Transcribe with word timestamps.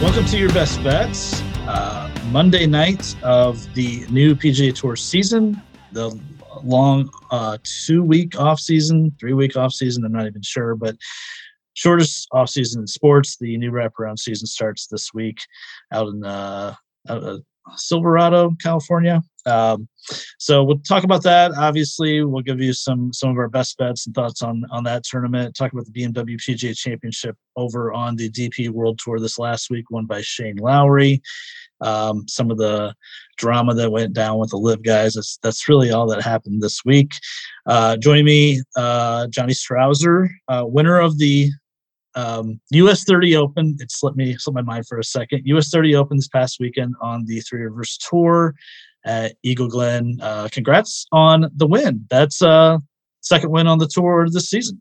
Welcome 0.00 0.24
to 0.32 0.38
your 0.38 0.48
best 0.48 0.82
bets. 0.82 1.42
Uh, 1.66 2.10
Monday 2.30 2.66
night 2.66 3.14
of 3.22 3.72
the 3.74 4.06
new 4.08 4.34
PGA 4.34 4.74
Tour 4.74 4.96
season, 4.96 5.62
the 5.92 6.18
long 6.64 7.10
uh, 7.30 7.58
two 7.62 8.02
week 8.02 8.38
off 8.40 8.58
season, 8.58 9.14
three 9.20 9.32
week 9.32 9.56
off 9.56 9.72
season. 9.72 10.04
I'm 10.04 10.12
not 10.12 10.26
even 10.26 10.42
sure, 10.42 10.74
but 10.74 10.96
shortest 11.78 12.26
off 12.32 12.50
season 12.50 12.82
in 12.82 12.86
sports. 12.86 13.36
The 13.36 13.56
new 13.56 13.70
wraparound 13.70 14.18
season 14.18 14.46
starts 14.46 14.88
this 14.88 15.14
week 15.14 15.38
out 15.92 16.08
in 16.08 16.24
uh, 16.24 16.74
out 17.08 17.42
Silverado, 17.76 18.56
California. 18.60 19.22
Um, 19.46 19.88
so 20.38 20.64
we'll 20.64 20.78
talk 20.80 21.04
about 21.04 21.22
that. 21.22 21.52
Obviously, 21.52 22.24
we'll 22.24 22.42
give 22.42 22.60
you 22.60 22.72
some 22.72 23.12
some 23.12 23.30
of 23.30 23.36
our 23.36 23.48
best 23.48 23.78
bets 23.78 24.06
and 24.06 24.14
thoughts 24.14 24.42
on 24.42 24.64
on 24.70 24.82
that 24.84 25.04
tournament. 25.04 25.54
Talk 25.54 25.72
about 25.72 25.86
the 25.86 25.92
BMW 25.92 26.36
PGA 26.36 26.76
Championship 26.76 27.36
over 27.56 27.92
on 27.92 28.16
the 28.16 28.30
DP 28.30 28.70
World 28.70 28.98
Tour 29.02 29.20
this 29.20 29.38
last 29.38 29.70
week, 29.70 29.90
won 29.90 30.06
by 30.06 30.20
Shane 30.20 30.56
Lowry. 30.56 31.22
Um, 31.80 32.26
some 32.26 32.50
of 32.50 32.58
the 32.58 32.92
drama 33.36 33.72
that 33.74 33.92
went 33.92 34.12
down 34.12 34.38
with 34.38 34.50
the 34.50 34.58
LIV 34.58 34.82
guys. 34.82 35.14
That's 35.14 35.38
that's 35.42 35.68
really 35.68 35.92
all 35.92 36.08
that 36.08 36.22
happened 36.22 36.60
this 36.60 36.84
week. 36.84 37.12
Uh, 37.66 37.96
joining 37.96 38.24
me, 38.24 38.60
uh, 38.76 39.28
Johnny 39.28 39.52
Strouser, 39.52 40.28
uh, 40.48 40.64
winner 40.66 40.98
of 40.98 41.18
the 41.18 41.50
um, 42.18 42.60
US 42.72 43.04
30 43.04 43.36
Open. 43.36 43.76
It 43.80 43.92
slipped 43.92 44.16
me 44.16 44.36
slipped 44.36 44.56
my 44.56 44.62
mind 44.62 44.86
for 44.86 44.98
a 44.98 45.04
second. 45.04 45.42
US 45.44 45.70
30 45.70 45.94
Open 45.94 46.16
this 46.16 46.28
past 46.28 46.58
weekend 46.58 46.94
on 47.00 47.24
the 47.26 47.40
Three 47.40 47.62
Rivers 47.62 47.98
Tour 47.98 48.54
at 49.04 49.36
Eagle 49.42 49.68
Glen. 49.68 50.18
Uh, 50.20 50.48
congrats 50.50 51.06
on 51.12 51.48
the 51.54 51.66
win. 51.66 52.04
That's 52.10 52.42
uh 52.42 52.78
second 53.20 53.50
win 53.50 53.66
on 53.66 53.78
the 53.78 53.86
tour 53.86 54.26
this 54.30 54.50
season. 54.50 54.80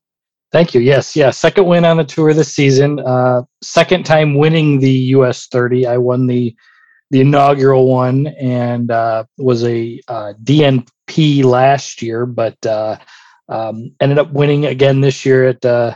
Thank 0.51 0.73
you. 0.73 0.81
Yes, 0.81 1.15
yeah, 1.15 1.29
second 1.29 1.65
win 1.65 1.85
on 1.85 1.97
the 1.97 2.05
tour 2.05 2.33
this 2.33 2.53
season. 2.53 2.99
Uh, 2.99 3.43
second 3.61 4.05
time 4.05 4.35
winning 4.35 4.79
the 4.79 4.91
US 5.17 5.47
30. 5.47 5.85
I 5.85 5.97
won 5.97 6.25
the 6.25 6.55
the 7.11 7.21
inaugural 7.21 7.87
one 7.87 8.27
and 8.27 8.91
uh, 8.91 9.23
was 9.37 9.63
a 9.63 10.01
uh, 10.07 10.33
DNP 10.43 11.43
last 11.43 12.01
year, 12.01 12.25
but 12.25 12.57
uh, 12.65 12.97
um, 13.47 13.91
ended 14.01 14.17
up 14.17 14.31
winning 14.33 14.65
again 14.65 14.99
this 15.01 15.25
year 15.25 15.47
at 15.47 15.63
uh, 15.63 15.95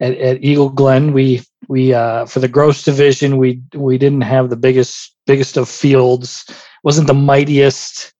at, 0.00 0.16
at 0.18 0.44
Eagle 0.44 0.70
Glen. 0.70 1.12
We 1.12 1.42
we 1.68 1.92
uh, 1.94 2.26
for 2.26 2.40
the 2.40 2.48
gross 2.48 2.82
division 2.82 3.36
we 3.36 3.60
we 3.74 3.98
didn't 3.98 4.22
have 4.22 4.50
the 4.50 4.56
biggest 4.56 5.14
biggest 5.26 5.56
of 5.56 5.68
fields. 5.68 6.44
wasn't 6.82 7.06
the 7.06 7.14
mightiest 7.14 8.12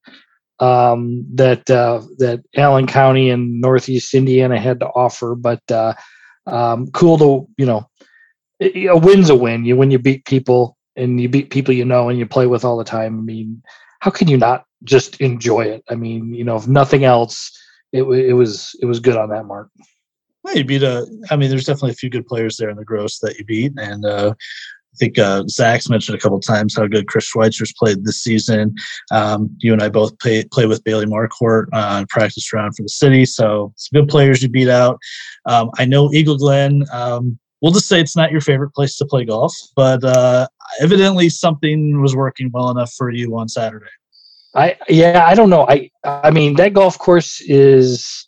um, 0.60 1.24
that 1.34 1.68
uh, 1.70 2.02
that 2.18 2.42
Allen 2.56 2.86
County 2.86 3.30
and 3.30 3.60
Northeast 3.60 4.14
Indiana 4.14 4.58
had 4.58 4.80
to 4.80 4.86
offer, 4.86 5.34
but 5.34 5.62
uh, 5.70 5.94
um, 6.46 6.88
cool 6.92 7.18
to 7.18 7.48
you 7.56 7.66
know 7.66 7.88
a 8.60 8.96
win's 8.96 9.30
a 9.30 9.36
win. 9.36 9.64
You 9.64 9.76
when 9.76 9.90
you 9.90 9.98
beat 9.98 10.24
people 10.24 10.76
and 10.96 11.20
you 11.20 11.28
beat 11.28 11.50
people 11.50 11.74
you 11.74 11.84
know 11.84 12.08
and 12.08 12.18
you 12.18 12.26
play 12.26 12.46
with 12.46 12.64
all 12.64 12.76
the 12.76 12.84
time. 12.84 13.18
I 13.18 13.22
mean, 13.22 13.62
how 14.00 14.10
can 14.10 14.28
you 14.28 14.36
not 14.36 14.64
just 14.84 15.20
enjoy 15.20 15.62
it? 15.62 15.84
I 15.88 15.94
mean, 15.94 16.34
you 16.34 16.44
know, 16.44 16.56
if 16.56 16.66
nothing 16.66 17.04
else, 17.04 17.52
it, 17.92 18.02
it 18.02 18.32
was 18.34 18.74
it 18.80 18.86
was 18.86 19.00
good 19.00 19.16
on 19.16 19.30
that 19.30 19.46
mark. 19.46 19.70
Well, 20.48 20.56
you 20.56 20.64
beat 20.64 20.82
a. 20.82 21.06
I 21.30 21.36
mean, 21.36 21.50
there's 21.50 21.66
definitely 21.66 21.90
a 21.90 21.96
few 21.96 22.08
good 22.08 22.26
players 22.26 22.56
there 22.56 22.70
in 22.70 22.78
the 22.78 22.84
gross 22.84 23.18
that 23.18 23.36
you 23.38 23.44
beat, 23.44 23.74
and 23.76 24.06
uh, 24.06 24.32
I 24.34 24.96
think 24.98 25.18
uh, 25.18 25.44
Zach's 25.46 25.90
mentioned 25.90 26.16
a 26.16 26.20
couple 26.22 26.40
times 26.40 26.74
how 26.74 26.86
good 26.86 27.06
Chris 27.06 27.30
Schweitzer's 27.30 27.74
played 27.78 28.02
this 28.02 28.22
season. 28.22 28.74
Um, 29.12 29.54
you 29.58 29.74
and 29.74 29.82
I 29.82 29.90
both 29.90 30.18
play 30.20 30.42
play 30.50 30.64
with 30.64 30.82
Bailey 30.84 31.04
Marcourt 31.04 31.66
uh, 31.74 32.06
practice 32.08 32.50
round 32.50 32.74
for 32.74 32.82
the 32.82 32.88
city, 32.88 33.26
so 33.26 33.74
some 33.76 34.00
good 34.00 34.08
players 34.08 34.42
you 34.42 34.48
beat 34.48 34.70
out. 34.70 34.98
Um, 35.44 35.70
I 35.76 35.84
know 35.84 36.10
Eagle 36.14 36.38
Glen. 36.38 36.82
Um, 36.94 37.38
we'll 37.60 37.72
just 37.72 37.86
say 37.86 38.00
it's 38.00 38.16
not 38.16 38.32
your 38.32 38.40
favorite 38.40 38.70
place 38.70 38.96
to 38.96 39.04
play 39.04 39.26
golf, 39.26 39.54
but 39.76 40.02
uh, 40.02 40.46
evidently 40.80 41.28
something 41.28 42.00
was 42.00 42.16
working 42.16 42.50
well 42.54 42.70
enough 42.70 42.94
for 42.94 43.10
you 43.10 43.36
on 43.36 43.50
Saturday. 43.50 43.84
I 44.54 44.78
yeah, 44.88 45.26
I 45.26 45.34
don't 45.34 45.50
know. 45.50 45.66
I 45.68 45.90
I 46.04 46.30
mean 46.30 46.56
that 46.56 46.72
golf 46.72 46.98
course 46.98 47.42
is 47.42 48.26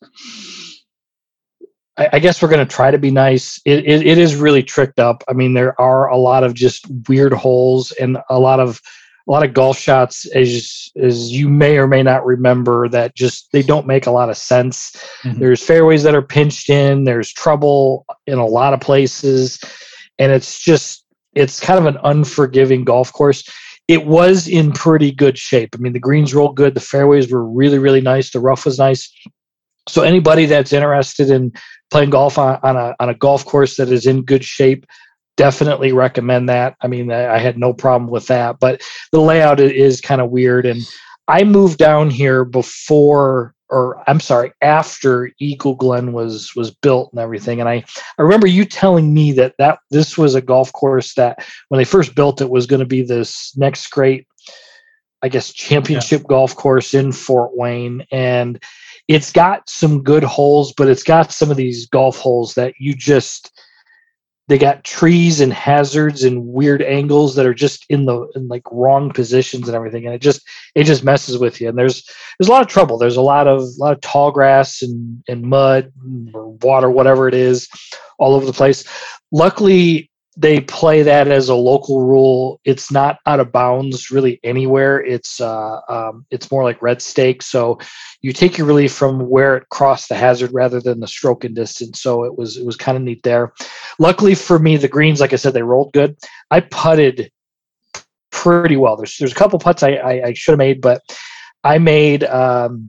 I, 1.97 2.09
I 2.15 2.19
guess 2.19 2.41
we're 2.41 2.49
going 2.49 2.67
to 2.67 2.75
try 2.75 2.91
to 2.91 2.99
be 2.99 3.11
nice. 3.11 3.61
It, 3.65 3.85
it, 3.87 4.07
it 4.07 4.19
is 4.19 4.37
really 4.37 4.63
tricked 4.63 4.99
up. 4.99 5.23
I 5.29 5.33
mean, 5.33 5.55
there 5.55 5.81
are 5.81 6.09
a 6.09 6.17
lot 6.17 6.45
of 6.45 6.55
just 6.55 6.87
weird 7.09 7.33
holes 7.33 7.93
and 7.93 8.19
a 8.29 8.39
lot 8.39 8.61
of 8.61 8.81
a 9.29 9.31
lot 9.31 9.45
of 9.45 9.55
golf 9.55 9.79
shots 9.79 10.27
as 10.35 10.91
as 11.01 11.31
you 11.31 11.49
may 11.49 11.79
or 11.79 11.87
may 11.87 12.03
not 12.03 12.25
remember 12.25 12.89
that 12.89 13.15
just 13.15 13.53
they 13.53 13.63
don't 13.63 13.87
make 13.87 14.07
a 14.07 14.11
lot 14.11 14.31
of 14.31 14.37
sense. 14.37 14.91
Mm-hmm. 15.23 15.39
There's 15.39 15.63
fairways 15.63 16.03
that 16.03 16.17
are 16.17 16.23
pinched 16.23 16.69
in. 16.71 17.05
There's 17.05 17.33
trouble 17.33 18.07
in 18.27 18.39
a 18.39 18.47
lot 18.47 18.73
of 18.73 18.81
places, 18.81 19.61
and 20.19 20.33
it's 20.33 20.59
just 20.59 21.05
it's 21.35 21.61
kind 21.61 21.79
of 21.79 21.87
an 21.87 22.01
unforgiving 22.03 22.85
golf 22.85 23.13
course. 23.13 23.49
It 23.87 24.07
was 24.07 24.49
in 24.49 24.73
pretty 24.73 25.13
good 25.13 25.39
shape. 25.39 25.71
I 25.75 25.79
mean, 25.79 25.93
the 25.93 26.01
greens 26.01 26.35
rolled 26.35 26.57
good. 26.57 26.75
The 26.75 26.81
fairways 26.81 27.31
were 27.31 27.45
really 27.47 27.79
really 27.79 28.01
nice. 28.01 28.31
The 28.31 28.41
rough 28.41 28.65
was 28.65 28.79
nice. 28.79 29.13
So 29.89 30.03
anybody 30.03 30.47
that's 30.47 30.73
interested 30.73 31.31
in 31.31 31.53
playing 31.91 32.11
golf 32.11 32.39
on, 32.39 32.59
on 32.63 32.77
a 32.77 32.95
on 33.01 33.09
a 33.09 33.15
golf 33.15 33.45
course 33.45 33.77
that 33.77 33.91
is 33.91 34.07
in 34.07 34.23
good 34.23 34.45
shape 34.45 34.87
definitely 35.37 35.93
recommend 35.93 36.49
that. 36.49 36.77
I 36.83 36.87
mean 36.87 37.11
i 37.11 37.39
had 37.39 37.59
no 37.59 37.73
problem 37.73 38.11
with 38.11 38.27
that 38.27 38.61
but 38.61 38.83
the 39.13 39.21
layout 39.21 39.61
is 39.61 40.01
kind 40.01 40.21
of 40.21 40.31
weird. 40.31 40.67
And 40.67 40.83
i 41.29 41.45
moved 41.45 41.79
down 41.79 42.11
here 42.11 42.45
before 42.45 43.55
or 43.69 44.03
i'm 44.09 44.21
sorry 44.21 44.53
after 44.61 45.31
eagle 45.39 45.77
glen 45.77 46.13
was 46.13 46.55
was 46.57 46.71
built 46.71 47.11
and 47.13 47.21
everything. 47.21 47.61
And 47.61 47.69
i 47.69 47.85
i 48.19 48.23
remember 48.23 48.47
you 48.47 48.65
telling 48.65 49.15
me 49.15 49.33
that 49.33 49.55
that 49.59 49.79
this 49.91 50.19
was 50.19 50.35
a 50.35 50.43
golf 50.43 50.73
course 50.73 51.15
that 51.15 51.45
when 51.69 51.79
they 51.79 51.85
first 51.85 52.15
built 52.15 52.41
it 52.41 52.51
was 52.51 52.67
going 52.67 52.81
to 52.81 52.87
be 52.87 53.03
this 53.03 53.57
next 53.57 53.87
great 53.91 54.27
i 55.23 55.29
guess 55.29 55.53
championship 55.53 56.23
yeah. 56.23 56.29
golf 56.29 56.55
course 56.55 56.95
in 56.95 57.13
fort 57.13 57.57
wayne. 57.57 58.07
And 58.11 58.63
it's 59.11 59.33
got 59.33 59.69
some 59.69 60.05
good 60.05 60.23
holes, 60.23 60.73
but 60.73 60.89
it's 60.89 61.03
got 61.03 61.33
some 61.33 61.51
of 61.51 61.57
these 61.57 61.85
golf 61.87 62.17
holes 62.17 62.55
that 62.55 62.75
you 62.79 62.95
just 62.95 63.51
they 64.47 64.57
got 64.57 64.85
trees 64.85 65.41
and 65.41 65.53
hazards 65.53 66.23
and 66.23 66.47
weird 66.47 66.81
angles 66.81 67.35
that 67.35 67.45
are 67.45 67.55
just 67.55 67.87
in 67.89 68.05
the 68.07 68.29
in 68.37 68.47
like 68.47 68.63
wrong 68.71 69.11
positions 69.11 69.69
and 69.69 69.77
everything 69.77 70.07
and 70.07 70.15
it 70.15 70.21
just 70.21 70.43
it 70.75 70.85
just 70.85 71.05
messes 71.05 71.39
with 71.39 71.61
you 71.61 71.69
and 71.69 71.79
there's 71.79 72.05
there's 72.39 72.49
a 72.49 72.53
lot 72.53 72.63
of 72.63 72.69
trouble. 72.69 72.99
There's 72.99 73.17
a 73.17 73.21
lot 73.23 73.49
of 73.49 73.63
a 73.63 73.83
lot 73.83 73.93
of 73.93 74.01
tall 74.01 74.31
grass 74.31 74.81
and 74.81 75.25
and 75.29 75.43
mud 75.43 75.93
or 76.33 76.51
water 76.63 76.89
whatever 76.89 77.27
it 77.27 77.35
is 77.35 77.69
all 78.19 78.35
over 78.35 78.47
the 78.47 78.53
place. 78.53 78.85
Luckily 79.33 80.10
they 80.37 80.61
play 80.61 81.03
that 81.03 81.29
as 81.29 81.49
a 81.49 81.55
local 81.55 82.03
rule. 82.03 82.61
It's 82.65 82.91
not 82.91 83.19
out 83.27 83.41
of 83.41 83.53
bounds 83.53 84.11
really 84.11 84.39
anywhere. 84.45 85.05
It's 85.05 85.41
uh, 85.41 85.81
um, 85.89 86.25
it's 86.31 86.51
more 86.51 86.63
like 86.63 86.83
red 86.83 87.03
stake. 87.03 87.43
So 87.43 87.79
you 88.23 88.33
take 88.33 88.57
your 88.57 88.67
relief 88.67 88.93
from 88.93 89.29
where 89.29 89.57
it 89.57 89.69
crossed 89.71 90.09
the 90.09 90.15
hazard 90.15 90.53
rather 90.53 90.81
than 90.81 91.01
the 91.01 91.09
stroke 91.09 91.45
and 91.45 91.55
distance. 91.55 92.01
So 92.01 92.25
it 92.25 92.39
was 92.39 92.57
it 92.57 92.65
was 92.65 92.77
kind 92.77 92.97
of 92.97 93.03
neat 93.03 93.23
there. 93.23 93.53
Luckily 93.99 94.35
for 94.35 94.59
me, 94.59 94.77
the 94.77 94.89
greens, 94.89 95.21
like 95.21 95.33
I 95.33 95.37
said, 95.37 95.53
they 95.53 95.63
rolled 95.63 95.93
good. 95.93 96.17
I 96.51 96.61
putted 96.61 97.31
pretty 98.31 98.77
well. 98.77 98.97
There's 98.97 99.17
there's 99.19 99.33
a 99.33 99.37
couple 99.37 99.59
putts 99.59 99.83
I 99.83 99.95
I, 99.95 100.27
I 100.27 100.33
should 100.35 100.53
have 100.53 100.59
made, 100.59 100.81
but 100.81 101.03
I 101.65 101.79
made 101.79 102.23
um, 102.25 102.89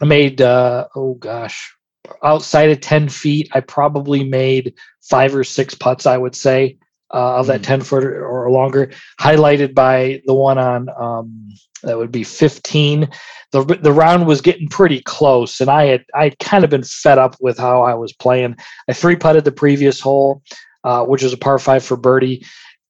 I 0.00 0.06
made 0.06 0.40
uh, 0.40 0.88
oh 0.96 1.14
gosh 1.14 1.74
outside 2.22 2.70
of 2.70 2.80
10 2.80 3.08
feet, 3.08 3.48
I 3.52 3.60
probably 3.60 4.24
made 4.24 4.74
five 5.02 5.34
or 5.34 5.44
six 5.44 5.74
putts, 5.74 6.06
I 6.06 6.16
would 6.16 6.34
say, 6.34 6.78
uh, 7.12 7.36
of 7.36 7.46
that 7.46 7.60
mm. 7.60 7.66
10 7.66 7.82
foot 7.82 8.04
or 8.04 8.50
longer, 8.50 8.90
highlighted 9.20 9.74
by 9.74 10.22
the 10.26 10.34
one 10.34 10.58
on 10.58 10.88
um, 10.98 11.48
that 11.82 11.98
would 11.98 12.12
be 12.12 12.24
15. 12.24 13.08
The, 13.50 13.64
the 13.64 13.92
round 13.92 14.26
was 14.26 14.40
getting 14.40 14.68
pretty 14.68 15.02
close, 15.02 15.60
and 15.60 15.70
I 15.70 15.86
had 15.86 16.04
I 16.14 16.24
had 16.24 16.38
kind 16.38 16.64
of 16.64 16.70
been 16.70 16.84
fed 16.84 17.18
up 17.18 17.36
with 17.40 17.58
how 17.58 17.82
I 17.82 17.94
was 17.94 18.12
playing. 18.12 18.56
I 18.88 18.92
three 18.92 19.16
putted 19.16 19.44
the 19.44 19.52
previous 19.52 20.00
hole, 20.00 20.42
uh, 20.84 21.04
which 21.04 21.22
was 21.22 21.32
a 21.32 21.38
par 21.38 21.58
five 21.58 21.84
for 21.84 21.96
birdie. 21.96 22.46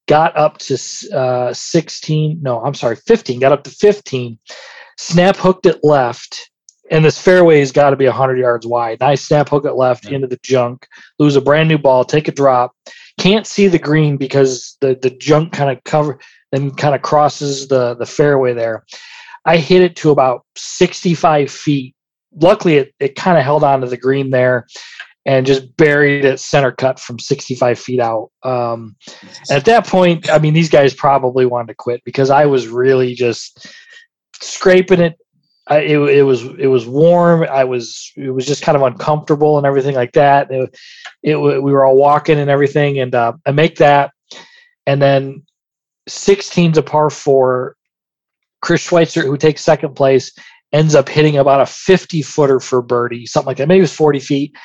Got 0.08 0.36
up 0.36 0.58
to 0.58 0.78
uh, 1.14 1.54
16. 1.54 2.40
No, 2.42 2.60
I'm 2.62 2.74
sorry, 2.74 2.96
15. 2.96 3.40
Got 3.40 3.52
up 3.52 3.64
to 3.64 3.70
15. 3.70 4.38
Snap 4.98 5.36
hooked 5.36 5.64
it 5.66 5.78
left 5.82 6.50
and 6.92 7.02
this 7.02 7.18
fairway 7.18 7.58
has 7.58 7.72
got 7.72 7.90
to 7.90 7.96
be 7.96 8.04
100 8.04 8.38
yards 8.38 8.66
wide. 8.66 9.00
Nice 9.00 9.24
snap 9.24 9.48
hook 9.48 9.64
it 9.64 9.72
left 9.72 10.04
yeah. 10.04 10.16
into 10.16 10.26
the 10.26 10.38
junk, 10.42 10.86
lose 11.18 11.36
a 11.36 11.40
brand 11.40 11.68
new 11.68 11.78
ball, 11.78 12.04
take 12.04 12.28
a 12.28 12.32
drop. 12.32 12.76
Can't 13.18 13.46
see 13.46 13.66
the 13.66 13.78
green 13.78 14.18
because 14.18 14.76
the, 14.82 14.98
the 15.00 15.10
junk 15.10 15.52
kind 15.52 15.70
of 15.70 15.82
cover 15.84 16.20
then 16.52 16.70
kind 16.70 16.94
of 16.94 17.00
crosses 17.00 17.66
the, 17.66 17.94
the 17.94 18.04
fairway 18.04 18.52
there. 18.52 18.84
I 19.46 19.56
hit 19.56 19.80
it 19.80 19.96
to 19.96 20.10
about 20.10 20.44
65 20.54 21.50
feet. 21.50 21.94
Luckily, 22.34 22.76
it, 22.76 22.94
it 23.00 23.16
kind 23.16 23.38
of 23.38 23.44
held 23.44 23.64
onto 23.64 23.86
the 23.86 23.96
green 23.96 24.30
there. 24.30 24.66
and 25.24 25.46
just 25.46 25.74
buried 25.76 26.24
it 26.26 26.40
center 26.40 26.72
cut 26.72 27.00
from 27.00 27.18
65 27.18 27.78
feet 27.78 28.00
out. 28.00 28.30
Um, 28.42 28.96
at 29.50 29.64
that 29.64 29.86
point, 29.86 30.28
I 30.28 30.38
mean, 30.38 30.52
these 30.52 30.68
guys 30.68 30.92
probably 30.92 31.46
wanted 31.46 31.68
to 31.68 31.74
quit 31.74 32.02
because 32.04 32.28
I 32.28 32.46
was 32.46 32.68
really 32.68 33.14
just 33.14 33.66
scraping 34.34 35.00
it. 35.00 35.16
I, 35.68 35.78
it, 35.80 35.98
it 35.98 36.22
was 36.22 36.42
it 36.42 36.66
was 36.66 36.86
warm. 36.86 37.44
I 37.44 37.64
was 37.64 38.12
it 38.16 38.30
was 38.30 38.46
just 38.46 38.62
kind 38.62 38.76
of 38.76 38.82
uncomfortable 38.82 39.58
and 39.58 39.66
everything 39.66 39.94
like 39.94 40.12
that. 40.12 40.50
It, 40.50 40.76
it 41.22 41.36
we 41.36 41.72
were 41.72 41.84
all 41.84 41.96
walking 41.96 42.38
and 42.38 42.50
everything, 42.50 42.98
and 42.98 43.14
uh, 43.14 43.34
I 43.46 43.52
make 43.52 43.76
that, 43.76 44.12
and 44.86 45.00
then 45.00 45.44
16's 46.08 46.78
a 46.78 46.82
par 46.82 47.10
four. 47.10 47.76
Chris 48.60 48.80
Schweitzer, 48.80 49.22
who 49.22 49.36
takes 49.36 49.60
second 49.60 49.94
place, 49.94 50.32
ends 50.72 50.94
up 50.94 51.08
hitting 51.08 51.36
about 51.36 51.60
a 51.60 51.66
50 51.66 52.22
footer 52.22 52.60
for 52.60 52.80
birdie, 52.80 53.26
something 53.26 53.48
like 53.48 53.56
that. 53.56 53.68
Maybe 53.68 53.80
it 53.80 53.82
was 53.82 53.94
40 53.94 54.20
feet. 54.20 54.56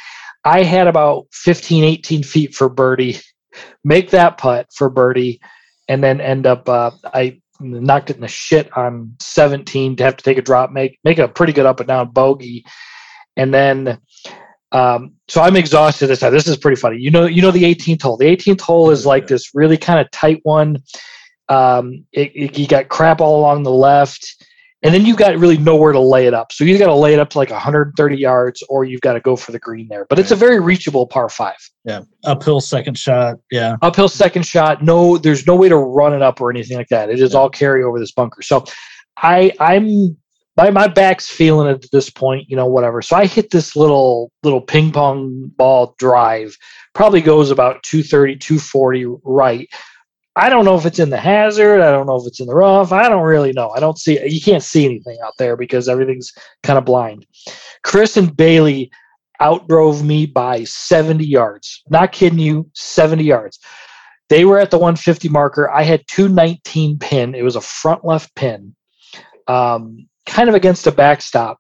I 0.46 0.64
had 0.64 0.88
about 0.88 1.26
15, 1.34 1.84
18 1.84 2.24
feet 2.24 2.54
for 2.54 2.70
birdie, 2.70 3.18
make 3.84 4.12
that 4.12 4.38
putt 4.38 4.68
for 4.74 4.90
birdie, 4.90 5.42
and 5.88 6.04
then 6.04 6.22
end 6.22 6.46
up, 6.46 6.70
uh, 6.70 6.92
I 7.06 7.42
knocked 7.60 8.10
it 8.10 8.18
in 8.18 8.22
the 8.22 8.28
shit 8.28 8.76
on 8.76 9.16
17 9.20 9.96
to 9.98 10.04
have 10.04 10.18
to 10.18 10.24
take 10.24 10.38
a 10.38 10.42
drop, 10.42 10.72
make, 10.72 11.00
make 11.04 11.20
a 11.20 11.28
pretty 11.28 11.54
good 11.54 11.66
up 11.66 11.80
and 11.80 11.88
down 11.88 12.12
bogey. 12.12 12.66
And 13.36 13.54
then, 13.54 14.00
um, 14.72 15.14
so 15.28 15.42
I'm 15.42 15.56
exhausted 15.56 16.08
this 16.08 16.20
time. 16.20 16.34
This 16.34 16.48
is 16.48 16.58
pretty 16.58 16.80
funny. 16.80 16.98
You 16.98 17.12
know, 17.12 17.26
you 17.26 17.42
know, 17.42 17.52
the 17.52 17.64
18th 17.64 18.02
hole, 18.02 18.18
the 18.18 18.26
18th 18.26 18.62
hole 18.62 18.92
is 18.92 19.06
like 19.06 19.28
this 19.28 19.54
really 19.54 19.78
kind 19.78 20.00
of 20.00 20.10
tight 20.12 20.42
one. 20.44 20.84
Um, 21.50 22.06
it, 22.12 22.32
it, 22.36 22.58
you 22.58 22.68
got 22.68 22.90
crap 22.90 23.22
all 23.22 23.40
along 23.40 23.64
the 23.64 23.72
left 23.72 24.44
and 24.84 24.94
then 24.94 25.06
you've 25.06 25.18
got 25.18 25.36
really 25.38 25.58
nowhere 25.58 25.92
to 25.92 26.00
lay 26.00 26.28
it 26.28 26.34
up. 26.34 26.52
So 26.52 26.64
you've 26.64 26.80
got 26.80 26.88
to 26.88 26.94
lay 26.94 27.14
it 27.14 27.20
up 27.20 27.32
to 27.32 27.38
like 27.40 27.50
130 27.50 28.16
yards, 28.16 28.62
or 28.70 28.86
you've 28.86 29.02
got 29.02 29.14
to 29.14 29.20
go 29.20 29.36
for 29.36 29.52
the 29.52 29.60
green 29.60 29.88
there. 29.88 30.06
But 30.08 30.20
it's 30.20 30.32
a 30.32 30.36
very 30.36 30.60
reachable 30.60 31.08
par 31.08 31.30
five. 31.30 31.58
Yeah, 31.84 32.02
uphill 32.26 32.62
second 32.62 32.98
shot. 32.98 33.38
Yeah, 33.52 33.78
uphill 33.82 34.10
second 34.10 34.46
shot. 34.46 34.84
No, 34.84 35.18
there's 35.18 35.48
no 35.48 35.56
way 35.56 35.70
to 35.70 35.78
run 35.78 36.14
it 36.14 36.22
up 36.22 36.42
or 36.42 36.52
anything 36.52 36.78
like 36.78 36.90
that. 36.90 37.10
It 37.10 37.20
is 37.20 37.34
yeah. 37.34 37.40
all 37.40 37.50
carry 37.50 37.84
over 37.84 38.00
this 38.00 38.12
bunker. 38.12 38.42
So 38.44 38.66
I, 39.18 39.52
I'm 39.60 40.16
my 40.58 40.70
my 40.70 40.88
back's 40.88 41.28
feeling 41.28 41.68
it 41.68 41.86
at 41.86 41.92
this 41.92 42.12
point. 42.12 42.48
You 42.48 42.56
know, 42.56 42.68
whatever. 42.68 43.02
So 43.02 43.16
I 43.16 43.26
hit 43.26 43.50
this 43.50 43.76
little 43.76 44.32
little 44.44 44.62
ping 44.62 44.92
pong 44.92 45.52
ball 45.58 45.96
drive. 45.98 46.56
Probably 46.94 47.22
goes 47.22 47.52
about 47.52 47.82
230, 47.84 48.38
240 48.38 49.06
right 49.24 49.70
I 50.38 50.50
don't 50.50 50.66
know 50.66 50.76
if 50.76 50.86
it's 50.86 51.00
in 51.00 51.10
the 51.10 51.18
hazard. 51.18 51.82
I 51.82 51.90
don't 51.90 52.06
know 52.06 52.16
if 52.16 52.28
it's 52.28 52.40
in 52.40 52.46
the 52.46 52.54
rough. 52.54 52.92
I 52.92 53.10
don't 53.10 53.24
really 53.24 53.54
know. 53.54 53.72
I 53.72 53.80
don't 53.80 53.98
see. 53.98 54.24
You 54.24 54.40
can't 54.40 54.62
see 54.62 54.86
anything 54.86 55.18
out 55.26 55.34
there 55.40 55.58
because 55.58 55.90
everything's 55.90 56.32
kind 56.62 56.78
of 56.78 56.86
blind. 56.86 57.26
Chris 57.84 58.18
and 58.18 58.38
Bailey 58.38 58.92
outdrove 59.42 60.04
me 60.04 60.28
by 60.28 60.64
70 60.64 61.26
yards. 61.26 61.82
Not 61.90 62.12
kidding 62.12 62.38
you, 62.38 62.70
70 62.76 63.24
yards. 63.24 63.60
They 64.30 64.46
were 64.46 64.60
at 64.60 64.70
the 64.70 64.78
150 64.78 65.28
marker. 65.30 65.72
I 65.72 65.82
had 65.82 66.06
219 66.08 67.00
pin. 67.00 67.34
It 67.34 67.44
was 67.44 67.56
a 67.56 67.62
front 67.62 68.06
left 68.06 68.36
pin, 68.36 68.76
um, 69.48 70.08
kind 70.28 70.50
of 70.50 70.56
against 70.56 70.86
a 70.86 70.92
backstop. 70.92 71.60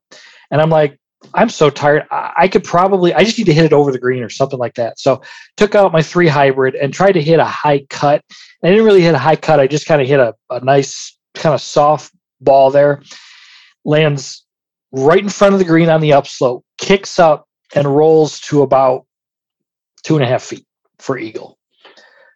And 0.51 0.61
I'm 0.61 0.69
like, 0.69 0.99
I'm 1.33 1.49
so 1.49 1.71
tired. 1.71 2.03
I, 2.11 2.47
could 2.47 2.63
probably, 2.63 3.11
I 3.11 3.23
just 3.23 3.39
need 3.39 3.45
to 3.45 3.53
hit 3.53 3.65
it 3.65 3.73
over 3.73 3.91
the 3.91 3.99
green 3.99 4.21
or 4.21 4.29
something 4.29 4.59
like 4.59 4.75
that. 4.75 4.99
So 4.99 5.23
took 5.55 5.73
out 5.73 5.91
my 5.91 6.03
three 6.03 6.27
hybrid 6.27 6.75
and 6.75 6.93
tried 6.93 7.13
to 7.13 7.21
hit 7.21 7.39
a 7.39 7.45
high 7.45 7.85
cut 7.89 8.23
I 8.63 8.69
didn't 8.69 8.85
really 8.85 9.01
hit 9.01 9.15
a 9.15 9.19
high 9.19 9.35
cut. 9.35 9.59
I 9.59 9.67
just 9.67 9.85
kind 9.85 10.01
of 10.01 10.07
hit 10.07 10.19
a, 10.19 10.35
a 10.49 10.63
nice 10.63 11.17
kind 11.35 11.53
of 11.53 11.61
soft 11.61 12.13
ball 12.41 12.71
there. 12.71 13.03
Lands 13.85 14.45
right 14.91 15.21
in 15.21 15.29
front 15.29 15.53
of 15.53 15.59
the 15.59 15.65
green 15.65 15.89
on 15.89 16.01
the 16.01 16.13
upslope, 16.13 16.65
kicks 16.77 17.19
up 17.19 17.47
and 17.75 17.87
rolls 17.87 18.39
to 18.41 18.61
about 18.61 19.05
two 20.03 20.15
and 20.15 20.23
a 20.23 20.27
half 20.27 20.43
feet 20.43 20.65
for 20.99 21.17
eagle. 21.17 21.57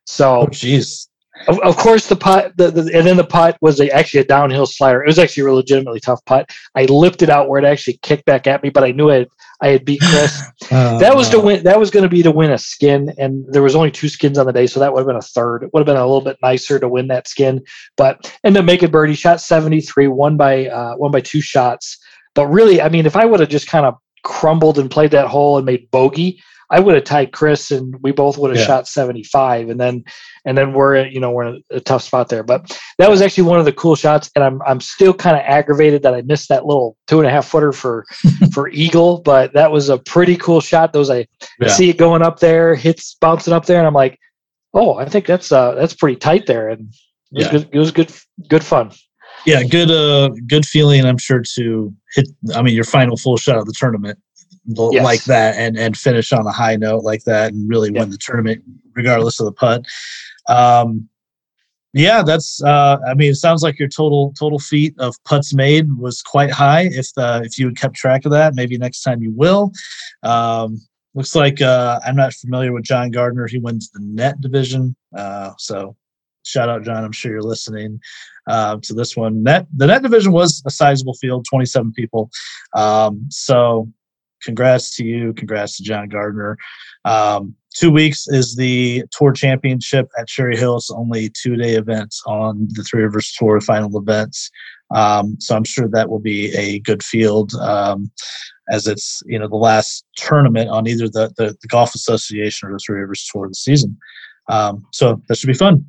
So, 0.05 0.41
oh, 0.41 0.47
jeez. 0.47 1.07
Of, 1.47 1.59
of 1.59 1.77
course, 1.77 2.07
the 2.07 2.15
putt, 2.15 2.55
the, 2.57 2.71
the, 2.71 2.81
and 2.93 3.05
then 3.05 3.17
the 3.17 3.23
putt 3.23 3.57
was 3.61 3.79
a, 3.79 3.89
actually 3.89 4.21
a 4.21 4.25
downhill 4.25 4.65
slider. 4.65 5.03
It 5.03 5.07
was 5.07 5.19
actually 5.19 5.49
a 5.49 5.53
legitimately 5.53 5.99
tough 5.99 6.23
putt. 6.25 6.49
I 6.75 6.85
lifted 6.85 7.21
it 7.21 7.29
out 7.29 7.49
where 7.49 7.61
it 7.61 7.65
actually 7.65 7.99
kicked 8.01 8.25
back 8.25 8.47
at 8.47 8.63
me, 8.63 8.69
but 8.69 8.83
I 8.83 8.91
knew 8.91 9.09
it. 9.09 9.31
I 9.61 9.69
had 9.69 9.85
beat 9.85 10.01
Chris. 10.01 10.41
uh, 10.71 10.97
that 10.99 11.15
was 11.15 11.29
to 11.29 11.39
win. 11.39 11.63
That 11.63 11.79
was 11.79 11.91
going 11.91 12.03
to 12.03 12.09
be 12.09 12.23
to 12.23 12.31
win 12.31 12.51
a 12.51 12.57
skin, 12.57 13.13
and 13.17 13.45
there 13.47 13.61
was 13.61 13.75
only 13.75 13.91
two 13.91 14.09
skins 14.09 14.37
on 14.37 14.45
the 14.45 14.53
day, 14.53 14.67
so 14.67 14.79
that 14.79 14.91
would 14.91 14.99
have 14.99 15.07
been 15.07 15.15
a 15.15 15.21
third. 15.21 15.63
It 15.63 15.69
would 15.73 15.81
have 15.81 15.85
been 15.85 15.97
a 15.97 16.05
little 16.05 16.21
bit 16.21 16.37
nicer 16.41 16.79
to 16.79 16.89
win 16.89 17.07
that 17.07 17.27
skin, 17.27 17.63
but 17.95 18.33
and 18.43 18.55
to 18.55 18.63
make 18.63 18.81
it 18.81 18.91
birdie 18.91 19.13
shot 19.13 19.39
seventy 19.39 19.79
three, 19.79 20.07
one 20.07 20.35
by 20.35 20.67
uh, 20.67 20.95
one 20.95 21.11
by 21.11 21.21
two 21.21 21.41
shots. 21.41 21.99
But 22.33 22.47
really, 22.47 22.81
I 22.81 22.89
mean, 22.89 23.05
if 23.05 23.15
I 23.15 23.25
would 23.25 23.39
have 23.39 23.49
just 23.49 23.67
kind 23.67 23.85
of 23.85 23.95
crumbled 24.23 24.79
and 24.79 24.89
played 24.89 25.11
that 25.11 25.27
hole 25.27 25.57
and 25.57 25.65
made 25.65 25.91
bogey, 25.91 26.41
I 26.71 26.79
would 26.79 26.95
have 26.95 27.03
tied 27.03 27.33
Chris 27.33 27.69
and 27.69 27.95
we 28.01 28.11
both 28.11 28.37
would 28.37 28.51
have 28.51 28.59
yeah. 28.59 28.65
shot 28.65 28.87
75 28.87 29.69
and 29.69 29.79
then 29.79 30.03
and 30.45 30.57
then 30.57 30.73
we're 30.73 30.95
at, 30.95 31.11
you 31.11 31.19
know 31.19 31.31
we're 31.31 31.45
in 31.45 31.63
a, 31.69 31.79
tough 31.79 32.01
spot 32.01 32.29
there. 32.29 32.43
But 32.43 32.79
that 32.97 33.09
was 33.09 33.21
actually 33.21 33.43
one 33.43 33.59
of 33.59 33.65
the 33.65 33.73
cool 33.73 33.95
shots 33.95 34.31
and 34.35 34.43
I'm 34.43 34.61
I'm 34.63 34.79
still 34.79 35.13
kind 35.13 35.35
of 35.35 35.43
aggravated 35.45 36.01
that 36.03 36.13
I 36.13 36.21
missed 36.21 36.49
that 36.49 36.65
little 36.65 36.97
two 37.07 37.19
and 37.19 37.27
a 37.27 37.31
half 37.31 37.47
footer 37.47 37.71
for 37.71 38.05
for 38.53 38.69
Eagle, 38.69 39.21
but 39.21 39.53
that 39.53 39.71
was 39.71 39.89
a 39.89 39.97
pretty 39.97 40.37
cool 40.37 40.61
shot. 40.61 40.93
Those 40.93 41.09
I 41.09 41.27
yeah. 41.59 41.67
see 41.67 41.89
it 41.89 41.97
going 41.97 42.21
up 42.21 42.39
there, 42.39 42.73
hits 42.73 43.15
bouncing 43.19 43.53
up 43.53 43.65
there, 43.65 43.77
and 43.77 43.87
I'm 43.87 43.93
like, 43.93 44.17
oh, 44.73 44.95
I 44.95 45.05
think 45.05 45.25
that's 45.25 45.51
uh 45.51 45.75
that's 45.75 45.93
pretty 45.93 46.15
tight 46.15 46.47
there. 46.47 46.69
And 46.69 46.93
it 47.31 47.37
was 47.37 47.45
yeah. 47.45 47.51
good 47.51 47.69
it 47.71 47.79
was 47.79 47.91
good 47.91 48.13
good 48.47 48.63
fun 48.63 48.91
yeah 49.45 49.63
good 49.63 49.89
uh 49.89 50.29
good 50.47 50.65
feeling 50.65 51.05
i'm 51.05 51.17
sure 51.17 51.41
to 51.41 51.93
hit 52.13 52.27
i 52.55 52.61
mean 52.61 52.75
your 52.75 52.83
final 52.83 53.17
full 53.17 53.37
shot 53.37 53.57
of 53.57 53.65
the 53.65 53.73
tournament 53.77 54.19
yes. 54.65 55.03
like 55.03 55.23
that 55.25 55.55
and 55.57 55.77
and 55.77 55.97
finish 55.97 56.31
on 56.31 56.45
a 56.45 56.51
high 56.51 56.75
note 56.75 57.03
like 57.03 57.23
that 57.23 57.53
and 57.53 57.69
really 57.69 57.91
yeah. 57.93 58.01
win 58.01 58.09
the 58.09 58.17
tournament 58.17 58.63
regardless 58.93 59.39
of 59.39 59.45
the 59.45 59.51
putt. 59.51 59.85
Um, 60.47 61.07
yeah, 61.93 62.23
that's. 62.23 62.63
Uh, 62.63 62.97
I 63.05 63.13
mean, 63.15 63.31
it 63.31 63.35
sounds 63.35 63.63
like 63.63 63.77
your 63.77 63.89
total 63.89 64.33
total 64.39 64.59
feet 64.59 64.95
of 64.97 65.21
putts 65.25 65.53
made 65.53 65.97
was 65.97 66.21
quite 66.21 66.49
high. 66.49 66.83
If 66.83 67.13
the 67.15 67.41
if 67.43 67.57
you 67.57 67.67
had 67.67 67.77
kept 67.77 67.95
track 67.95 68.25
of 68.25 68.31
that, 68.31 68.55
maybe 68.55 68.77
next 68.77 69.01
time 69.03 69.21
you 69.21 69.33
will. 69.35 69.71
Um, 70.23 70.79
looks 71.15 71.35
like 71.35 71.61
uh, 71.61 71.99
I'm 72.05 72.15
not 72.15 72.33
familiar 72.33 72.71
with 72.71 72.83
John 72.83 73.11
Gardner. 73.11 73.45
He 73.47 73.59
wins 73.59 73.89
the 73.91 73.99
net 74.01 74.39
division. 74.39 74.95
Uh, 75.15 75.51
so 75.57 75.97
shout 76.43 76.69
out 76.69 76.83
John. 76.83 77.03
I'm 77.03 77.11
sure 77.11 77.33
you're 77.33 77.41
listening 77.41 77.99
uh, 78.47 78.77
to 78.83 78.93
this 78.93 79.17
one. 79.17 79.43
Net 79.43 79.67
the 79.75 79.87
net 79.87 80.01
division 80.01 80.31
was 80.31 80.63
a 80.65 80.69
sizable 80.69 81.15
field, 81.15 81.45
27 81.49 81.91
people. 81.91 82.31
Um, 82.73 83.25
so 83.29 83.91
congrats 84.43 84.95
to 84.97 85.05
you. 85.05 85.33
Congrats 85.33 85.77
to 85.77 85.83
John 85.83 86.09
Gardner. 86.09 86.57
Um, 87.05 87.55
two 87.73 87.91
weeks 87.91 88.27
is 88.27 88.55
the 88.55 89.03
tour 89.11 89.31
championship 89.31 90.09
at 90.17 90.27
Cherry 90.27 90.57
Hill. 90.57 90.77
It's 90.77 90.91
only 90.91 91.29
two 91.29 91.55
day 91.55 91.75
events 91.75 92.21
on 92.25 92.67
the 92.71 92.83
Three 92.83 93.03
Rivers 93.03 93.33
Tour 93.37 93.61
final 93.61 93.97
events. 93.97 94.49
Um, 94.93 95.37
so 95.39 95.55
I'm 95.55 95.63
sure 95.63 95.87
that 95.89 96.09
will 96.09 96.19
be 96.19 96.53
a 96.55 96.79
good 96.79 97.01
field 97.01 97.53
um, 97.55 98.11
as 98.69 98.87
it's 98.87 99.21
you 99.25 99.39
know 99.39 99.47
the 99.47 99.55
last 99.55 100.05
tournament 100.17 100.69
on 100.69 100.87
either 100.87 101.07
the, 101.07 101.33
the, 101.37 101.55
the 101.61 101.67
Golf 101.69 101.95
Association 101.95 102.69
or 102.69 102.73
the 102.73 102.79
Three 102.85 102.99
Rivers 102.99 103.27
Tour 103.31 103.45
of 103.45 103.51
the 103.51 103.55
season. 103.55 103.97
Um, 104.49 104.85
so 104.91 105.21
that 105.27 105.37
should 105.37 105.47
be 105.47 105.53
fun. 105.53 105.85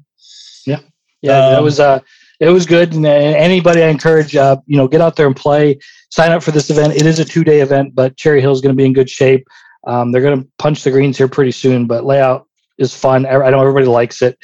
Yeah, 0.67 0.81
yeah, 1.21 1.51
that 1.51 1.59
um, 1.59 1.65
was 1.65 1.81
uh, 1.81 1.99
it 2.43 2.51
was 2.51 2.67
good. 2.67 2.93
And 2.93 3.07
anybody 3.07 3.85
I 3.85 3.89
encourage, 3.89 4.35
uh, 4.35 4.57
you 4.67 4.77
know, 4.77 4.89
get 4.89 5.01
out 5.01 5.15
there 5.15 5.29
and 5.29 5.37
play. 5.37 5.79
Sign 6.11 6.33
up 6.33 6.43
for 6.43 6.51
this 6.51 6.71
event. 6.71 6.95
It 6.95 7.07
is 7.07 7.21
a 7.21 7.25
two 7.25 7.45
day 7.45 7.61
event, 7.61 7.95
but 7.95 8.17
Cherry 8.17 8.41
Hill 8.41 8.51
is 8.51 8.61
going 8.61 8.75
to 8.75 8.77
be 8.77 8.85
in 8.85 8.93
good 8.93 9.09
shape. 9.09 9.47
Um, 9.87 10.11
they're 10.11 10.23
going 10.23 10.43
to 10.43 10.49
punch 10.59 10.83
the 10.83 10.91
greens 10.91 11.17
here 11.17 11.29
pretty 11.29 11.53
soon, 11.53 11.87
but 11.87 12.05
layout 12.05 12.49
is 12.79 12.97
fun. 12.97 13.27
I 13.27 13.51
know 13.51 13.61
everybody 13.61 13.87
likes 13.87 14.23
it. 14.23 14.37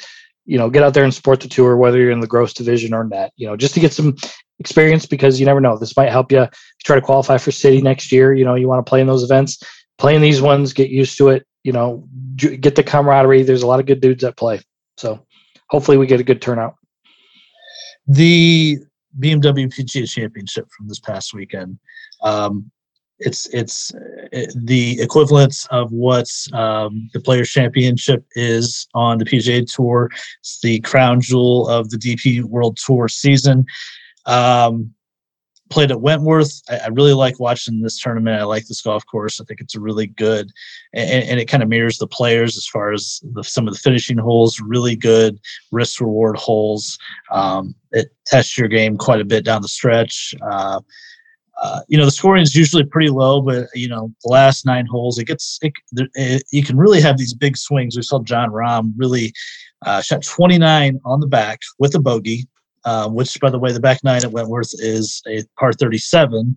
You 0.45 0.57
know, 0.57 0.69
get 0.69 0.81
out 0.81 0.93
there 0.93 1.03
and 1.03 1.13
support 1.13 1.41
the 1.41 1.49
tour, 1.49 1.75
whether 1.75 1.97
you're 1.97 2.11
in 2.11 2.21
the 2.21 2.27
gross 2.27 2.53
division 2.53 2.93
or 2.93 3.03
net. 3.03 3.33
You 3.35 3.47
know, 3.47 3.57
just 3.57 3.73
to 3.73 3.81
get 3.81 3.93
some 3.93 4.15
experience 4.59 5.05
because 5.05 5.37
you 5.37 5.45
never 5.45 5.59
know. 5.59 5.77
This 5.77 5.97
might 5.97 6.09
help 6.09 6.31
you 6.31 6.47
try 6.85 6.95
to 6.95 7.01
qualify 7.01 7.37
for 7.37 7.51
city 7.51 7.81
next 7.81 8.13
year. 8.13 8.33
You 8.33 8.45
know, 8.45 8.55
you 8.55 8.69
want 8.69 8.83
to 8.83 8.89
play 8.89 9.01
in 9.01 9.07
those 9.07 9.23
events, 9.23 9.61
play 9.97 10.15
in 10.15 10.21
these 10.21 10.41
ones, 10.41 10.71
get 10.71 10.89
used 10.89 11.17
to 11.17 11.29
it. 11.29 11.45
You 11.63 11.73
know, 11.73 12.07
get 12.37 12.75
the 12.75 12.83
camaraderie. 12.83 13.43
There's 13.43 13.63
a 13.63 13.67
lot 13.67 13.81
of 13.81 13.85
good 13.85 13.99
dudes 13.99 14.23
that 14.23 14.37
play, 14.37 14.61
so 14.95 15.25
hopefully 15.69 15.97
we 15.97 16.07
get 16.07 16.21
a 16.21 16.23
good 16.23 16.41
turnout 16.41 16.78
the 18.09 18.79
BMW 19.19 19.71
PGA 19.71 20.09
Championship 20.09 20.67
from 20.75 20.87
this 20.87 20.99
past 20.99 21.33
weekend. 21.33 21.79
Um, 22.23 22.69
it's 23.19 23.47
it's 23.53 23.91
it, 24.31 24.49
uh, 24.49 24.59
the 24.63 24.99
equivalent 25.01 25.67
of 25.71 25.91
what 25.91 26.27
um, 26.53 27.09
the 27.13 27.19
Players 27.19 27.49
Championship 27.51 28.25
is 28.31 28.87
on 28.95 29.17
the 29.17 29.25
PGA 29.25 29.71
Tour. 29.71 30.09
It's 30.39 30.59
the 30.61 30.79
crown 30.81 31.21
jewel 31.21 31.67
of 31.67 31.89
the 31.89 31.97
DP 31.97 32.43
World 32.43 32.77
Tour 32.83 33.07
season. 33.07 33.65
Um, 34.25 34.93
played 35.69 35.91
at 35.91 36.01
Wentworth. 36.01 36.61
I, 36.69 36.77
I, 36.77 36.87
really 36.87 37.13
like 37.13 37.39
watching 37.39 37.81
this 37.81 37.99
tournament. 37.99 38.39
I 38.39 38.43
like 38.43 38.67
this 38.67 38.81
golf 38.81 39.05
course. 39.05 39.39
I 39.39 39.45
think 39.45 39.61
it's 39.61 39.75
really 39.75 40.07
good, 40.07 40.51
and, 40.93 41.23
and 41.23 41.39
it 41.39 41.45
kind 41.45 41.63
of 41.63 41.69
mirrors 41.69 41.97
the 41.97 42.07
players 42.07 42.57
as 42.57 42.67
far 42.67 42.91
as 42.91 43.21
the, 43.33 43.43
some 43.43 43.67
of 43.67 43.73
the 43.73 43.79
finishing 43.79 44.17
holes. 44.17 44.59
Really 44.59 44.95
good 44.95 45.39
risk 45.71 46.01
reward 46.01 46.37
holes. 46.37 46.97
Um, 47.31 47.75
it 47.91 48.09
tests 48.25 48.57
your 48.57 48.67
game 48.67 48.97
quite 48.97 49.21
a 49.21 49.25
bit 49.25 49.45
down 49.45 49.61
the 49.61 49.67
stretch. 49.67 50.33
Uh, 50.41 50.81
uh, 51.61 51.81
you 51.89 51.97
know 51.97 52.05
the 52.05 52.11
scoring 52.11 52.41
is 52.41 52.55
usually 52.55 52.83
pretty 52.83 53.09
low, 53.09 53.41
but 53.41 53.67
you 53.73 53.87
know 53.87 54.13
the 54.23 54.31
last 54.31 54.65
nine 54.65 54.85
holes 54.85 55.17
it 55.17 55.25
gets 55.25 55.59
it, 55.61 55.73
it, 56.13 56.43
you 56.51 56.63
can 56.63 56.77
really 56.77 57.01
have 57.01 57.17
these 57.17 57.33
big 57.33 57.57
swings. 57.57 57.95
We 57.95 58.01
saw 58.01 58.19
Jon 58.23 58.49
Rahm 58.49 58.93
really 58.97 59.33
uh, 59.85 60.01
shot 60.01 60.23
29 60.23 60.99
on 61.05 61.19
the 61.19 61.27
back 61.27 61.59
with 61.77 61.93
a 61.95 61.99
bogey, 61.99 62.47
uh, 62.85 63.09
which 63.09 63.39
by 63.39 63.49
the 63.49 63.59
way 63.59 63.71
the 63.71 63.79
back 63.79 64.03
nine 64.03 64.23
at 64.23 64.31
Wentworth 64.31 64.71
is 64.79 65.21
a 65.27 65.43
par 65.57 65.73
37. 65.73 66.55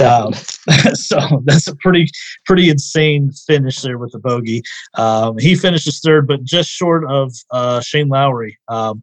Um, 0.00 0.32
so 0.94 1.18
that's 1.44 1.66
a 1.68 1.76
pretty 1.76 2.08
pretty 2.46 2.68
insane 2.68 3.30
finish 3.46 3.80
there 3.80 3.98
with 3.98 4.12
the 4.12 4.18
bogey. 4.18 4.62
Um, 4.94 5.38
he 5.38 5.54
finishes 5.54 6.00
third, 6.00 6.26
but 6.26 6.44
just 6.44 6.70
short 6.70 7.04
of 7.10 7.32
uh, 7.50 7.80
Shane 7.80 8.08
Lowry. 8.08 8.58
Um, 8.68 9.02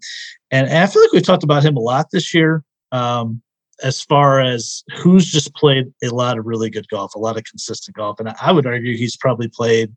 and, 0.51 0.67
and, 0.67 0.79
I 0.79 0.87
feel 0.87 1.01
like 1.01 1.13
we've 1.13 1.23
talked 1.23 1.43
about 1.43 1.63
him 1.63 1.77
a 1.77 1.81
lot 1.81 2.07
this 2.11 2.33
year. 2.33 2.63
Um, 2.91 3.41
as 3.83 4.01
far 4.01 4.39
as 4.39 4.83
who's 4.97 5.25
just 5.31 5.55
played 5.55 5.91
a 6.03 6.09
lot 6.09 6.37
of 6.37 6.45
really 6.45 6.69
good 6.69 6.87
golf, 6.89 7.15
a 7.15 7.19
lot 7.19 7.37
of 7.37 7.43
consistent 7.45 7.97
golf. 7.97 8.19
And 8.19 8.29
I 8.41 8.51
would 8.51 8.67
argue 8.67 8.95
he's 8.95 9.17
probably 9.17 9.47
played 9.47 9.91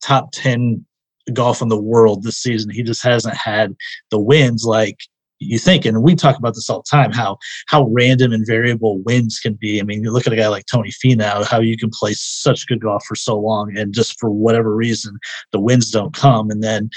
top 0.00 0.30
10 0.32 0.84
golf 1.32 1.60
in 1.60 1.68
the 1.68 1.80
world 1.80 2.22
this 2.22 2.38
season. 2.38 2.70
He 2.70 2.82
just 2.82 3.02
hasn't 3.02 3.36
had 3.36 3.74
the 4.10 4.18
wins 4.18 4.64
like 4.64 4.98
you 5.38 5.58
think 5.58 5.84
and 5.84 6.02
we 6.02 6.14
talk 6.14 6.38
about 6.38 6.54
this 6.54 6.68
all 6.70 6.78
the 6.78 6.96
time 6.96 7.12
how 7.12 7.36
how 7.68 7.88
random 7.90 8.32
and 8.32 8.46
variable 8.46 8.98
wins 9.02 9.38
can 9.38 9.54
be. 9.54 9.80
I 9.80 9.84
mean 9.84 10.02
you 10.02 10.10
look 10.10 10.26
at 10.26 10.32
a 10.32 10.36
guy 10.36 10.48
like 10.48 10.66
tony 10.66 10.90
finau 10.90 11.46
how 11.46 11.60
you 11.60 11.76
can 11.76 11.90
play 11.90 12.12
such 12.14 12.66
good 12.66 12.80
golf 12.80 13.04
for 13.04 13.14
so 13.14 13.38
long 13.38 13.76
and 13.76 13.92
just 13.92 14.18
for 14.18 14.30
whatever 14.30 14.74
reason 14.74 15.18
the 15.52 15.60
wins 15.60 15.90
don't 15.90 16.14
come 16.14 16.50
and 16.50 16.62
then 16.62 16.90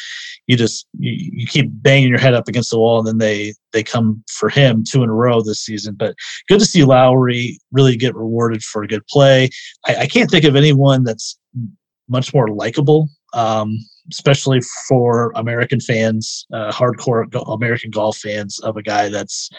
you 0.47 0.57
just 0.57 0.87
you, 0.97 1.13
you 1.33 1.47
keep 1.47 1.69
banging 1.71 2.09
your 2.09 2.19
head 2.19 2.33
up 2.33 2.47
against 2.47 2.71
the 2.71 2.79
wall 2.79 2.99
and 2.99 3.07
then 3.07 3.17
they 3.17 3.53
they 3.71 3.83
come 3.83 4.23
for 4.29 4.49
him 4.49 4.83
two 4.83 5.03
in 5.03 5.09
a 5.09 5.13
row 5.13 5.41
this 5.41 5.61
season. 5.61 5.95
But 5.95 6.15
good 6.47 6.59
to 6.59 6.65
see 6.65 6.83
lowry 6.83 7.59
really 7.71 7.95
get 7.95 8.15
rewarded 8.15 8.63
for 8.63 8.83
a 8.83 8.87
good 8.87 9.05
play. 9.07 9.49
I, 9.87 9.95
I 9.97 10.07
can't 10.07 10.29
think 10.29 10.45
of 10.45 10.55
anyone 10.55 11.03
that's 11.03 11.37
much 12.07 12.33
more 12.33 12.47
likable 12.47 13.09
um, 13.33 13.77
especially 14.11 14.61
for 14.87 15.31
American 15.35 15.79
fans, 15.79 16.45
uh, 16.53 16.71
hardcore 16.71 17.25
American 17.53 17.91
golf 17.91 18.17
fans 18.17 18.59
of 18.59 18.77
a 18.77 18.81
guy 18.81 19.09
that's, 19.09 19.49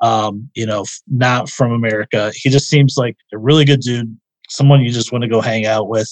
um, 0.00 0.48
you 0.54 0.66
know, 0.66 0.84
not 1.08 1.48
from 1.48 1.72
America. 1.72 2.32
He 2.34 2.50
just 2.50 2.68
seems 2.68 2.96
like 2.96 3.16
a 3.32 3.38
really 3.38 3.64
good 3.64 3.80
dude, 3.80 4.16
someone 4.48 4.82
you 4.82 4.90
just 4.90 5.12
want 5.12 5.22
to 5.22 5.28
go 5.28 5.40
hang 5.40 5.66
out 5.66 5.88
with. 5.88 6.10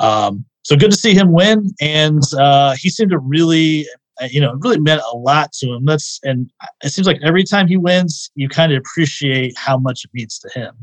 Um, 0.00 0.44
so 0.62 0.76
good 0.76 0.90
to 0.90 0.96
see 0.96 1.14
him 1.14 1.32
win, 1.32 1.70
and 1.80 2.22
uh, 2.38 2.74
he 2.74 2.90
seemed 2.90 3.10
to 3.12 3.18
really, 3.18 3.86
uh, 4.20 4.28
you 4.30 4.40
know, 4.40 4.52
really 4.54 4.78
meant 4.78 5.00
a 5.10 5.16
lot 5.16 5.52
to 5.52 5.72
him. 5.72 5.86
That's 5.86 6.20
and 6.24 6.50
it 6.84 6.90
seems 6.90 7.06
like 7.06 7.20
every 7.22 7.44
time 7.44 7.68
he 7.68 7.78
wins, 7.78 8.30
you 8.34 8.48
kind 8.48 8.72
of 8.72 8.78
appreciate 8.78 9.56
how 9.56 9.78
much 9.78 10.04
it 10.04 10.10
means 10.12 10.38
to 10.40 10.60
him. 10.60 10.74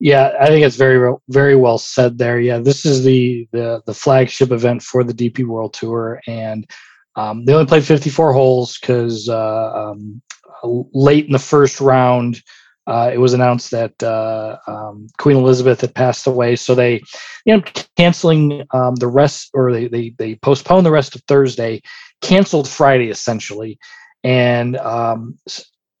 Yeah, 0.00 0.32
I 0.40 0.46
think 0.46 0.64
it's 0.64 0.76
very 0.76 1.14
very 1.28 1.56
well 1.56 1.78
said 1.78 2.18
there. 2.18 2.38
Yeah, 2.38 2.58
this 2.58 2.86
is 2.86 3.02
the 3.02 3.48
the 3.52 3.82
the 3.84 3.94
flagship 3.94 4.52
event 4.52 4.82
for 4.82 5.02
the 5.02 5.12
DP 5.12 5.44
World 5.44 5.74
Tour, 5.74 6.20
and 6.26 6.68
um, 7.16 7.44
they 7.44 7.52
only 7.52 7.66
played 7.66 7.84
54 7.84 8.32
holes 8.32 8.78
because 8.78 9.28
uh, 9.28 9.72
um, 9.74 10.22
late 10.62 11.26
in 11.26 11.32
the 11.32 11.38
first 11.40 11.80
round, 11.80 12.40
uh, 12.86 13.10
it 13.12 13.18
was 13.18 13.34
announced 13.34 13.72
that 13.72 14.00
uh, 14.02 14.56
um, 14.68 15.08
Queen 15.18 15.36
Elizabeth 15.36 15.80
had 15.80 15.94
passed 15.94 16.28
away, 16.28 16.54
so 16.54 16.76
they 16.76 17.02
you 17.44 17.56
know 17.56 17.62
canceling 17.96 18.64
um, 18.72 18.94
the 18.94 19.08
rest, 19.08 19.50
or 19.52 19.72
they, 19.72 19.88
they 19.88 20.14
they 20.16 20.36
postponed 20.36 20.86
the 20.86 20.92
rest 20.92 21.16
of 21.16 21.22
Thursday, 21.26 21.82
canceled 22.22 22.68
Friday 22.68 23.10
essentially, 23.10 23.80
and 24.22 24.76
um, 24.76 25.36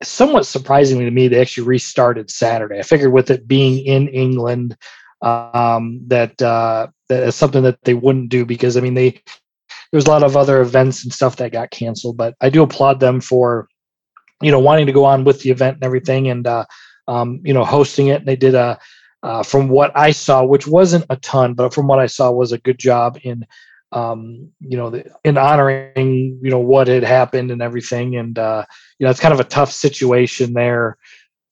somewhat 0.02 0.46
surprisingly 0.46 1.04
to 1.04 1.10
me, 1.10 1.28
they 1.28 1.40
actually 1.40 1.66
restarted 1.66 2.30
Saturday. 2.30 2.78
I 2.78 2.82
figured 2.82 3.12
with 3.12 3.30
it 3.30 3.48
being 3.48 3.84
in 3.84 4.08
England, 4.08 4.76
um, 5.22 6.00
that 6.06 6.40
uh, 6.40 6.88
that 7.08 7.22
is 7.24 7.34
something 7.34 7.62
that 7.62 7.82
they 7.84 7.94
wouldn't 7.94 8.28
do 8.28 8.44
because 8.44 8.76
I 8.76 8.80
mean 8.80 8.94
they 8.94 9.20
there's 9.90 10.06
a 10.06 10.10
lot 10.10 10.22
of 10.22 10.36
other 10.36 10.60
events 10.60 11.02
and 11.02 11.12
stuff 11.12 11.36
that 11.36 11.52
got 11.52 11.70
canceled, 11.70 12.16
but 12.16 12.34
I 12.40 12.50
do 12.50 12.62
applaud 12.62 13.00
them 13.00 13.20
for 13.20 13.68
you 14.40 14.50
know 14.50 14.60
wanting 14.60 14.86
to 14.86 14.92
go 14.92 15.04
on 15.04 15.24
with 15.24 15.40
the 15.42 15.50
event 15.50 15.76
and 15.76 15.84
everything 15.84 16.28
and 16.28 16.46
uh, 16.46 16.64
um, 17.08 17.40
you 17.44 17.52
know 17.52 17.64
hosting 17.64 18.08
it. 18.08 18.20
And 18.20 18.26
they 18.26 18.36
did 18.36 18.54
a 18.54 18.78
uh, 19.22 19.42
from 19.42 19.68
what 19.68 19.90
I 19.96 20.12
saw, 20.12 20.44
which 20.44 20.66
wasn't 20.66 21.06
a 21.10 21.16
ton, 21.16 21.54
but 21.54 21.74
from 21.74 21.88
what 21.88 21.98
I 21.98 22.06
saw 22.06 22.30
was 22.30 22.52
a 22.52 22.58
good 22.58 22.78
job 22.78 23.18
in 23.24 23.44
um, 23.92 24.50
you 24.60 24.76
know, 24.76 24.90
the, 24.90 25.10
in 25.24 25.38
honoring, 25.38 26.38
you 26.42 26.50
know, 26.50 26.58
what 26.58 26.88
had 26.88 27.04
happened 27.04 27.50
and 27.50 27.62
everything. 27.62 28.16
And, 28.16 28.38
uh, 28.38 28.64
you 28.98 29.04
know, 29.04 29.10
it's 29.10 29.20
kind 29.20 29.34
of 29.34 29.40
a 29.40 29.44
tough 29.44 29.72
situation 29.72 30.52
there 30.52 30.98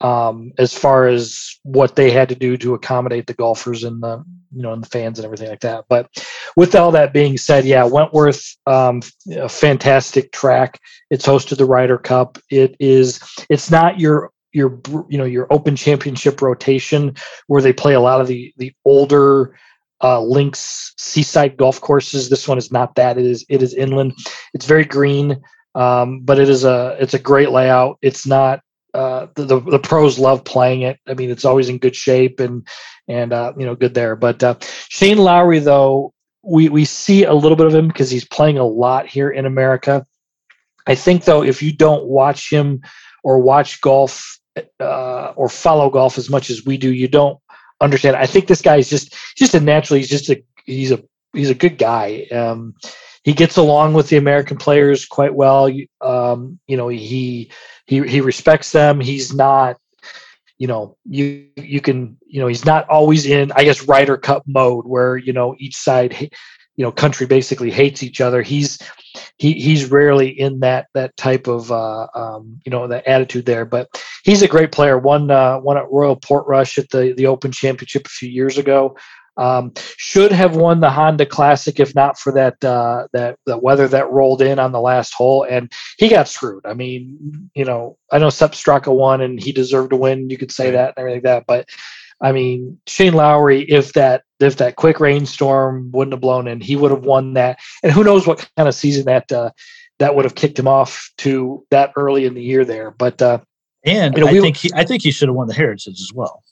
um, 0.03 0.53
as 0.59 0.75
far 0.75 1.07
as 1.07 1.59
what 1.63 1.97
they 1.97 2.11
had 2.11 2.29
to 2.29 2.35
do 2.35 2.59
to 2.59 2.75
accommodate 2.75 3.27
the 3.27 3.35
golfers 3.35 3.85
and 3.85 4.03
the, 4.03 4.23
you 4.55 4.63
know, 4.63 4.73
and 4.73 4.83
the 4.83 4.89
fans 4.89 5.19
and 5.19 5.25
everything 5.25 5.49
like 5.49 5.61
that. 5.61 5.87
But 5.89 6.11
with 6.57 6.75
all 6.75 6.91
that 6.91 7.15
being 7.15 7.39
said, 7.39 7.65
yeah, 7.65 7.85
Wentworth, 7.85 8.45
um, 8.67 9.01
a 9.35 9.49
fantastic 9.49 10.33
track. 10.33 10.79
It's 11.11 11.27
hosted 11.27 11.57
the 11.57 11.65
Ryder 11.65 11.99
Cup. 11.99 12.39
It 12.51 12.77
is, 12.79 13.21
it's 13.49 13.71
not 13.71 13.99
your, 13.99 14.31
your, 14.53 14.81
you 15.09 15.17
know, 15.17 15.25
your 15.25 15.47
open 15.51 15.77
championship 15.77 16.43
rotation 16.43 17.15
where 17.47 17.63
they 17.63 17.73
play 17.73 17.95
a 17.95 18.01
lot 18.01 18.21
of 18.21 18.27
the, 18.27 18.53
the 18.59 18.75
older, 18.85 19.59
uh, 20.07 20.21
links 20.21 20.95
seaside 20.97 21.57
golf 21.57 21.81
courses. 21.81 22.29
This 22.29 22.47
one 22.47 22.59
is 22.59 22.71
not 22.71 22.95
that. 22.95 23.19
It 23.19 23.27
is 23.27 23.45
it 23.49 23.61
is 23.61 23.75
inland. 23.75 24.15
It's 24.55 24.67
very 24.67 24.85
green, 24.85 25.43
um, 25.75 26.21
but 26.21 26.39
it 26.39 26.49
is 26.49 26.65
a 26.65 26.97
it's 27.01 27.15
a 27.15 27.19
great 27.19 27.51
layout. 27.51 27.99
It's 28.03 28.25
not 28.25 28.61
uh, 28.95 29.27
the, 29.35 29.45
the, 29.45 29.61
the 29.61 29.79
pros 29.81 30.17
love 30.19 30.45
playing 30.45 30.83
it. 30.83 30.99
I 31.09 31.15
mean, 31.15 31.31
it's 31.31 31.45
always 31.45 31.69
in 31.69 31.79
good 31.79 31.97
shape 31.97 32.39
and 32.39 32.67
and 33.09 33.33
uh, 33.33 33.53
you 33.59 33.67
know 33.67 33.75
good 33.75 33.95
there. 33.95 34.15
But 34.15 34.45
uh, 34.45 34.55
Shane 34.89 35.19
Lowry 35.19 35.59
though 35.59 36.13
we 36.45 36.69
we 36.69 36.85
see 36.85 37.25
a 37.25 37.35
little 37.35 37.57
bit 37.57 37.67
of 37.67 37.75
him 37.75 37.89
because 37.89 38.11
he's 38.11 38.25
playing 38.25 38.59
a 38.59 38.65
lot 38.65 39.07
here 39.09 39.31
in 39.31 39.45
America. 39.45 40.07
I 40.87 40.95
think 40.95 41.25
though 41.25 41.43
if 41.43 41.65
you 41.65 41.73
don't 41.73 42.05
watch 42.05 42.49
him 42.49 42.83
or 43.25 43.41
watch 43.41 43.81
golf 43.81 44.39
uh, 44.79 45.33
or 45.35 45.49
follow 45.49 45.91
golf 45.91 46.17
as 46.17 46.31
much 46.31 46.49
as 46.49 46.65
we 46.65 46.77
do, 46.79 46.93
you 46.93 47.09
don't 47.09 47.41
understand. 47.81 48.17
I 48.17 48.27
think 48.27 48.47
this 48.47 48.63
guy 48.63 48.77
is 48.77 48.89
just 48.89 49.15
just 49.37 49.55
a 49.55 49.61
naturally 49.61 50.01
he's 50.01 50.09
just 50.09 50.31
a 50.31 50.43
he's 50.65 50.93
a 50.93 51.03
he's 51.33 51.51
a 51.51 51.55
good 51.55 51.79
guy. 51.79 52.27
Um, 52.33 52.75
he 53.25 53.33
gets 53.33 53.57
along 53.57 53.95
with 53.95 54.09
the 54.09 54.17
American 54.17 54.57
players 54.57 55.05
quite 55.05 55.35
well. 55.35 55.71
Um, 56.01 56.59
you 56.67 56.77
know, 56.77 56.89
he 56.89 57.51
he 57.87 58.03
he 58.07 58.21
respects 58.21 58.73
them. 58.73 59.01
He's 59.01 59.35
not, 59.35 59.79
you 60.59 60.67
know, 60.67 60.97
you 61.05 61.49
you 61.57 61.81
can 61.81 62.17
you 62.27 62.41
know 62.41 62.47
he's 62.47 62.65
not 62.65 62.89
always 62.89 63.27
in 63.27 63.53
I 63.53 63.65
guess 63.65 63.87
Ryder 63.87 64.17
Cup 64.17 64.45
mode 64.47 64.87
where 64.87 65.17
you 65.17 65.33
know 65.33 65.57
each 65.59 65.77
side, 65.77 66.17
you 66.77 66.85
know, 66.85 66.93
country 66.93 67.27
basically 67.27 67.71
hates 67.71 68.03
each 68.03 68.21
other. 68.21 68.43
He's 68.43 68.79
he 69.39 69.53
he's 69.55 69.91
rarely 69.91 70.29
in 70.29 70.61
that 70.61 70.87
that 70.95 71.17
type 71.17 71.47
of 71.47 71.71
uh, 71.71 72.07
um, 72.15 72.61
you 72.65 72.71
know 72.71 72.87
the 72.87 73.07
attitude 73.09 73.47
there. 73.47 73.65
But 73.65 74.03
he's 74.25 74.43
a 74.43 74.49
great 74.49 74.73
player. 74.73 74.99
Won 74.99 75.31
uh, 75.31 75.61
won 75.61 75.77
at 75.77 75.91
Royal 75.91 76.17
Portrush 76.17 76.79
at 76.79 76.91
the 76.91 77.15
the 77.17 77.27
Open 77.27 77.53
Championship 77.53 78.07
a 78.07 78.11
few 78.11 78.31
years 78.31 78.59
ago. 78.59 78.97
Um, 79.39 79.73
should 79.99 80.33
have 80.33 80.57
won 80.57 80.81
the 80.81 80.91
Honda 80.91 81.27
Classic 81.27 81.79
if 81.79 81.95
not 81.95 82.19
for 82.19 82.33
that 82.33 82.65
uh, 82.65 83.07
that 83.13 83.39
the 83.45 83.59
weather 83.59 83.87
that 83.89 84.11
rolled 84.11 84.41
in 84.41 84.59
on 84.59 84.73
the 84.73 84.81
last 84.81 85.13
hole, 85.13 85.47
and 85.49 85.71
he 85.99 86.09
got 86.09 86.29
screwed. 86.29 86.65
I 86.65 86.73
mean, 86.73 87.51
you 87.55 87.67
know, 87.67 87.99
I 88.11 88.19
know 88.19 88.31
Sepp 88.31 88.53
Straka 88.53 88.95
won, 88.95 89.21
and 89.21 89.39
he 89.39 89.53
deserved 89.53 89.91
to 89.91 89.97
win. 89.97 90.31
You 90.31 90.39
could 90.39 90.53
say 90.53 90.71
that 90.71 90.95
and 90.97 90.99
everything 90.99 91.17
like 91.17 91.25
that, 91.25 91.45
but 91.47 91.69
I 92.21 92.33
mean, 92.33 92.79
Shane 92.87 93.15
Lowry, 93.15 93.63
if 93.63 93.93
that 93.93 94.23
if 94.41 94.57
that 94.57 94.77
quick 94.77 95.01
rainstorm 95.01 95.91
wouldn't 95.93 96.13
have 96.13 96.21
blown 96.21 96.49
in, 96.49 96.61
he 96.61 96.77
would 96.77 96.91
have 96.91 97.05
won 97.05 97.35
that. 97.35 97.59
And 97.83 97.93
who 97.93 98.05
knows 98.05 98.27
what 98.27 98.49
kind 98.57 98.69
of 98.69 98.75
season 98.75 99.05
that 99.07 99.31
uh, 99.31 99.51
that 99.99 100.15
would 100.15 100.25
have 100.25 100.35
kicked 100.35 100.59
him 100.59 100.69
off 100.69 101.11
to 101.19 101.65
that 101.71 101.93
early 101.97 102.25
in 102.25 102.35
the 102.35 102.43
year 102.43 102.65
there. 102.65 102.91
But 102.91 103.21
uh, 103.21 103.41
and 103.85 104.17
you 104.17 104.25
know, 104.25 104.29
I 104.29 104.33
we, 104.33 104.41
think 104.41 104.57
he, 104.57 104.71
I 104.75 104.85
think 104.85 105.03
he 105.03 105.11
should 105.11 105.29
have 105.29 105.37
won 105.37 105.49
the 105.49 105.55
Heritage 105.55 106.01
as 106.01 106.11
well. 106.15 106.43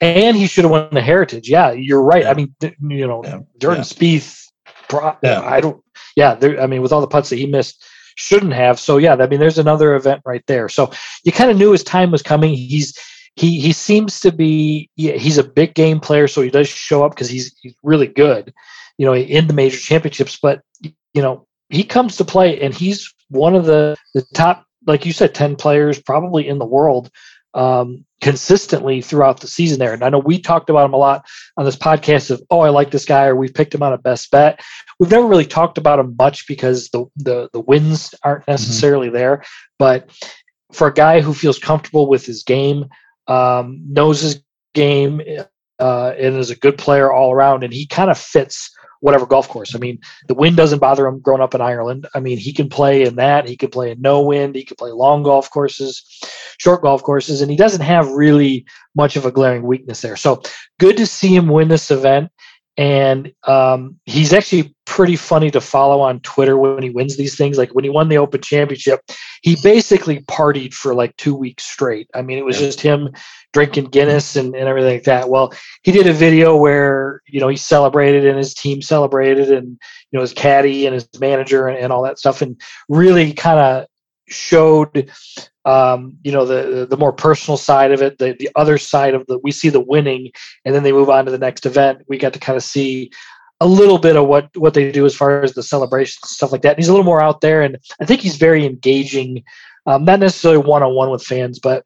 And 0.00 0.36
he 0.36 0.48
should 0.48 0.64
have 0.64 0.72
won 0.72 0.88
the 0.92 1.00
Heritage. 1.00 1.48
Yeah, 1.48 1.70
you're 1.70 2.02
right. 2.02 2.24
Yeah. 2.24 2.30
I 2.30 2.34
mean, 2.34 2.54
you 2.60 3.06
know, 3.06 3.22
yeah. 3.24 3.40
Jordan 3.58 3.84
yeah. 3.84 4.18
Spieth. 4.20 4.48
Yeah. 5.22 5.42
I 5.42 5.60
don't. 5.60 5.82
Yeah, 6.16 6.34
there, 6.34 6.60
I 6.60 6.66
mean, 6.66 6.82
with 6.82 6.92
all 6.92 7.00
the 7.00 7.06
putts 7.06 7.30
that 7.30 7.36
he 7.36 7.46
missed, 7.46 7.82
shouldn't 8.16 8.52
have. 8.52 8.78
So 8.78 8.98
yeah, 8.98 9.14
I 9.14 9.26
mean, 9.26 9.40
there's 9.40 9.58
another 9.58 9.94
event 9.94 10.22
right 10.24 10.44
there. 10.46 10.68
So 10.68 10.92
you 11.24 11.32
kind 11.32 11.50
of 11.50 11.56
knew 11.56 11.72
his 11.72 11.84
time 11.84 12.10
was 12.10 12.22
coming. 12.22 12.54
He's 12.54 12.98
he 13.36 13.60
he 13.60 13.72
seems 13.72 14.20
to 14.20 14.32
be 14.32 14.90
yeah, 14.96 15.14
he's 15.14 15.38
a 15.38 15.44
big 15.44 15.74
game 15.74 16.00
player, 16.00 16.28
so 16.28 16.42
he 16.42 16.50
does 16.50 16.68
show 16.68 17.04
up 17.04 17.12
because 17.12 17.28
he's 17.28 17.56
he's 17.62 17.74
really 17.82 18.06
good, 18.06 18.52
you 18.98 19.06
know, 19.06 19.14
in 19.14 19.46
the 19.46 19.54
major 19.54 19.78
championships. 19.78 20.38
But 20.40 20.62
you 20.82 21.22
know, 21.22 21.46
he 21.70 21.84
comes 21.84 22.16
to 22.16 22.24
play, 22.24 22.60
and 22.60 22.74
he's 22.74 23.12
one 23.28 23.54
of 23.54 23.64
the 23.64 23.96
the 24.14 24.22
top, 24.34 24.66
like 24.86 25.06
you 25.06 25.12
said, 25.12 25.34
ten 25.34 25.56
players 25.56 26.00
probably 26.00 26.46
in 26.46 26.58
the 26.58 26.66
world 26.66 27.10
um, 27.54 28.04
consistently 28.20 29.00
throughout 29.00 29.40
the 29.40 29.48
season 29.48 29.78
there. 29.78 29.92
And 29.92 30.02
I 30.02 30.08
know 30.08 30.18
we 30.18 30.38
talked 30.38 30.70
about 30.70 30.86
him 30.86 30.94
a 30.94 30.98
lot 30.98 31.26
on 31.56 31.64
this 31.64 31.76
podcast 31.76 32.30
of, 32.30 32.42
oh, 32.50 32.60
I 32.60 32.70
like 32.70 32.90
this 32.90 33.04
guy, 33.04 33.26
or 33.26 33.36
we've 33.36 33.54
picked 33.54 33.74
him 33.74 33.82
on 33.82 33.92
a 33.92 33.98
best 33.98 34.30
bet. 34.30 34.60
We've 34.98 35.10
never 35.10 35.26
really 35.26 35.46
talked 35.46 35.78
about 35.78 35.98
him 35.98 36.14
much 36.18 36.46
because 36.46 36.88
the 36.90 37.06
the, 37.16 37.48
the 37.52 37.60
wins 37.60 38.14
aren't 38.22 38.42
mm-hmm. 38.42 38.52
necessarily 38.52 39.08
mm-hmm. 39.08 39.16
there. 39.16 39.44
But 39.78 40.10
for 40.72 40.88
a 40.88 40.94
guy 40.94 41.20
who 41.20 41.34
feels 41.34 41.58
comfortable 41.58 42.08
with 42.08 42.24
his 42.24 42.42
game, 42.42 42.86
um, 43.26 43.82
knows 43.88 44.20
his 44.20 44.42
game 44.74 45.20
uh, 45.78 46.12
and 46.18 46.36
is 46.36 46.50
a 46.50 46.56
good 46.56 46.78
player 46.78 47.12
all 47.12 47.32
around, 47.32 47.64
and 47.64 47.72
he 47.72 47.86
kind 47.86 48.10
of 48.10 48.18
fits 48.18 48.70
whatever 49.00 49.26
golf 49.26 49.48
course. 49.48 49.74
I 49.74 49.78
mean, 49.78 49.98
the 50.28 50.34
wind 50.34 50.56
doesn't 50.56 50.78
bother 50.78 51.06
him 51.06 51.20
growing 51.20 51.42
up 51.42 51.56
in 51.56 51.60
Ireland. 51.60 52.06
I 52.14 52.20
mean, 52.20 52.38
he 52.38 52.52
can 52.52 52.68
play 52.68 53.02
in 53.02 53.16
that. 53.16 53.48
He 53.48 53.56
can 53.56 53.68
play 53.70 53.90
in 53.90 54.00
no 54.00 54.22
wind. 54.22 54.54
He 54.54 54.64
can 54.64 54.76
play 54.76 54.92
long 54.92 55.24
golf 55.24 55.50
courses, 55.50 56.04
short 56.58 56.82
golf 56.82 57.02
courses, 57.02 57.40
and 57.40 57.50
he 57.50 57.56
doesn't 57.56 57.80
have 57.80 58.08
really 58.12 58.64
much 58.94 59.16
of 59.16 59.26
a 59.26 59.32
glaring 59.32 59.64
weakness 59.64 60.02
there. 60.02 60.16
So 60.16 60.40
good 60.78 60.96
to 60.98 61.06
see 61.06 61.34
him 61.34 61.48
win 61.48 61.68
this 61.68 61.90
event 61.90 62.30
and 62.76 63.32
um, 63.44 63.98
he's 64.06 64.32
actually 64.32 64.74
pretty 64.92 65.16
funny 65.16 65.50
to 65.50 65.58
follow 65.58 66.02
on 66.02 66.20
Twitter 66.20 66.58
when 66.58 66.82
he 66.82 66.90
wins 66.90 67.16
these 67.16 67.34
things. 67.34 67.56
Like 67.56 67.70
when 67.70 67.82
he 67.82 67.88
won 67.88 68.10
the 68.10 68.18
Open 68.18 68.42
Championship, 68.42 69.00
he 69.40 69.56
basically 69.62 70.20
partied 70.24 70.74
for 70.74 70.94
like 70.94 71.16
two 71.16 71.34
weeks 71.34 71.64
straight. 71.64 72.10
I 72.14 72.20
mean, 72.20 72.36
it 72.36 72.44
was 72.44 72.58
just 72.58 72.78
him 72.78 73.08
drinking 73.54 73.86
Guinness 73.86 74.36
and, 74.36 74.54
and 74.54 74.68
everything 74.68 74.92
like 74.92 75.04
that. 75.04 75.30
Well, 75.30 75.54
he 75.82 75.92
did 75.92 76.06
a 76.06 76.12
video 76.12 76.54
where 76.56 77.22
you 77.26 77.40
know 77.40 77.48
he 77.48 77.56
celebrated 77.56 78.26
and 78.26 78.36
his 78.36 78.52
team 78.52 78.82
celebrated, 78.82 79.50
and 79.50 79.66
you 80.10 80.18
know 80.18 80.20
his 80.20 80.34
caddy 80.34 80.84
and 80.84 80.92
his 80.92 81.08
manager 81.18 81.68
and, 81.68 81.78
and 81.78 81.90
all 81.90 82.02
that 82.02 82.18
stuff, 82.18 82.42
and 82.42 82.60
really 82.90 83.32
kind 83.32 83.58
of 83.58 83.86
showed 84.28 85.10
um, 85.64 86.18
you 86.22 86.32
know 86.32 86.44
the 86.44 86.86
the 86.86 86.98
more 86.98 87.12
personal 87.12 87.56
side 87.56 87.92
of 87.92 88.02
it 88.02 88.18
the 88.18 88.36
the 88.38 88.50
other 88.56 88.76
side 88.76 89.14
of 89.14 89.26
the 89.26 89.38
we 89.38 89.52
see 89.52 89.68
the 89.68 89.80
winning 89.80 90.32
and 90.64 90.74
then 90.74 90.82
they 90.82 90.92
move 90.92 91.08
on 91.08 91.24
to 91.24 91.30
the 91.30 91.38
next 91.38 91.66
event 91.66 92.02
we 92.08 92.18
got 92.18 92.32
to 92.32 92.38
kind 92.38 92.56
of 92.56 92.64
see 92.64 93.10
a 93.62 93.66
little 93.66 93.98
bit 93.98 94.16
of 94.16 94.26
what 94.26 94.48
what 94.56 94.74
they 94.74 94.90
do 94.90 95.06
as 95.06 95.14
far 95.14 95.42
as 95.42 95.54
the 95.54 95.62
celebrations 95.62 96.30
stuff 96.30 96.50
like 96.50 96.62
that 96.62 96.70
and 96.70 96.78
he's 96.78 96.88
a 96.88 96.92
little 96.92 97.04
more 97.04 97.22
out 97.22 97.40
there 97.40 97.62
and 97.62 97.78
i 98.00 98.04
think 98.04 98.20
he's 98.20 98.36
very 98.36 98.66
engaging 98.66 99.42
um, 99.86 100.04
not 100.04 100.20
necessarily 100.20 100.58
one-on-one 100.58 101.10
with 101.10 101.22
fans 101.22 101.58
but 101.58 101.84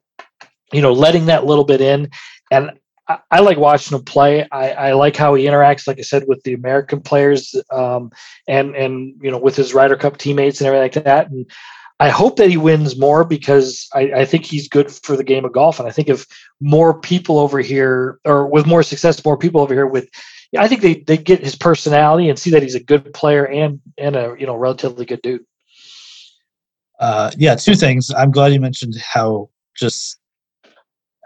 you 0.73 0.81
know 0.81 0.91
letting 0.91 1.27
that 1.27 1.45
little 1.45 1.63
bit 1.63 1.81
in 1.81 2.09
and 2.51 2.71
I, 3.07 3.19
I 3.31 3.39
like 3.39 3.57
watching 3.57 3.97
him 3.97 4.03
play. 4.03 4.45
I, 4.51 4.71
I, 4.71 4.93
like 4.93 5.15
how 5.15 5.33
he 5.33 5.45
interacts, 5.45 5.87
like 5.87 5.97
I 5.97 6.01
said, 6.01 6.25
with 6.27 6.43
the 6.43 6.53
American 6.53 6.99
players, 6.99 7.55
um, 7.71 8.11
and 8.49 8.75
and 8.75 9.13
you 9.21 9.31
know 9.31 9.37
with 9.37 9.55
his 9.55 9.73
Ryder 9.73 9.95
Cup 9.95 10.17
teammates 10.17 10.59
and 10.59 10.67
everything 10.67 10.83
like 10.83 11.05
that. 11.05 11.29
And 11.29 11.49
I 11.99 12.09
hope 12.09 12.35
that 12.35 12.49
he 12.49 12.57
wins 12.57 12.97
more 12.97 13.23
because 13.23 13.87
I, 13.93 14.11
I, 14.17 14.25
think 14.25 14.45
he's 14.45 14.67
good 14.67 14.91
for 14.91 15.17
the 15.17 15.23
game 15.23 15.45
of 15.45 15.51
golf. 15.51 15.79
And 15.79 15.89
I 15.89 15.91
think 15.91 16.09
if 16.09 16.27
more 16.59 16.99
people 16.99 17.39
over 17.39 17.59
here, 17.59 18.19
or 18.23 18.45
with 18.45 18.67
more 18.67 18.83
success, 18.83 19.23
more 19.25 19.37
people 19.37 19.61
over 19.61 19.73
here 19.73 19.87
with, 19.87 20.07
I 20.55 20.67
think 20.67 20.81
they, 20.81 20.95
they 20.95 21.17
get 21.17 21.41
his 21.41 21.55
personality 21.55 22.29
and 22.29 22.39
see 22.39 22.51
that 22.51 22.63
he's 22.63 22.75
a 22.75 22.83
good 22.83 23.13
player 23.13 23.45
and 23.45 23.81
and 23.97 24.15
a 24.15 24.35
you 24.39 24.45
know 24.45 24.55
relatively 24.55 25.05
good 25.05 25.21
dude. 25.21 25.45
Uh, 26.99 27.31
yeah, 27.37 27.55
two 27.55 27.75
things. 27.75 28.11
I'm 28.11 28.31
glad 28.31 28.53
you 28.53 28.59
mentioned 28.59 28.95
how 28.97 29.49
just 29.77 30.17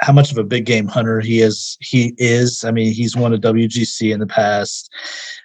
how 0.02 0.12
much 0.12 0.32
of 0.32 0.38
a 0.38 0.44
big 0.44 0.66
game 0.66 0.88
hunter 0.88 1.20
he 1.20 1.42
is. 1.42 1.78
He 1.80 2.16
is. 2.18 2.64
I 2.64 2.72
mean, 2.72 2.92
he's 2.92 3.16
won 3.16 3.34
a 3.34 3.38
WGC 3.38 4.12
in 4.12 4.20
the 4.20 4.28
past. 4.28 4.92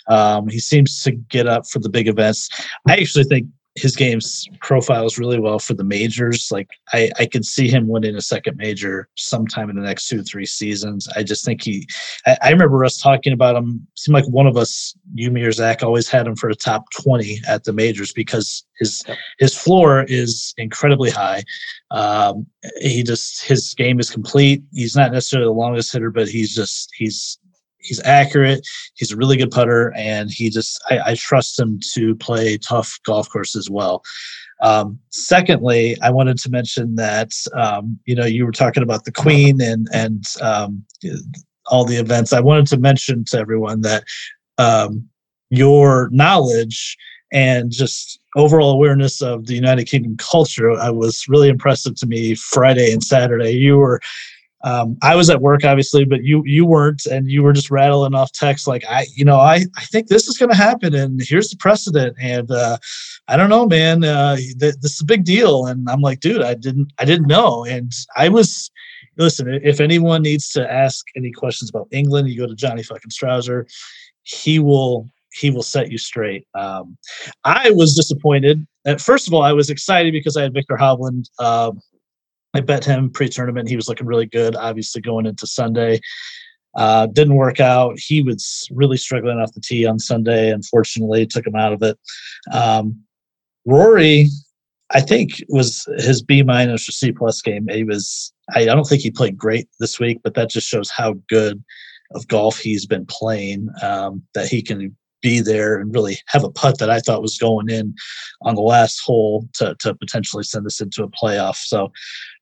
Um, 0.08 0.48
he 0.48 0.58
seems 0.58 1.02
to 1.02 1.12
get 1.12 1.46
up 1.46 1.66
for 1.68 1.78
the 1.78 1.90
big 1.90 2.08
events. 2.08 2.48
I 2.88 2.94
actually 2.94 3.24
think 3.24 3.48
his 3.76 3.94
game's 3.94 4.48
profiles 4.60 5.18
really 5.18 5.38
well 5.38 5.58
for 5.58 5.74
the 5.74 5.84
majors. 5.84 6.48
Like 6.50 6.68
I, 6.92 7.10
I 7.18 7.26
could 7.26 7.44
see 7.44 7.68
him 7.68 7.88
winning 7.88 8.16
a 8.16 8.20
second 8.20 8.56
major 8.56 9.08
sometime 9.16 9.70
in 9.70 9.76
the 9.76 9.82
next 9.82 10.08
two, 10.08 10.22
three 10.22 10.46
seasons. 10.46 11.08
I 11.14 11.22
just 11.22 11.44
think 11.44 11.62
he. 11.62 11.86
I, 12.26 12.36
I 12.42 12.50
remember 12.50 12.84
us 12.84 12.98
talking 12.98 13.32
about 13.32 13.56
him. 13.56 13.86
Seemed 13.94 14.14
like 14.14 14.28
one 14.28 14.46
of 14.46 14.56
us, 14.56 14.94
you, 15.14 15.30
me, 15.30 15.42
or 15.42 15.52
Zach, 15.52 15.82
always 15.82 16.08
had 16.08 16.26
him 16.26 16.36
for 16.36 16.48
a 16.48 16.54
top 16.54 16.84
twenty 16.90 17.40
at 17.46 17.64
the 17.64 17.72
majors 17.72 18.12
because 18.12 18.64
his 18.78 19.04
his 19.38 19.54
floor 19.54 20.04
is 20.08 20.54
incredibly 20.56 21.10
high. 21.10 21.42
Um, 21.90 22.46
he 22.80 23.02
just 23.02 23.44
his 23.44 23.74
game 23.74 24.00
is 24.00 24.10
complete. 24.10 24.62
He's 24.72 24.96
not 24.96 25.12
necessarily 25.12 25.46
the 25.46 25.52
longest 25.52 25.92
hitter, 25.92 26.10
but 26.10 26.28
he's 26.28 26.54
just 26.54 26.90
he's 26.94 27.38
he's 27.86 28.02
accurate. 28.04 28.66
He's 28.94 29.12
a 29.12 29.16
really 29.16 29.36
good 29.36 29.50
putter, 29.50 29.92
and 29.96 30.30
he 30.30 30.50
just 30.50 30.82
I, 30.90 30.98
I 31.10 31.14
trust 31.14 31.58
him 31.58 31.80
to 31.94 32.14
play 32.16 32.58
tough 32.58 32.98
golf 33.04 33.28
courses 33.30 33.70
well. 33.70 34.02
Um, 34.62 34.98
secondly, 35.10 35.96
I 36.00 36.10
wanted 36.10 36.38
to 36.38 36.50
mention 36.50 36.96
that 36.96 37.30
um, 37.54 37.98
you 38.06 38.14
know 38.14 38.24
you 38.24 38.44
were 38.44 38.52
talking 38.52 38.82
about 38.82 39.04
the 39.04 39.12
Queen 39.12 39.60
and 39.60 39.88
and 39.92 40.24
um, 40.40 40.84
all 41.66 41.84
the 41.84 41.96
events. 41.96 42.32
I 42.32 42.40
wanted 42.40 42.66
to 42.68 42.78
mention 42.78 43.24
to 43.26 43.38
everyone 43.38 43.82
that 43.82 44.04
um, 44.58 45.08
your 45.50 46.08
knowledge 46.10 46.96
and 47.32 47.72
just 47.72 48.20
overall 48.36 48.70
awareness 48.70 49.20
of 49.20 49.46
the 49.46 49.54
United 49.54 49.84
Kingdom 49.84 50.16
culture, 50.16 50.70
I 50.72 50.90
was 50.90 51.26
really 51.28 51.48
impressive 51.48 51.96
to 51.96 52.06
me 52.06 52.34
Friday 52.34 52.92
and 52.92 53.02
Saturday. 53.02 53.50
You 53.50 53.78
were 53.78 54.00
um, 54.64 54.96
I 55.02 55.14
was 55.14 55.28
at 55.30 55.40
work, 55.40 55.64
obviously, 55.64 56.04
but 56.04 56.24
you 56.24 56.42
you 56.46 56.64
weren't, 56.64 57.04
and 57.06 57.30
you 57.30 57.42
were 57.42 57.52
just 57.52 57.70
rattling 57.70 58.14
off 58.14 58.32
text 58.32 58.66
like 58.66 58.84
I, 58.88 59.06
you 59.14 59.24
know, 59.24 59.38
I 59.38 59.66
I 59.76 59.84
think 59.84 60.08
this 60.08 60.26
is 60.28 60.38
going 60.38 60.50
to 60.50 60.56
happen, 60.56 60.94
and 60.94 61.20
here's 61.22 61.50
the 61.50 61.56
precedent, 61.56 62.16
and 62.20 62.50
uh, 62.50 62.78
I 63.28 63.36
don't 63.36 63.50
know, 63.50 63.66
man, 63.66 64.02
uh, 64.04 64.36
th- 64.36 64.76
this 64.80 64.94
is 64.94 65.00
a 65.02 65.04
big 65.06 65.24
deal, 65.24 65.66
and 65.66 65.88
I'm 65.90 66.00
like, 66.00 66.20
dude, 66.20 66.42
I 66.42 66.54
didn't 66.54 66.92
I 66.98 67.04
didn't 67.04 67.28
know, 67.28 67.64
and 67.64 67.92
I 68.16 68.28
was. 68.28 68.70
Listen, 69.18 69.48
if 69.64 69.80
anyone 69.80 70.20
needs 70.20 70.50
to 70.50 70.70
ask 70.70 71.06
any 71.16 71.32
questions 71.32 71.70
about 71.70 71.88
England, 71.90 72.28
you 72.28 72.36
go 72.36 72.46
to 72.46 72.54
Johnny 72.54 72.82
fucking 72.82 73.10
Strouser. 73.10 73.64
He 74.24 74.58
will 74.58 75.08
he 75.32 75.50
will 75.50 75.62
set 75.62 75.90
you 75.90 75.96
straight. 75.96 76.46
Um, 76.54 76.98
I 77.44 77.70
was 77.70 77.94
disappointed. 77.94 78.66
first 78.98 79.26
of 79.26 79.32
all, 79.32 79.42
I 79.42 79.52
was 79.52 79.70
excited 79.70 80.12
because 80.12 80.36
I 80.36 80.42
had 80.42 80.52
Viktor 80.52 80.76
Hovland. 80.76 81.30
Uh, 81.38 81.72
I 82.54 82.60
bet 82.60 82.84
him 82.84 83.10
pre-tournament. 83.10 83.68
He 83.68 83.76
was 83.76 83.88
looking 83.88 84.06
really 84.06 84.26
good. 84.26 84.56
Obviously, 84.56 85.00
going 85.00 85.26
into 85.26 85.46
Sunday, 85.46 86.00
uh, 86.76 87.06
didn't 87.06 87.34
work 87.34 87.60
out. 87.60 87.98
He 87.98 88.22
was 88.22 88.66
really 88.70 88.96
struggling 88.96 89.38
off 89.38 89.52
the 89.52 89.60
tee 89.60 89.86
on 89.86 89.98
Sunday. 89.98 90.50
Unfortunately, 90.50 91.26
took 91.26 91.46
him 91.46 91.56
out 91.56 91.72
of 91.72 91.82
it. 91.82 91.98
Um, 92.52 93.02
Rory, 93.66 94.28
I 94.90 95.00
think 95.00 95.42
was 95.48 95.86
his 95.98 96.22
B 96.22 96.42
minus 96.42 96.88
or 96.88 96.92
C 96.92 97.12
plus 97.12 97.42
game. 97.42 97.66
He 97.68 97.84
was. 97.84 98.32
I, 98.54 98.62
I 98.62 98.66
don't 98.66 98.84
think 98.84 99.02
he 99.02 99.10
played 99.10 99.36
great 99.36 99.68
this 99.80 99.98
week, 99.98 100.20
but 100.22 100.34
that 100.34 100.50
just 100.50 100.68
shows 100.68 100.90
how 100.90 101.14
good 101.28 101.62
of 102.12 102.28
golf 102.28 102.58
he's 102.58 102.86
been 102.86 103.04
playing. 103.06 103.68
Um, 103.82 104.22
that 104.34 104.46
he 104.46 104.62
can 104.62 104.96
be 105.22 105.40
there 105.40 105.80
and 105.80 105.92
really 105.92 106.18
have 106.26 106.44
a 106.44 106.50
putt 106.50 106.78
that 106.78 106.90
I 106.90 107.00
thought 107.00 107.22
was 107.22 107.38
going 107.38 107.68
in 107.68 107.94
on 108.42 108.54
the 108.54 108.60
last 108.60 109.00
hole 109.00 109.48
to, 109.54 109.74
to 109.80 109.94
potentially 109.94 110.44
send 110.44 110.66
us 110.66 110.80
into 110.80 111.02
a 111.02 111.10
playoff. 111.10 111.56
So 111.56 111.90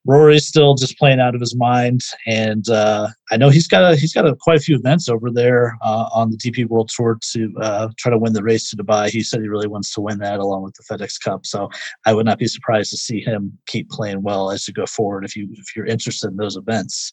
Rory's 0.05 0.45
still 0.45 0.75
just 0.75 0.97
playing 0.99 1.19
out 1.19 1.33
of 1.33 1.41
his 1.41 1.55
mind, 1.55 2.01
and 2.27 2.69
uh, 2.69 3.07
I 3.31 3.37
know 3.37 3.49
he's 3.49 3.67
got 3.67 3.93
a, 3.93 3.95
he's 3.95 4.13
got 4.13 4.27
a, 4.27 4.35
quite 4.35 4.57
a 4.57 4.61
few 4.61 4.75
events 4.75 5.09
over 5.09 5.31
there 5.31 5.77
uh, 5.81 6.09
on 6.13 6.29
the 6.29 6.37
DP 6.37 6.67
World 6.67 6.91
Tour 6.95 7.17
to 7.31 7.53
uh, 7.59 7.89
try 7.97 8.11
to 8.11 8.17
win 8.17 8.33
the 8.33 8.43
race 8.43 8.69
to 8.69 8.77
Dubai. 8.77 9.09
He 9.09 9.23
said 9.23 9.41
he 9.41 9.47
really 9.47 9.67
wants 9.67 9.93
to 9.95 10.01
win 10.01 10.19
that 10.19 10.39
along 10.39 10.63
with 10.63 10.75
the 10.75 10.83
FedEx 10.83 11.19
Cup. 11.19 11.45
So 11.45 11.69
I 12.05 12.13
would 12.13 12.25
not 12.25 12.37
be 12.37 12.47
surprised 12.47 12.91
to 12.91 12.97
see 12.97 13.19
him 13.19 13.57
keep 13.65 13.89
playing 13.89 14.21
well 14.21 14.51
as 14.51 14.67
you 14.67 14.73
go 14.73 14.85
forward 14.85 15.25
if 15.25 15.35
you 15.35 15.47
if 15.53 15.75
you're 15.75 15.87
interested 15.87 16.29
in 16.29 16.37
those 16.37 16.55
events. 16.55 17.11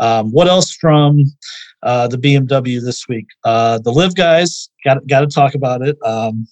Um, 0.00 0.32
what 0.32 0.48
else 0.48 0.72
from 0.72 1.24
uh, 1.82 2.08
the 2.08 2.18
BMW 2.18 2.82
this 2.82 3.06
week? 3.08 3.26
Uh, 3.44 3.78
the 3.78 3.92
LIV 3.92 4.16
guys 4.16 4.70
got 4.84 5.06
got 5.06 5.20
to 5.20 5.26
talk 5.28 5.54
about 5.54 5.82
it. 5.82 5.96
Um, 6.04 6.48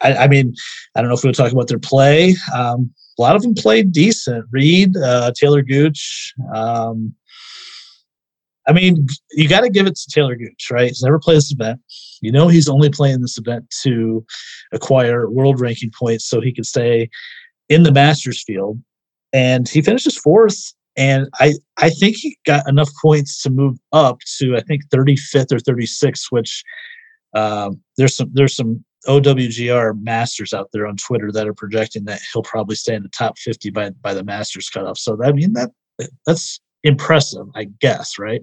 I, 0.00 0.14
I, 0.14 0.28
mean, 0.28 0.54
I 0.94 1.00
don't 1.00 1.08
know 1.08 1.16
if 1.16 1.24
we'll 1.24 1.32
talk 1.32 1.52
about 1.52 1.68
their 1.68 1.78
play. 1.78 2.34
Um, 2.54 2.92
a 3.18 3.22
lot 3.22 3.36
of 3.36 3.42
them 3.42 3.54
played 3.54 3.92
decent. 3.92 4.46
Reed, 4.50 4.96
uh, 4.96 5.32
Taylor 5.38 5.62
Gooch. 5.62 6.32
Um, 6.54 7.14
I 8.66 8.72
mean, 8.72 9.06
you 9.32 9.48
got 9.48 9.62
to 9.62 9.70
give 9.70 9.86
it 9.86 9.96
to 9.96 10.10
Taylor 10.10 10.36
Gooch, 10.36 10.68
right? 10.70 10.88
He's 10.88 11.02
never 11.02 11.18
played 11.18 11.38
this 11.38 11.52
event. 11.52 11.80
You 12.20 12.30
know, 12.30 12.48
he's 12.48 12.68
only 12.68 12.90
playing 12.90 13.20
this 13.20 13.36
event 13.36 13.74
to 13.82 14.24
acquire 14.72 15.28
world 15.28 15.60
ranking 15.60 15.90
points 15.96 16.24
so 16.26 16.40
he 16.40 16.52
can 16.52 16.64
stay 16.64 17.10
in 17.68 17.82
the 17.82 17.92
Masters 17.92 18.42
field. 18.44 18.80
And 19.32 19.68
he 19.68 19.82
finishes 19.82 20.16
fourth. 20.16 20.74
And 20.96 21.28
I, 21.40 21.54
I 21.78 21.90
think 21.90 22.16
he 22.16 22.36
got 22.46 22.68
enough 22.68 22.90
points 23.00 23.42
to 23.42 23.50
move 23.50 23.78
up 23.92 24.18
to 24.38 24.56
I 24.56 24.60
think 24.60 24.82
35th 24.90 25.52
or 25.52 25.56
36th, 25.56 26.24
which 26.30 26.62
um, 27.34 27.80
there's 27.96 28.16
some 28.16 28.30
there's 28.32 28.54
some 28.54 28.84
OWGR 29.06 30.00
Masters 30.00 30.52
out 30.52 30.68
there 30.72 30.86
on 30.86 30.96
Twitter 30.96 31.32
that 31.32 31.48
are 31.48 31.54
projecting 31.54 32.04
that 32.04 32.20
he'll 32.32 32.42
probably 32.42 32.76
stay 32.76 32.94
in 32.94 33.02
the 33.02 33.08
top 33.08 33.38
50 33.38 33.70
by 33.70 33.90
by 34.02 34.14
the 34.14 34.24
Masters 34.24 34.68
cutoff. 34.68 34.98
So 34.98 35.18
I 35.22 35.32
mean 35.32 35.52
that 35.54 35.70
that's 36.26 36.60
impressive, 36.84 37.46
I 37.54 37.68
guess, 37.80 38.18
right? 38.18 38.40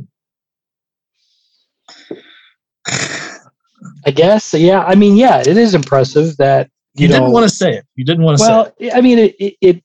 I 4.06 4.12
guess, 4.12 4.54
yeah. 4.54 4.84
I 4.84 4.96
mean, 4.96 5.16
yeah, 5.16 5.40
it 5.40 5.58
is 5.58 5.74
impressive 5.74 6.36
that 6.38 6.70
you, 6.96 7.04
you 7.04 7.14
didn't 7.14 7.32
want 7.32 7.50
to 7.50 7.56
say 7.56 7.74
it. 7.74 7.86
You 7.96 8.06
didn't 8.06 8.24
want 8.24 8.38
to 8.38 8.44
well, 8.44 8.66
say 8.66 8.72
Well, 8.80 8.98
I 8.98 9.02
mean, 9.02 9.20
it, 9.20 9.36
it, 9.40 9.56
it, 9.62 9.84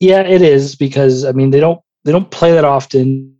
yeah, 0.00 0.22
it 0.22 0.42
is 0.42 0.74
because 0.74 1.24
I 1.24 1.32
mean 1.32 1.50
they 1.50 1.60
don't 1.60 1.80
they 2.04 2.12
don't 2.12 2.30
play 2.30 2.52
that 2.52 2.64
often. 2.64 3.36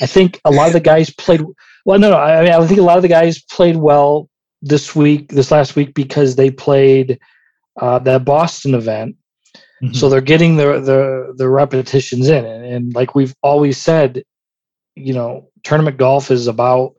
I 0.00 0.06
think 0.06 0.40
a 0.44 0.50
lot 0.50 0.66
of 0.66 0.72
the 0.72 0.80
guys 0.80 1.10
played 1.10 1.42
well. 1.84 1.98
No, 1.98 2.10
no. 2.10 2.16
I 2.16 2.42
mean, 2.42 2.52
I 2.52 2.66
think 2.66 2.80
a 2.80 2.82
lot 2.82 2.96
of 2.96 3.02
the 3.02 3.08
guys 3.08 3.42
played 3.42 3.76
well 3.76 4.28
this 4.62 4.94
week, 4.94 5.28
this 5.28 5.50
last 5.50 5.76
week, 5.76 5.92
because 5.94 6.36
they 6.36 6.50
played 6.50 7.18
uh, 7.80 7.98
that 8.00 8.24
Boston 8.24 8.74
event. 8.74 9.16
Mm-hmm. 9.82 9.94
So 9.94 10.08
they're 10.08 10.20
getting 10.20 10.56
the, 10.56 10.80
the 10.80 11.34
the 11.36 11.48
repetitions 11.48 12.28
in, 12.28 12.44
and, 12.44 12.64
and 12.64 12.94
like 12.94 13.14
we've 13.14 13.34
always 13.42 13.76
said, 13.76 14.22
you 14.94 15.12
know, 15.12 15.48
tournament 15.64 15.96
golf 15.96 16.30
is 16.30 16.46
about 16.46 16.94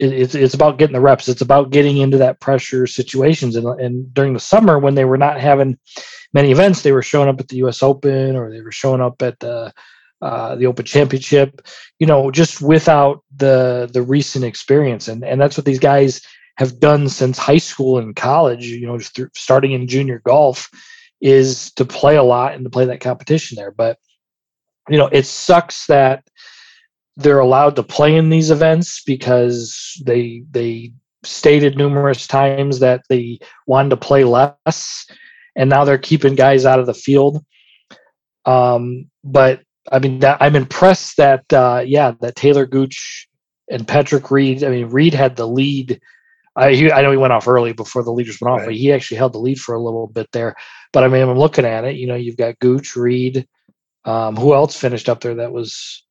it's 0.00 0.34
it's 0.34 0.54
about 0.54 0.78
getting 0.78 0.94
the 0.94 1.00
reps. 1.00 1.28
It's 1.28 1.40
about 1.40 1.70
getting 1.70 1.98
into 1.98 2.18
that 2.18 2.40
pressure 2.40 2.86
situations. 2.86 3.56
And, 3.56 3.66
and 3.80 4.12
during 4.12 4.34
the 4.34 4.40
summer, 4.40 4.78
when 4.78 4.94
they 4.94 5.04
were 5.04 5.16
not 5.16 5.40
having 5.40 5.78
many 6.32 6.50
events, 6.50 6.82
they 6.82 6.92
were 6.92 7.02
showing 7.02 7.28
up 7.28 7.40
at 7.40 7.48
the 7.48 7.56
U.S. 7.58 7.82
Open 7.82 8.36
or 8.36 8.50
they 8.50 8.60
were 8.60 8.72
showing 8.72 9.00
up 9.00 9.22
at 9.22 9.38
the 9.40 9.72
uh, 10.20 10.56
the 10.56 10.66
Open 10.66 10.84
Championship. 10.84 11.66
You 11.98 12.06
know, 12.06 12.30
just 12.30 12.60
without 12.60 13.22
the 13.36 13.88
the 13.92 14.02
recent 14.02 14.44
experience, 14.44 15.08
and 15.08 15.24
and 15.24 15.40
that's 15.40 15.56
what 15.56 15.64
these 15.64 15.78
guys 15.78 16.20
have 16.56 16.78
done 16.80 17.08
since 17.08 17.38
high 17.38 17.58
school 17.58 17.98
and 17.98 18.14
college. 18.14 18.66
You 18.66 18.86
know, 18.86 18.98
through, 18.98 19.30
starting 19.34 19.72
in 19.72 19.88
junior 19.88 20.20
golf, 20.24 20.70
is 21.20 21.72
to 21.72 21.84
play 21.84 22.16
a 22.16 22.22
lot 22.22 22.54
and 22.54 22.64
to 22.64 22.70
play 22.70 22.84
that 22.86 23.00
competition 23.00 23.56
there. 23.56 23.70
But 23.70 23.98
you 24.88 24.98
know, 24.98 25.08
it 25.08 25.26
sucks 25.26 25.86
that 25.86 26.24
they're 27.16 27.38
allowed 27.38 27.76
to 27.76 27.82
play 27.82 28.16
in 28.16 28.28
these 28.30 28.50
events 28.50 29.02
because 29.04 30.00
they 30.04 30.44
they 30.50 30.92
stated 31.22 31.76
numerous 31.76 32.26
times 32.26 32.80
that 32.80 33.02
they 33.08 33.38
wanted 33.66 33.90
to 33.90 33.96
play 33.96 34.24
less 34.24 35.06
and 35.56 35.70
now 35.70 35.84
they're 35.84 35.98
keeping 35.98 36.34
guys 36.34 36.66
out 36.66 36.78
of 36.78 36.86
the 36.86 36.94
field 36.94 37.44
um, 38.44 39.08
but 39.22 39.62
i 39.92 39.98
mean 39.98 40.18
that, 40.18 40.36
i'm 40.40 40.56
impressed 40.56 41.16
that 41.16 41.50
uh, 41.52 41.82
yeah 41.84 42.12
that 42.20 42.36
taylor 42.36 42.66
gooch 42.66 43.28
and 43.70 43.88
patrick 43.88 44.30
reed 44.30 44.62
i 44.62 44.68
mean 44.68 44.88
reed 44.88 45.14
had 45.14 45.36
the 45.36 45.46
lead 45.46 46.00
I, 46.56 46.74
he, 46.74 46.92
I 46.92 47.02
know 47.02 47.10
he 47.10 47.16
went 47.16 47.32
off 47.32 47.48
early 47.48 47.72
before 47.72 48.04
the 48.04 48.12
leaders 48.12 48.40
went 48.40 48.52
off, 48.52 48.58
right. 48.60 48.66
but 48.66 48.74
he 48.74 48.92
actually 48.92 49.16
held 49.16 49.32
the 49.32 49.38
lead 49.38 49.60
for 49.60 49.74
a 49.74 49.82
little 49.82 50.06
bit 50.06 50.28
there. 50.32 50.54
But 50.92 51.04
I 51.04 51.08
mean, 51.08 51.22
I'm 51.22 51.38
looking 51.38 51.64
at 51.64 51.84
it. 51.84 51.96
You 51.96 52.06
know, 52.06 52.14
you've 52.14 52.36
got 52.36 52.58
Gooch, 52.60 52.96
Reed. 52.96 53.46
Um, 54.06 54.36
who 54.36 54.52
else 54.52 54.76
finished 54.76 55.08
up 55.08 55.22
there 55.22 55.34
that 55.36 55.50
was 55.50 56.04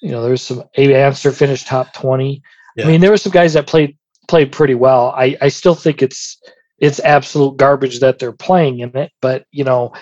you 0.00 0.10
know, 0.10 0.22
there's 0.22 0.42
some 0.42 0.64
Abe 0.74 0.92
Ancer 0.92 1.32
finished 1.32 1.66
top 1.66 1.92
twenty. 1.92 2.42
Yeah. 2.76 2.84
I 2.84 2.88
mean, 2.88 3.00
there 3.00 3.10
were 3.10 3.16
some 3.16 3.32
guys 3.32 3.52
that 3.54 3.66
played 3.66 3.96
played 4.28 4.52
pretty 4.52 4.74
well. 4.74 5.12
I 5.16 5.36
I 5.40 5.48
still 5.48 5.74
think 5.74 6.02
it's 6.02 6.40
it's 6.78 7.00
absolute 7.00 7.58
garbage 7.58 8.00
that 8.00 8.18
they're 8.18 8.32
playing 8.32 8.80
in 8.80 8.96
it, 8.96 9.12
but 9.20 9.44
you 9.52 9.64
know, 9.64 9.92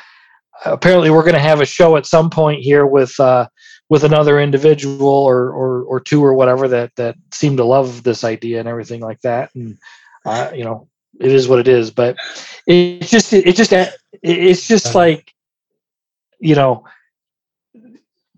apparently 0.64 1.10
we're 1.10 1.24
going 1.24 1.34
to 1.34 1.40
have 1.40 1.60
a 1.60 1.66
show 1.66 1.96
at 1.96 2.06
some 2.06 2.30
point 2.30 2.60
here 2.60 2.86
with 2.86 3.18
uh, 3.18 3.48
with 3.88 4.04
another 4.04 4.38
individual 4.38 5.06
or, 5.06 5.50
or 5.50 5.82
or 5.82 6.00
two 6.00 6.24
or 6.24 6.34
whatever 6.34 6.68
that 6.68 6.94
that 6.96 7.16
seem 7.32 7.56
to 7.56 7.64
love 7.64 8.02
this 8.02 8.24
idea 8.24 8.60
and 8.60 8.68
everything 8.68 9.00
like 9.00 9.20
that. 9.22 9.54
And 9.54 9.78
uh, 10.24 10.50
you 10.54 10.64
know, 10.64 10.88
it 11.18 11.32
is 11.32 11.48
what 11.48 11.58
it 11.58 11.68
is. 11.68 11.90
But 11.90 12.16
it 12.66 13.02
just 13.02 13.32
it 13.32 13.56
just 13.56 13.72
it's 14.22 14.68
just 14.68 14.94
like 14.94 15.32
you 16.38 16.54
know 16.54 16.84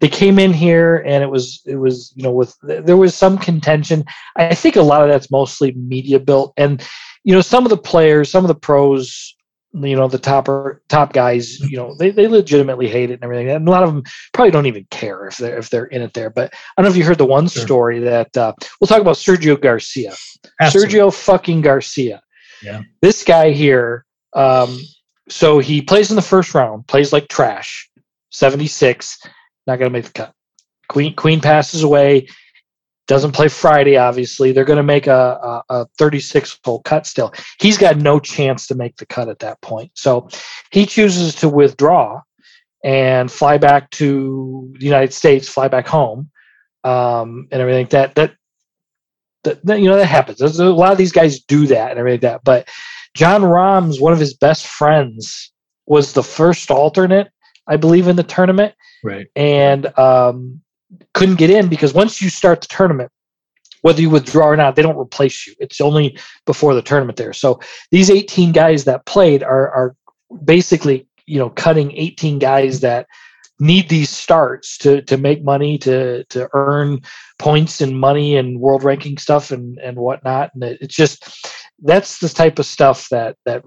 they 0.01 0.09
came 0.09 0.39
in 0.39 0.53
here 0.53 0.97
and 1.07 1.23
it 1.23 1.31
was 1.31 1.63
it 1.67 1.77
was 1.77 2.13
you 2.17 2.23
know 2.23 2.33
with 2.33 2.57
there 2.63 2.97
was 2.97 3.15
some 3.15 3.39
contention 3.39 4.05
i 4.37 4.55
think 4.55 4.77
a 4.77 4.83
lot 4.83 5.03
of 5.03 5.09
that's 5.09 5.31
mostly 5.31 5.73
media 5.73 6.19
built 6.19 6.53
and 6.57 6.87
you 7.23 7.35
know 7.35 7.41
some 7.41 7.65
of 7.65 7.71
the 7.71 7.77
players 7.77 8.31
some 8.31 8.45
of 8.45 8.49
the 8.49 8.55
pros 8.55 9.37
you 9.73 9.95
know 9.95 10.09
the 10.09 10.19
topper 10.19 10.83
top 10.89 11.13
guys 11.13 11.61
you 11.61 11.77
know 11.77 11.95
they, 11.95 12.11
they 12.11 12.27
legitimately 12.27 12.89
hate 12.89 13.11
it 13.11 13.15
and 13.15 13.25
everything 13.25 13.49
and 13.49 13.69
a 13.69 13.71
lot 13.71 13.85
of 13.85 13.93
them 13.93 14.03
probably 14.33 14.51
don't 14.51 14.67
even 14.67 14.85
care 14.91 15.29
if 15.29 15.37
they're 15.37 15.59
if 15.59 15.71
they're 15.71 15.87
in 15.87 16.03
it 16.03 16.13
there 16.13 16.29
but 16.29 16.53
i 16.53 16.83
don't 16.83 16.85
know 16.85 16.91
if 16.91 16.97
you 16.97 17.05
heard 17.05 17.19
the 17.19 17.25
one 17.25 17.47
sure. 17.47 17.63
story 17.63 18.01
that 18.01 18.37
uh, 18.37 18.53
we'll 18.81 18.89
talk 18.89 19.01
about 19.01 19.17
sergio 19.17 19.61
garcia 19.61 20.13
Absolutely. 20.61 20.99
sergio 20.99 21.15
fucking 21.15 21.61
garcia 21.61 22.21
yeah 22.63 22.83
this 23.01 23.23
guy 23.23 23.51
here 23.51 24.05
um 24.35 24.77
so 25.29 25.61
he 25.61 25.81
plays 25.81 26.11
in 26.11 26.17
the 26.17 26.23
first 26.23 26.53
round 26.53 26.87
plays 26.89 27.13
like 27.13 27.29
trash 27.29 27.89
76 28.31 29.19
not 29.67 29.79
going 29.79 29.91
to 29.91 29.93
make 29.93 30.05
the 30.05 30.13
cut. 30.13 30.35
Queen 30.89 31.15
Queen 31.15 31.41
passes 31.41 31.83
away. 31.83 32.27
Doesn't 33.11 33.33
play 33.33 33.49
Friday, 33.49 33.97
obviously. 33.97 34.53
They're 34.53 34.65
going 34.65 34.77
to 34.77 34.85
make 34.85 35.09
a, 35.09 35.63
a, 35.69 35.81
a 35.81 35.87
36 35.99 36.61
hole 36.65 36.81
cut 36.83 37.09
still. 37.09 37.35
He's 37.61 37.77
got 37.77 37.97
no 37.97 38.21
chance 38.21 38.69
to 38.69 38.77
make 38.77 38.95
the 38.99 39.05
cut 39.05 39.29
at 39.29 39.41
that 39.41 39.61
point. 39.63 39.91
So 39.95 40.29
he 40.71 40.87
chooses 40.87 41.35
to 41.41 41.49
withdraw 41.49 42.21
and 42.85 43.29
fly 43.29 43.59
back 43.59 43.91
to 43.91 44.73
the 44.79 44.85
United 44.85 45.13
States, 45.13 45.49
fly 45.49 45.67
back 45.67 45.89
home, 45.89 46.31
um, 46.85 47.49
and 47.51 47.61
everything. 47.61 47.89
That, 47.91 48.15
that 48.15 48.35
that, 49.43 49.67
that, 49.67 49.81
you 49.81 49.89
know 49.89 49.97
that 49.97 50.07
happens. 50.07 50.39
There's 50.39 50.61
a 50.61 50.67
lot 50.67 50.93
of 50.93 50.99
these 50.99 51.11
guys 51.11 51.41
do 51.41 51.67
that 51.67 51.91
and 51.91 51.99
everything 51.99 52.31
like 52.31 52.45
that. 52.45 52.45
But 52.45 52.69
Jon 53.17 53.43
Rahm's 53.43 54.01
one 54.01 54.13
of 54.13 54.21
his 54.21 54.35
best 54.35 54.69
friends 54.69 55.51
was 55.87 56.13
the 56.13 56.23
first 56.23 56.71
alternate, 56.71 57.33
I 57.67 57.77
believe, 57.77 58.07
in 58.07 58.15
the 58.15 58.23
tournament, 58.23 58.73
right 59.03 59.27
and 59.35 59.99
um, 59.99 60.63
couldn't 61.15 61.37
get 61.37 61.51
in 61.51 61.69
because 61.69 61.95
once 61.95 62.21
you 62.21 62.29
start 62.29 62.61
the 62.61 62.69
tournament 62.69 63.11
whether 63.83 64.01
you 64.01 64.11
withdraw 64.11 64.49
or 64.49 64.57
not 64.57 64.77
they 64.77 64.83
don't 64.83 64.99
replace 64.99 65.47
you. 65.47 65.55
It's 65.59 65.81
only 65.81 66.19
before 66.47 66.75
the 66.75 66.83
tournament 66.83 67.17
there. 67.17 67.33
So 67.33 67.61
these 67.91 68.11
18 68.11 68.53
guys 68.53 68.85
that 68.85 69.07
played 69.07 69.43
are 69.43 69.71
are 69.71 69.97
basically 70.45 71.07
you 71.27 71.39
know 71.39 71.51
cutting 71.51 71.93
18 71.97 72.39
guys 72.39 72.81
that 72.81 73.07
need 73.59 73.89
these 73.89 74.11
starts 74.11 74.79
to 74.79 75.03
to 75.03 75.17
make 75.17 75.45
money 75.45 75.79
to 75.79 76.25
to 76.25 76.49
earn 76.55 77.01
points 77.39 77.81
and 77.81 77.99
money 77.99 78.37
and 78.37 78.61
world 78.61 78.85
ranking 78.85 79.19
stuff 79.19 79.51
and 79.51 79.79
and 79.79 79.99
whatnot. 79.99 80.51
And 80.55 80.65
it's 80.65 80.95
just 80.95 81.29
that's 81.83 82.19
the 82.19 82.29
type 82.29 82.59
of 82.59 82.67
stuff 82.67 83.09
that 83.11 83.37
that 83.47 83.63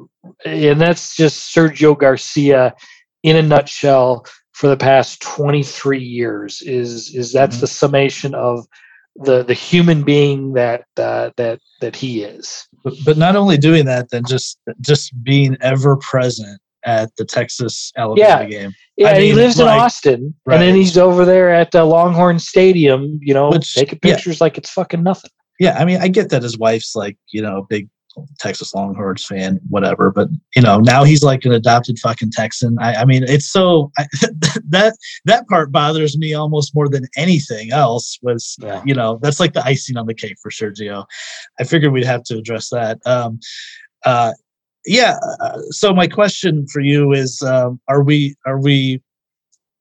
and 0.45 0.79
that's 0.79 1.15
just 1.15 1.55
sergio 1.55 1.97
garcia 1.97 2.73
in 3.23 3.35
a 3.35 3.41
nutshell 3.41 4.25
for 4.53 4.67
the 4.67 4.77
past 4.77 5.21
23 5.21 5.99
years 5.99 6.61
is 6.61 7.13
is 7.13 7.31
that's 7.31 7.55
mm-hmm. 7.55 7.61
the 7.61 7.67
summation 7.67 8.35
of 8.35 8.65
the 9.15 9.43
the 9.43 9.53
human 9.53 10.03
being 10.03 10.53
that 10.53 10.85
uh, 10.97 11.29
that 11.37 11.59
that 11.81 11.95
he 11.95 12.23
is 12.23 12.67
but, 12.83 12.93
but 13.05 13.17
not 13.17 13.35
only 13.35 13.57
doing 13.57 13.85
that 13.85 14.09
then 14.09 14.23
just 14.27 14.59
just 14.81 15.11
being 15.23 15.57
ever 15.61 15.97
present 15.97 16.59
at 16.85 17.15
the 17.17 17.25
Texas 17.25 17.91
Alabama 17.97 18.43
yeah. 18.43 18.45
game. 18.45 18.73
Yeah, 18.97 19.09
I 19.09 19.13
mean, 19.13 19.21
he 19.21 19.33
lives 19.33 19.57
like, 19.57 19.73
in 19.73 19.79
Austin, 19.79 20.35
right. 20.45 20.55
and 20.55 20.63
then 20.63 20.75
he's 20.75 20.97
over 20.97 21.25
there 21.25 21.53
at 21.53 21.71
the 21.71 21.83
Longhorn 21.83 22.39
Stadium, 22.39 23.19
you 23.21 23.33
know, 23.33 23.49
Which, 23.49 23.73
taking 23.73 23.99
pictures 23.99 24.39
yeah. 24.39 24.43
like 24.43 24.57
it's 24.57 24.69
fucking 24.69 25.01
nothing. 25.01 25.31
Yeah, 25.59 25.77
I 25.79 25.85
mean, 25.85 26.01
I 26.01 26.07
get 26.07 26.29
that 26.29 26.43
his 26.43 26.57
wife's 26.57 26.95
like, 26.95 27.17
you 27.31 27.41
know, 27.41 27.65
big 27.69 27.89
Texas 28.39 28.73
Longhorns 28.73 29.25
fan, 29.25 29.59
whatever. 29.69 30.11
But 30.11 30.29
you 30.55 30.61
know, 30.61 30.79
now 30.79 31.03
he's 31.03 31.23
like 31.23 31.45
an 31.45 31.51
adopted 31.51 31.99
fucking 31.99 32.31
Texan. 32.31 32.77
I, 32.79 32.95
I 32.95 33.05
mean, 33.05 33.23
it's 33.23 33.51
so 33.51 33.91
I, 33.97 34.07
that 34.69 34.95
that 35.25 35.47
part 35.47 35.71
bothers 35.71 36.17
me 36.17 36.33
almost 36.33 36.75
more 36.75 36.89
than 36.89 37.07
anything 37.17 37.71
else. 37.71 38.17
Was 38.21 38.55
yeah. 38.59 38.81
you 38.85 38.93
know, 38.93 39.19
that's 39.21 39.39
like 39.39 39.53
the 39.53 39.65
icing 39.65 39.97
on 39.97 40.05
the 40.05 40.13
cake 40.13 40.37
for 40.41 40.49
Sergio. 40.49 41.05
I 41.59 41.63
figured 41.63 41.91
we'd 41.91 42.05
have 42.05 42.23
to 42.23 42.37
address 42.37 42.69
that. 42.69 42.99
Um, 43.05 43.39
uh, 44.05 44.33
yeah. 44.85 45.17
Uh, 45.39 45.59
so 45.69 45.93
my 45.93 46.07
question 46.07 46.67
for 46.67 46.81
you 46.81 47.13
is: 47.13 47.41
um, 47.41 47.79
Are 47.87 48.03
we 48.03 48.35
are 48.45 48.59
we 48.59 49.01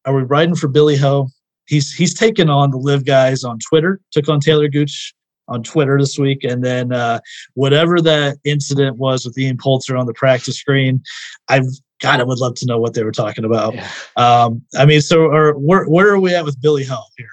are 0.05 0.14
we 0.14 0.23
riding 0.23 0.55
for 0.55 0.68
Billy 0.68 0.97
Ho? 0.97 1.29
He's 1.66 1.92
he's 1.92 2.14
taken 2.14 2.51
on 2.51 2.71
the 2.71 2.79
LIV 2.79 3.05
guys 3.05 3.45
on 3.45 3.59
Twitter. 3.68 4.01
Took 4.12 4.29
on 4.29 4.40
Taylor 4.40 4.68
Gooch 4.68 5.14
on 5.52 5.62
Twitter 5.62 5.98
this 5.98 6.18
week, 6.18 6.44
and 6.44 6.64
then 6.64 6.92
uh, 6.92 7.20
whatever 7.54 8.00
that 8.00 8.38
incident 8.44 8.96
was 8.96 9.24
with 9.24 9.38
Ian 9.38 9.58
Poulter 9.58 9.96
on 9.96 10.06
the 10.06 10.14
practice 10.14 10.58
screen, 10.58 11.02
I've 11.48 11.66
God, 12.02 12.20
I 12.20 12.24
would 12.24 12.38
love 12.38 12.56
to 12.56 12.66
know 12.66 12.78
what 12.78 12.94
they 12.94 13.04
were 13.04 13.12
talking 13.12 13.44
about. 13.44 13.74
Yeah. 13.74 13.88
Um, 14.16 14.62
I 14.76 14.84
mean, 14.84 15.00
so 15.00 15.26
or, 15.26 15.52
where 15.52 15.84
where 15.84 16.08
are 16.08 16.18
we 16.18 16.34
at 16.34 16.44
with 16.44 16.60
Billy 16.60 16.84
Ho 16.84 17.00
here? 17.16 17.28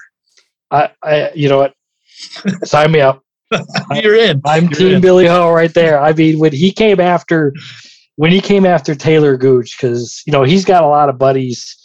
I, 0.72 0.92
I 1.04 1.32
you 1.34 1.50
know 1.50 1.58
what, 1.58 1.74
sign 2.64 2.92
me 2.92 3.02
up. 3.02 3.24
You're 3.92 4.16
in. 4.16 4.42
I'm 4.46 4.66
You're 4.66 4.74
Team 4.74 4.94
in. 4.96 5.02
Billy 5.02 5.26
Ho 5.26 5.52
right 5.52 5.74
there. 5.74 6.00
I 6.00 6.14
mean, 6.14 6.38
when 6.38 6.54
he 6.54 6.72
came 6.72 7.00
after 7.00 7.54
when 8.16 8.32
he 8.32 8.42
came 8.42 8.66
after 8.66 8.94
Taylor 8.94 9.38
Gooch, 9.38 9.76
because 9.78 10.22
you 10.26 10.32
know 10.32 10.44
he's 10.44 10.66
got 10.66 10.84
a 10.84 10.88
lot 10.88 11.10
of 11.10 11.18
buddies 11.18 11.76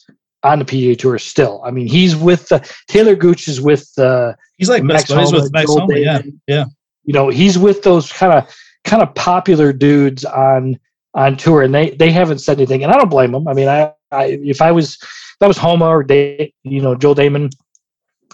on 0.42 0.58
the 0.58 0.64
PGA 0.66 0.98
Tour 0.98 1.18
still. 1.18 1.62
I 1.64 1.70
mean, 1.70 1.86
he's 1.86 2.14
with 2.14 2.48
the 2.48 2.70
Taylor 2.88 3.16
Gooch 3.16 3.48
is 3.48 3.60
with 3.60 3.92
the. 3.94 4.36
He's 4.56 4.68
like 4.68 4.82
Max 4.82 5.08
buddies 5.08 5.32
with 5.32 5.52
Max 5.52 5.70
Homa, 5.70 5.98
yeah, 5.98 6.22
yeah. 6.46 6.64
You 7.04 7.12
know, 7.12 7.28
he's 7.28 7.58
with 7.58 7.82
those 7.82 8.12
kind 8.12 8.32
of 8.32 8.54
kind 8.84 9.02
of 9.02 9.14
popular 9.14 9.72
dudes 9.72 10.24
on 10.24 10.78
on 11.14 11.36
tour, 11.36 11.62
and 11.62 11.74
they 11.74 11.90
they 11.90 12.10
haven't 12.10 12.38
said 12.38 12.58
anything, 12.58 12.84
and 12.84 12.92
I 12.92 12.96
don't 12.96 13.10
blame 13.10 13.32
them. 13.32 13.48
I 13.48 13.52
mean, 13.52 13.68
I, 13.68 13.92
I 14.10 14.38
if 14.42 14.62
I 14.62 14.72
was 14.72 14.94
if 15.02 15.36
that 15.40 15.48
was 15.48 15.58
Homa 15.58 15.86
or 15.86 16.02
Day, 16.02 16.52
you 16.62 16.80
know, 16.80 16.94
Joel 16.94 17.14
Dahmen, 17.14 17.52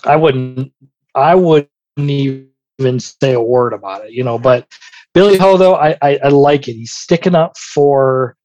I 0.04 0.16
wouldn't 0.16 0.72
I 1.14 1.35
wouldn't 1.35 1.70
even 1.98 3.00
say 3.00 3.33
a 3.33 3.40
word 3.40 3.72
about 3.72 4.04
it, 4.04 4.12
you 4.12 4.24
know. 4.24 4.38
But 4.38 4.68
Billy 5.14 5.38
Ho, 5.38 5.56
though, 5.56 5.74
I, 5.74 5.96
I, 6.02 6.18
I 6.24 6.28
like 6.28 6.68
it. 6.68 6.74
He's 6.74 6.92
sticking 6.92 7.35
up 7.35 7.56
for 7.56 8.37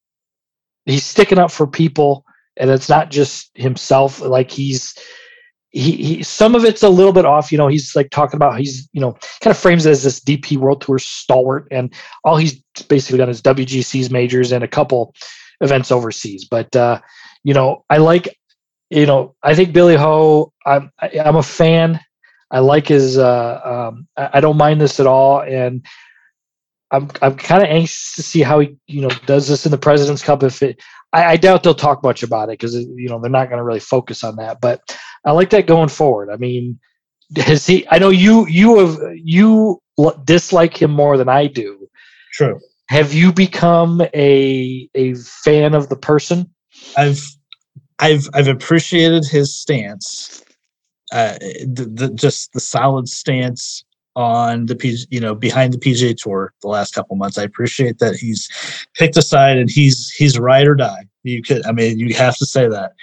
he's 0.86 1.04
sticking 1.04 1.40
up 1.40 1.52
for 1.52 1.68
people 1.68 2.26
and 2.58 2.70
it's 2.70 2.90
not 2.90 3.10
just 3.10 3.52
himself 3.56 4.22
like 4.22 4.52
he's 4.52 4.96
he, 5.76 5.92
he 5.92 6.24
some 6.24 6.56
of 6.56 6.64
it's 6.64 6.84
a 6.84 6.90
little 6.90 7.14
bit 7.14 7.26
off 7.26 7.52
you 7.52 7.58
know 7.58 7.68
he's 7.68 7.96
like 7.96 8.10
talking 8.10 8.38
about 8.38 8.58
he's 8.58 8.90
you 8.94 9.02
know 9.02 9.12
kind 9.42 9.52
of 9.52 9.58
frames 9.58 9.86
it 9.86 9.92
as 9.92 10.04
this 10.04 10.20
dp 10.20 10.58
world 10.58 10.82
tour 10.82 10.98
stalwart 10.98 11.68
and 11.70 11.94
all 12.24 12.38
he's 12.38 12.64
basically 12.88 13.18
done 13.18 13.30
is 13.30 13.42
wgc's 13.42 14.10
majors 14.10 14.52
and 14.52 14.64
a 14.64 14.68
couple 14.68 15.14
events 15.62 15.92
overseas 15.92 16.46
but 16.46 16.74
uh 16.76 17.00
you 17.44 17.54
know 17.54 17.84
i 17.90 17.98
like 17.98 18.36
you 18.90 19.06
know, 19.06 19.36
I 19.42 19.56
think 19.56 19.74
Billy 19.74 19.96
Ho. 19.96 20.54
I'm 20.66 20.92
I'm 21.02 21.36
a 21.36 21.44
fan. 21.44 22.00
I 22.52 22.60
like 22.60 22.88
his. 22.88 23.18
Uh, 23.18 23.60
um, 23.64 24.08
I, 24.16 24.30
I 24.34 24.40
don't 24.42 24.58
mind 24.58 24.80
this 24.80 25.00
at 25.00 25.08
all, 25.08 25.42
and 25.42 25.86
I'm 26.92 27.10
I'm 27.22 27.36
kind 27.36 27.64
of 27.64 27.70
anxious 27.70 28.16
to 28.16 28.24
see 28.24 28.42
how 28.42 28.60
he 28.60 28.78
you 28.88 29.02
know 29.02 29.10
does 29.26 29.48
this 29.48 29.66
in 29.66 29.72
the 29.72 29.78
President's 29.78 30.24
Cup. 30.24 30.44
If 30.44 30.62
it, 30.62 30.82
I, 31.16 31.32
I 31.32 31.38
doubt 31.38 31.64
they'll 31.64 31.74
talk 31.74 32.04
much 32.04 32.24
about 32.24 32.50
it 32.50 32.60
because 32.60 32.76
you 32.76 33.08
know 33.08 33.20
they're 33.20 33.32
not 33.32 33.48
going 33.50 33.60
to 33.60 33.64
really 33.64 33.80
focus 33.80 34.24
on 34.24 34.36
that. 34.36 34.60
But 34.60 34.98
I 35.24 35.32
like 35.32 35.50
that 35.52 35.66
going 35.66 35.88
forward. 35.88 36.30
I 36.30 36.36
mean, 36.36 36.78
has 37.38 37.66
he? 37.66 37.88
I 37.90 38.00
know 38.00 38.10
you 38.10 38.46
you 38.48 38.80
have 38.80 39.00
you 39.16 39.82
dislike 40.26 40.82
him 40.82 40.92
more 40.92 41.18
than 41.18 41.30
I 41.30 41.48
do. 41.48 41.88
True. 42.34 42.60
Have 42.90 43.14
you 43.14 43.32
become 43.32 44.02
a 44.14 44.90
a 44.94 45.14
fan 45.16 45.74
of 45.74 45.88
the 45.88 45.96
person? 45.96 46.54
I've 46.98 47.24
I've 48.00 48.28
I've 48.34 48.50
appreciated 48.50 49.26
his 49.26 49.58
stance, 49.58 50.44
uh, 51.14 51.38
the, 51.40 51.90
the, 51.94 52.10
just 52.14 52.52
the 52.52 52.60
solid 52.60 53.08
stance 53.08 53.85
on 54.16 54.68
the 54.68 54.76
PG, 54.76 55.08
you 55.10 55.20
know 55.20 55.36
behind 55.36 55.74
the 55.74 55.78
PGA 55.78 56.16
Tour 56.16 56.54
the 56.62 56.68
last 56.68 56.94
couple 56.94 57.16
months. 57.16 57.38
I 57.38 57.44
appreciate 57.44 58.00
that 58.00 58.16
he's 58.16 58.50
picked 58.96 59.18
a 59.18 59.22
side 59.22 59.58
and 59.58 59.70
he's 59.70 60.10
he's 60.12 60.40
ride 60.40 60.68
or 60.68 60.76
die. 60.76 61.06
You 61.24 61.42
could 61.42 61.66
I 61.66 61.72
mean 61.72 62.00
you 62.00 62.14
have 62.16 62.38
to 62.38 62.46
say 62.46 62.68
that. 62.68 62.94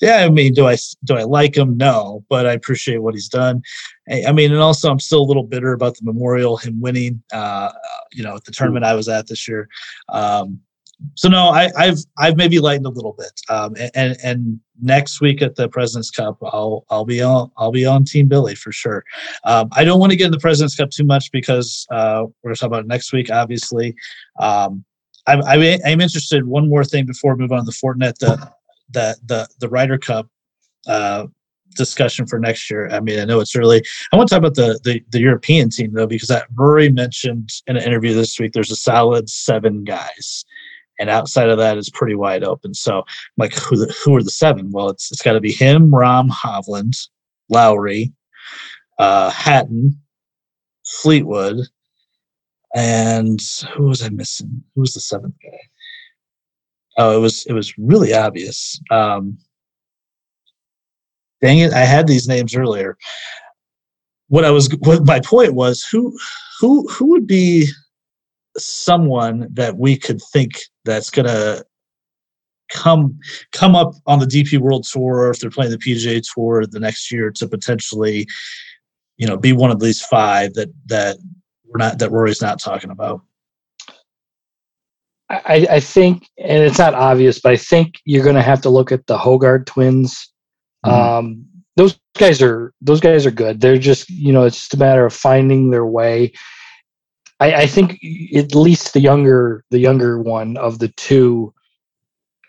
Yeah, 0.00 0.24
I 0.24 0.28
mean, 0.28 0.52
do 0.54 0.66
I 0.66 0.76
do 1.04 1.16
I 1.16 1.22
like 1.22 1.56
him? 1.56 1.76
No, 1.76 2.24
but 2.28 2.46
I 2.46 2.52
appreciate 2.52 2.98
what 2.98 3.14
he's 3.14 3.28
done. 3.28 3.62
I, 4.10 4.24
I 4.28 4.32
mean, 4.32 4.52
and 4.52 4.60
also 4.60 4.90
I'm 4.90 5.00
still 5.00 5.20
a 5.20 5.24
little 5.24 5.44
bitter 5.44 5.72
about 5.72 5.96
the 5.96 6.04
Memorial, 6.04 6.56
him 6.56 6.80
winning. 6.80 7.22
Uh, 7.32 7.70
you 8.12 8.22
know, 8.22 8.36
at 8.36 8.44
the 8.44 8.52
tournament 8.52 8.84
I 8.84 8.94
was 8.94 9.08
at 9.08 9.28
this 9.28 9.46
year. 9.46 9.68
Um, 10.08 10.60
so 11.14 11.28
no, 11.28 11.48
I, 11.48 11.70
have 11.76 11.98
I've 12.18 12.36
maybe 12.36 12.58
lightened 12.58 12.86
a 12.86 12.90
little 12.90 13.14
bit. 13.18 13.40
Um, 13.48 13.74
and 13.94 14.16
and 14.22 14.60
next 14.80 15.20
week 15.20 15.42
at 15.42 15.56
the 15.56 15.68
President's 15.68 16.10
Cup, 16.10 16.38
I'll 16.42 16.84
I'll 16.90 17.04
be 17.04 17.22
on 17.22 17.50
I'll 17.56 17.72
be 17.72 17.86
on 17.86 18.04
Team 18.04 18.28
Billy 18.28 18.54
for 18.54 18.72
sure. 18.72 19.04
Um, 19.44 19.68
I 19.72 19.84
don't 19.84 20.00
want 20.00 20.10
to 20.12 20.16
get 20.16 20.26
in 20.26 20.32
the 20.32 20.38
President's 20.38 20.76
Cup 20.76 20.90
too 20.90 21.04
much 21.04 21.30
because 21.32 21.86
uh, 21.90 22.24
we're 22.42 22.50
going 22.50 22.54
to 22.54 22.60
talk 22.60 22.66
about 22.68 22.80
it 22.84 22.86
next 22.86 23.12
week, 23.12 23.30
obviously. 23.30 23.94
Um, 24.40 24.84
I'm, 25.26 25.42
I'm 25.42 26.00
interested. 26.00 26.46
One 26.46 26.68
more 26.68 26.84
thing 26.84 27.06
before 27.06 27.34
we 27.34 27.42
move 27.42 27.52
on 27.52 27.60
to 27.60 27.64
the 27.64 27.72
Fortinet, 27.72 28.18
the 28.18 28.50
the 28.90 29.16
the 29.26 29.48
the 29.60 29.68
Ryder 29.68 29.98
Cup 29.98 30.28
uh, 30.86 31.26
discussion 31.76 32.26
for 32.26 32.38
next 32.38 32.70
year. 32.70 32.88
I 32.90 33.00
mean, 33.00 33.18
I 33.18 33.24
know 33.24 33.40
it's 33.40 33.56
early. 33.56 33.82
I 34.12 34.16
want 34.16 34.28
to 34.28 34.34
talk 34.34 34.38
about 34.38 34.54
the 34.54 34.78
the, 34.84 35.02
the 35.10 35.20
European 35.20 35.70
team 35.70 35.92
though, 35.92 36.06
because 36.06 36.28
that 36.28 36.46
Rory 36.54 36.90
mentioned 36.90 37.50
in 37.66 37.76
an 37.76 37.82
interview 37.82 38.14
this 38.14 38.38
week. 38.38 38.52
There's 38.52 38.70
a 38.70 38.76
solid 38.76 39.28
seven 39.28 39.84
guys 39.84 40.44
and 40.98 41.10
outside 41.10 41.48
of 41.48 41.58
that 41.58 41.78
is 41.78 41.90
pretty 41.90 42.14
wide 42.14 42.44
open. 42.44 42.74
So, 42.74 42.98
I'm 42.98 43.04
like, 43.36 43.54
who 43.54 43.76
the, 43.76 43.94
who 44.04 44.16
are 44.16 44.22
the 44.22 44.30
seven? 44.30 44.70
Well, 44.70 44.88
it's 44.88 45.10
it's 45.10 45.22
got 45.22 45.32
to 45.32 45.40
be 45.40 45.52
him, 45.52 45.90
Rahm, 45.90 46.30
Hovland, 46.30 46.96
Lowry, 47.48 48.12
uh, 48.98 49.30
Hatton, 49.30 50.00
Fleetwood, 50.84 51.66
and 52.74 53.40
who 53.74 53.84
was 53.86 54.02
I 54.02 54.08
missing? 54.08 54.62
Who 54.74 54.82
was 54.82 54.94
the 54.94 55.00
seventh 55.00 55.34
guy? 55.42 55.58
Oh, 56.98 57.16
it 57.16 57.20
was 57.20 57.44
it 57.46 57.52
was 57.52 57.76
really 57.78 58.14
obvious. 58.14 58.80
Um, 58.90 59.38
dang 61.40 61.58
it, 61.58 61.72
I 61.72 61.80
had 61.80 62.06
these 62.06 62.28
names 62.28 62.54
earlier. 62.54 62.96
What 64.28 64.44
I 64.44 64.50
was, 64.50 64.68
what 64.80 65.04
my 65.04 65.20
point 65.20 65.54
was, 65.54 65.82
who 65.84 66.16
who 66.60 66.88
who 66.88 67.06
would 67.10 67.26
be 67.26 67.68
someone 68.56 69.48
that 69.52 69.76
we 69.76 69.96
could 69.96 70.20
think 70.32 70.60
that's 70.84 71.10
going 71.10 71.26
to 71.26 71.64
come 72.70 73.18
come 73.52 73.76
up 73.76 73.94
on 74.06 74.18
the 74.18 74.26
DP 74.26 74.58
World 74.58 74.84
Tour, 74.90 75.18
or 75.18 75.30
if 75.30 75.40
they're 75.40 75.50
playing 75.50 75.70
the 75.70 75.78
PGA 75.78 76.22
Tour 76.34 76.66
the 76.66 76.80
next 76.80 77.10
year, 77.10 77.30
to 77.30 77.48
potentially, 77.48 78.26
you 79.16 79.26
know, 79.26 79.36
be 79.36 79.52
one 79.52 79.70
of 79.70 79.80
these 79.80 80.00
five 80.00 80.54
that 80.54 80.70
that 80.86 81.16
we're 81.66 81.78
not 81.78 81.98
that 81.98 82.10
Rory's 82.10 82.42
not 82.42 82.60
talking 82.60 82.90
about. 82.90 83.22
I, 85.30 85.66
I 85.70 85.80
think, 85.80 86.28
and 86.38 86.62
it's 86.62 86.78
not 86.78 86.94
obvious, 86.94 87.40
but 87.40 87.52
I 87.52 87.56
think 87.56 87.94
you're 88.04 88.22
going 88.22 88.36
to 88.36 88.42
have 88.42 88.60
to 88.62 88.68
look 88.68 88.92
at 88.92 89.06
the 89.06 89.16
Højgaard 89.16 89.64
twins. 89.66 90.30
Mm-hmm. 90.84 90.94
Um, 90.94 91.46
those 91.76 91.98
guys 92.18 92.42
are 92.42 92.72
those 92.80 93.00
guys 93.00 93.26
are 93.26 93.30
good. 93.30 93.60
They're 93.60 93.78
just 93.78 94.08
you 94.10 94.32
know 94.32 94.44
it's 94.44 94.56
just 94.56 94.74
a 94.74 94.78
matter 94.78 95.04
of 95.04 95.12
finding 95.12 95.70
their 95.70 95.86
way. 95.86 96.32
I, 97.44 97.62
I 97.62 97.66
think 97.66 98.00
at 98.34 98.54
least 98.54 98.94
the 98.94 99.00
younger 99.00 99.64
the 99.70 99.78
younger 99.78 100.18
one 100.18 100.56
of 100.56 100.78
the 100.78 100.88
two. 100.88 101.52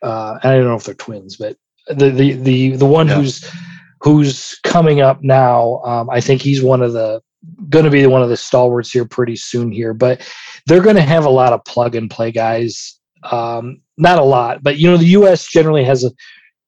Uh, 0.02 0.40
I 0.42 0.56
don't 0.56 0.66
know 0.66 0.76
if 0.76 0.86
they're 0.86 0.96
twins, 0.96 1.36
but 1.36 1.58
the 1.88 2.10
the 2.10 2.34
the 2.34 2.76
the 2.78 2.86
one 2.86 3.08
yeah. 3.08 3.16
who's 3.16 3.52
who's 4.00 4.58
coming 4.64 5.02
up 5.02 5.22
now. 5.22 5.82
Um, 5.84 6.10
I 6.10 6.22
think 6.22 6.42
he's 6.42 6.64
one 6.64 6.82
of 6.82 6.94
the 6.94 7.22
going 7.70 7.86
to 7.86 7.92
be 7.92 8.06
one 8.08 8.24
of 8.24 8.30
the 8.30 8.38
stalwarts 8.38 8.92
here 8.92 9.06
pretty 9.06 9.36
soon 9.36 9.72
here. 9.72 9.94
But 9.94 10.28
they're 10.66 10.82
going 10.82 10.96
to 10.96 11.02
have 11.02 11.26
a 11.26 11.30
lot 11.30 11.54
of 11.54 11.66
plug 11.66 11.96
and 11.96 12.10
play 12.10 12.32
guys. 12.32 13.00
Um, 13.24 13.82
not 13.98 14.20
a 14.20 14.24
lot, 14.24 14.64
but 14.64 14.78
you 14.78 14.90
know 14.90 14.98
the 14.98 15.18
U.S. 15.20 15.48
generally 15.48 15.84
has 15.84 16.06
a 16.06 16.12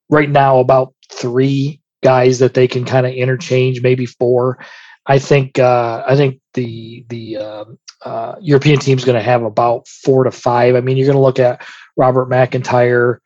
right 0.10 0.30
now 0.30 0.60
about 0.60 0.94
three 1.12 1.80
guys 2.04 2.40
that 2.40 2.54
they 2.54 2.68
can 2.68 2.84
kind 2.84 3.06
of 3.06 3.13
interchange, 3.13 3.82
maybe 3.82 4.06
four. 4.06 4.60
I 5.06 5.20
think 5.20 5.60
uh, 5.60 6.04
I 6.06 6.18
think 6.18 6.42
the 6.54 7.06
the 7.08 7.38
um, 7.38 7.80
uh, 8.04 8.36
European 8.42 8.80
team's 8.80 9.04
going 9.04 9.18
to 9.18 9.24
have 9.24 9.44
about 9.44 9.88
four 9.88 10.24
to 10.24 10.32
five. 10.32 10.76
I 10.76 10.82
mean, 10.82 10.98
you're 10.98 11.08
going 11.08 11.18
to 11.18 11.22
look 11.22 11.40
at 11.40 11.66
Robert 11.96 12.30
McIntyre, 12.30 13.18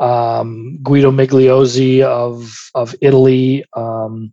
um, 0.00 0.78
Guido 0.82 1.10
Migliozzi 1.10 2.02
of 2.02 2.52
of 2.74 2.94
Italy, 3.00 3.64
um, 3.74 4.32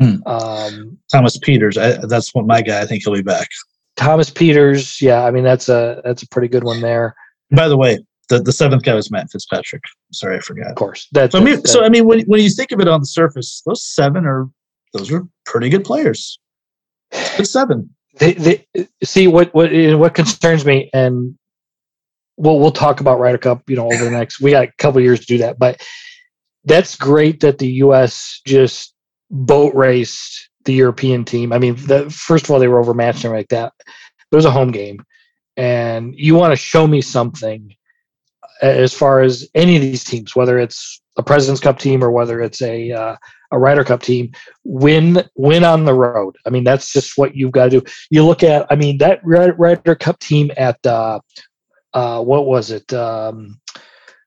hmm. 0.00 0.16
um, 0.26 0.98
Thomas 1.12 1.38
Pieters. 1.38 1.76
I, 1.76 2.04
that's 2.06 2.34
what 2.34 2.46
my 2.46 2.62
guy. 2.62 2.80
I 2.80 2.86
think 2.86 3.04
he'll 3.04 3.14
be 3.14 3.22
back. 3.22 3.48
Thomas 3.96 4.30
Pieters. 4.30 5.00
Yeah, 5.00 5.24
I 5.24 5.30
mean 5.30 5.44
that's 5.44 5.68
a 5.68 6.00
that's 6.04 6.22
a 6.22 6.28
pretty 6.28 6.48
good 6.48 6.64
one 6.64 6.80
there. 6.80 7.14
By 7.50 7.68
the 7.68 7.76
way, 7.76 7.98
the, 8.28 8.40
the 8.40 8.52
seventh 8.52 8.82
guy 8.82 8.94
was 8.94 9.10
Matt 9.10 9.30
Fitzpatrick. 9.30 9.82
Sorry, 10.12 10.36
I 10.36 10.40
forgot. 10.40 10.70
Of 10.70 10.76
course. 10.76 11.06
that's 11.12 11.32
so, 11.32 11.38
I 11.38 11.44
mean, 11.44 11.56
that, 11.56 11.68
so 11.68 11.84
I 11.84 11.88
mean, 11.88 12.06
when 12.06 12.20
when 12.22 12.40
you 12.40 12.50
think 12.50 12.72
of 12.72 12.80
it 12.80 12.88
on 12.88 13.00
the 13.00 13.06
surface, 13.06 13.62
those 13.66 13.84
seven 13.84 14.24
are 14.24 14.48
those 14.94 15.12
are 15.12 15.26
pretty 15.44 15.68
good 15.68 15.84
players. 15.84 16.38
Good 17.36 17.46
seven 17.46 17.94
they, 18.18 18.34
they 18.34 18.66
see 19.02 19.26
what 19.26 19.52
what 19.54 19.70
what 19.72 20.14
concerns 20.14 20.64
me, 20.64 20.90
and 20.92 21.36
we'll 22.36 22.58
we'll 22.58 22.72
talk 22.72 23.00
about 23.00 23.18
Ryder 23.18 23.38
Cup, 23.38 23.68
you 23.68 23.76
know, 23.76 23.86
over 23.86 24.04
the 24.04 24.10
next. 24.10 24.40
We 24.40 24.52
got 24.52 24.64
a 24.64 24.72
couple 24.78 25.00
years 25.00 25.20
to 25.20 25.26
do 25.26 25.38
that, 25.38 25.58
but 25.58 25.82
that's 26.64 26.96
great 26.96 27.40
that 27.40 27.58
the 27.58 27.68
U.S. 27.68 28.40
just 28.46 28.94
boat 29.30 29.74
raced 29.74 30.48
the 30.64 30.72
European 30.72 31.24
team. 31.24 31.52
I 31.52 31.58
mean, 31.58 31.74
the, 31.74 32.08
first 32.10 32.44
of 32.44 32.50
all, 32.50 32.58
they 32.58 32.68
were 32.68 32.80
overmatched 32.80 33.24
and 33.24 33.34
like 33.34 33.48
that. 33.48 33.72
It 34.30 34.36
was 34.36 34.46
a 34.46 34.50
home 34.50 34.70
game, 34.70 35.04
and 35.56 36.14
you 36.16 36.34
want 36.34 36.52
to 36.52 36.56
show 36.56 36.86
me 36.86 37.00
something 37.00 37.74
as 38.62 38.94
far 38.94 39.20
as 39.20 39.48
any 39.54 39.76
of 39.76 39.82
these 39.82 40.04
teams, 40.04 40.34
whether 40.34 40.58
it's 40.58 41.00
a 41.16 41.22
President's 41.22 41.60
Cup 41.60 41.78
team 41.78 42.02
or 42.02 42.10
whether 42.10 42.40
it's 42.40 42.62
a 42.62 42.92
uh, 42.92 43.16
a 43.54 43.58
Ryder 43.58 43.84
Cup 43.84 44.02
team, 44.02 44.32
win 44.64 45.22
win 45.36 45.64
on 45.64 45.84
the 45.84 45.94
road. 45.94 46.36
I 46.44 46.50
mean, 46.50 46.64
that's 46.64 46.92
just 46.92 47.16
what 47.16 47.36
you've 47.36 47.52
got 47.52 47.70
to 47.70 47.80
do. 47.80 47.86
You 48.10 48.26
look 48.26 48.42
at, 48.42 48.66
I 48.70 48.74
mean, 48.74 48.98
that 48.98 49.20
Ryder 49.24 49.94
Cup 49.94 50.18
team 50.18 50.50
at 50.56 50.84
uh, 50.84 51.20
uh, 51.94 52.20
what 52.22 52.46
was 52.46 52.70
it? 52.70 52.92
Um, 52.92 53.60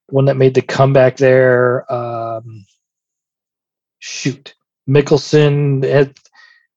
one 0.07 0.25
that 0.25 0.37
made 0.37 0.53
the 0.53 0.61
comeback 0.61 1.17
there. 1.17 1.91
Um, 1.91 2.65
shoot, 3.99 4.55
Mickelson 4.89 5.83
had 5.83 6.15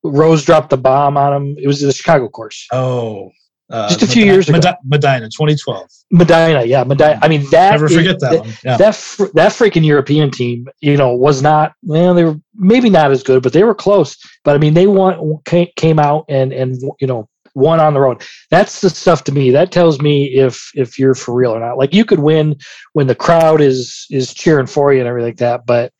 Rose 0.02 0.44
dropped 0.44 0.70
the 0.70 0.76
bomb 0.76 1.16
on 1.16 1.32
him. 1.32 1.56
It 1.58 1.66
was 1.66 1.80
the 1.80 1.92
Chicago 1.92 2.28
course. 2.28 2.66
Oh, 2.72 3.30
uh, 3.70 3.88
just 3.88 4.02
a 4.02 4.06
few 4.06 4.22
Medinah, 4.22 4.32
years 4.34 4.48
ago. 4.48 4.72
Medinah, 4.84 5.28
2012. 5.28 5.88
Medinah, 6.10 6.64
yeah, 6.64 6.84
Medinah. 6.84 7.18
I 7.22 7.28
mean 7.28 7.48
that. 7.50 7.72
Never 7.72 7.88
forget 7.88 8.16
is, 8.16 8.22
that 8.22 8.40
one. 8.40 8.52
Yeah. 8.64 8.76
That 8.76 8.94
fr- 8.94 9.26
that 9.34 9.52
freaking 9.52 9.84
European 9.84 10.30
team, 10.30 10.68
you 10.80 10.96
know, 10.96 11.14
was 11.14 11.42
not. 11.42 11.74
Well, 11.82 12.14
they 12.14 12.24
were 12.24 12.36
maybe 12.54 12.90
not 12.90 13.10
as 13.10 13.22
good, 13.22 13.42
but 13.42 13.52
they 13.52 13.64
were 13.64 13.74
close. 13.74 14.16
But 14.44 14.56
I 14.56 14.58
mean, 14.58 14.74
they 14.74 14.86
won, 14.86 15.38
came 15.76 15.98
out 15.98 16.24
and 16.28 16.52
and 16.52 16.80
you 17.00 17.06
know 17.06 17.28
won 17.54 17.80
on 17.80 17.94
the 17.94 18.00
road. 18.00 18.22
That's 18.50 18.80
the 18.80 18.90
stuff 18.90 19.24
to 19.24 19.32
me. 19.32 19.50
That 19.50 19.72
tells 19.72 20.00
me 20.00 20.26
if 20.26 20.70
if 20.74 20.98
you're 20.98 21.14
for 21.14 21.34
real 21.34 21.52
or 21.52 21.60
not. 21.60 21.78
Like 21.78 21.94
you 21.94 22.04
could 22.04 22.20
win 22.20 22.56
when 22.92 23.06
the 23.06 23.14
crowd 23.14 23.60
is 23.60 24.06
is 24.10 24.34
cheering 24.34 24.66
for 24.66 24.92
you 24.92 25.00
and 25.00 25.08
everything 25.08 25.28
like 25.28 25.38
that, 25.38 25.66
but 25.66 25.92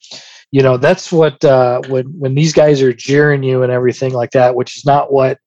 you 0.50 0.62
know 0.62 0.76
that's 0.76 1.12
what 1.12 1.44
uh, 1.44 1.80
when 1.88 2.06
when 2.18 2.34
these 2.34 2.52
guys 2.52 2.82
are 2.82 2.92
jeering 2.92 3.42
you 3.42 3.62
and 3.62 3.72
everything 3.72 4.12
like 4.12 4.32
that, 4.32 4.54
which 4.54 4.76
is 4.76 4.84
not 4.84 5.12
what 5.12 5.38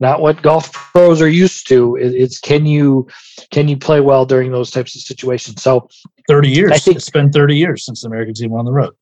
not 0.00 0.20
what 0.20 0.42
golf 0.42 0.72
pros 0.72 1.20
are 1.20 1.28
used 1.28 1.66
to. 1.68 1.96
It's 1.96 2.38
can 2.38 2.66
you 2.66 3.08
can 3.50 3.68
you 3.68 3.76
play 3.76 4.00
well 4.00 4.24
during 4.24 4.52
those 4.52 4.70
types 4.70 4.94
of 4.94 5.02
situations? 5.02 5.62
So 5.62 5.88
thirty 6.28 6.50
years. 6.50 6.72
I 6.72 6.78
think 6.78 6.96
it's 6.96 7.10
been 7.10 7.32
thirty 7.32 7.56
years 7.56 7.84
since 7.84 8.02
the 8.02 8.08
American 8.08 8.34
team 8.34 8.50
won 8.50 8.60
on 8.60 8.64
the 8.66 8.72
road. 8.72 8.94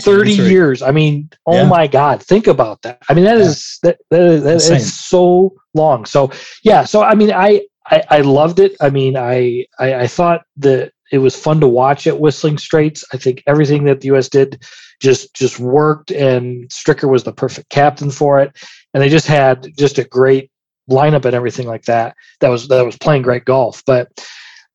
Thirty 0.00 0.32
years. 0.32 0.82
I 0.82 0.90
mean, 0.90 1.30
oh 1.46 1.54
yeah. 1.54 1.68
my 1.68 1.86
God! 1.86 2.22
Think 2.22 2.46
about 2.46 2.82
that. 2.82 3.02
I 3.08 3.14
mean, 3.14 3.24
that 3.24 3.38
yeah. 3.38 3.44
is 3.44 3.78
that 3.82 3.98
that, 4.10 4.20
is, 4.20 4.68
that 4.68 4.76
is 4.76 4.98
so 4.98 5.54
long. 5.74 6.04
So 6.04 6.30
yeah. 6.62 6.84
So 6.84 7.02
I 7.02 7.14
mean, 7.14 7.32
I, 7.32 7.62
I 7.86 8.02
I 8.10 8.20
loved 8.20 8.60
it. 8.60 8.76
I 8.80 8.90
mean, 8.90 9.16
I 9.16 9.66
I, 9.78 9.94
I 9.94 10.06
thought 10.06 10.42
that 10.58 10.92
it 11.10 11.18
was 11.18 11.36
fun 11.36 11.60
to 11.60 11.68
watch 11.68 12.06
at 12.06 12.20
Whistling 12.20 12.58
Straits. 12.58 13.04
I 13.12 13.16
think 13.16 13.42
everything 13.46 13.84
that 13.84 14.00
the 14.00 14.08
U.S. 14.08 14.28
did 14.28 14.62
just 15.00 15.34
just 15.34 15.58
worked, 15.58 16.10
and 16.10 16.68
Stricker 16.68 17.10
was 17.10 17.24
the 17.24 17.32
perfect 17.32 17.68
captain 17.70 18.10
for 18.10 18.40
it. 18.40 18.56
And 18.94 19.02
they 19.02 19.08
just 19.08 19.26
had 19.26 19.68
just 19.76 19.98
a 19.98 20.04
great 20.04 20.50
lineup 20.88 21.24
and 21.24 21.34
everything 21.34 21.66
like 21.66 21.84
that. 21.84 22.14
That 22.40 22.48
was 22.48 22.68
that 22.68 22.84
was 22.84 22.98
playing 22.98 23.22
great 23.22 23.44
golf. 23.44 23.82
But 23.86 24.08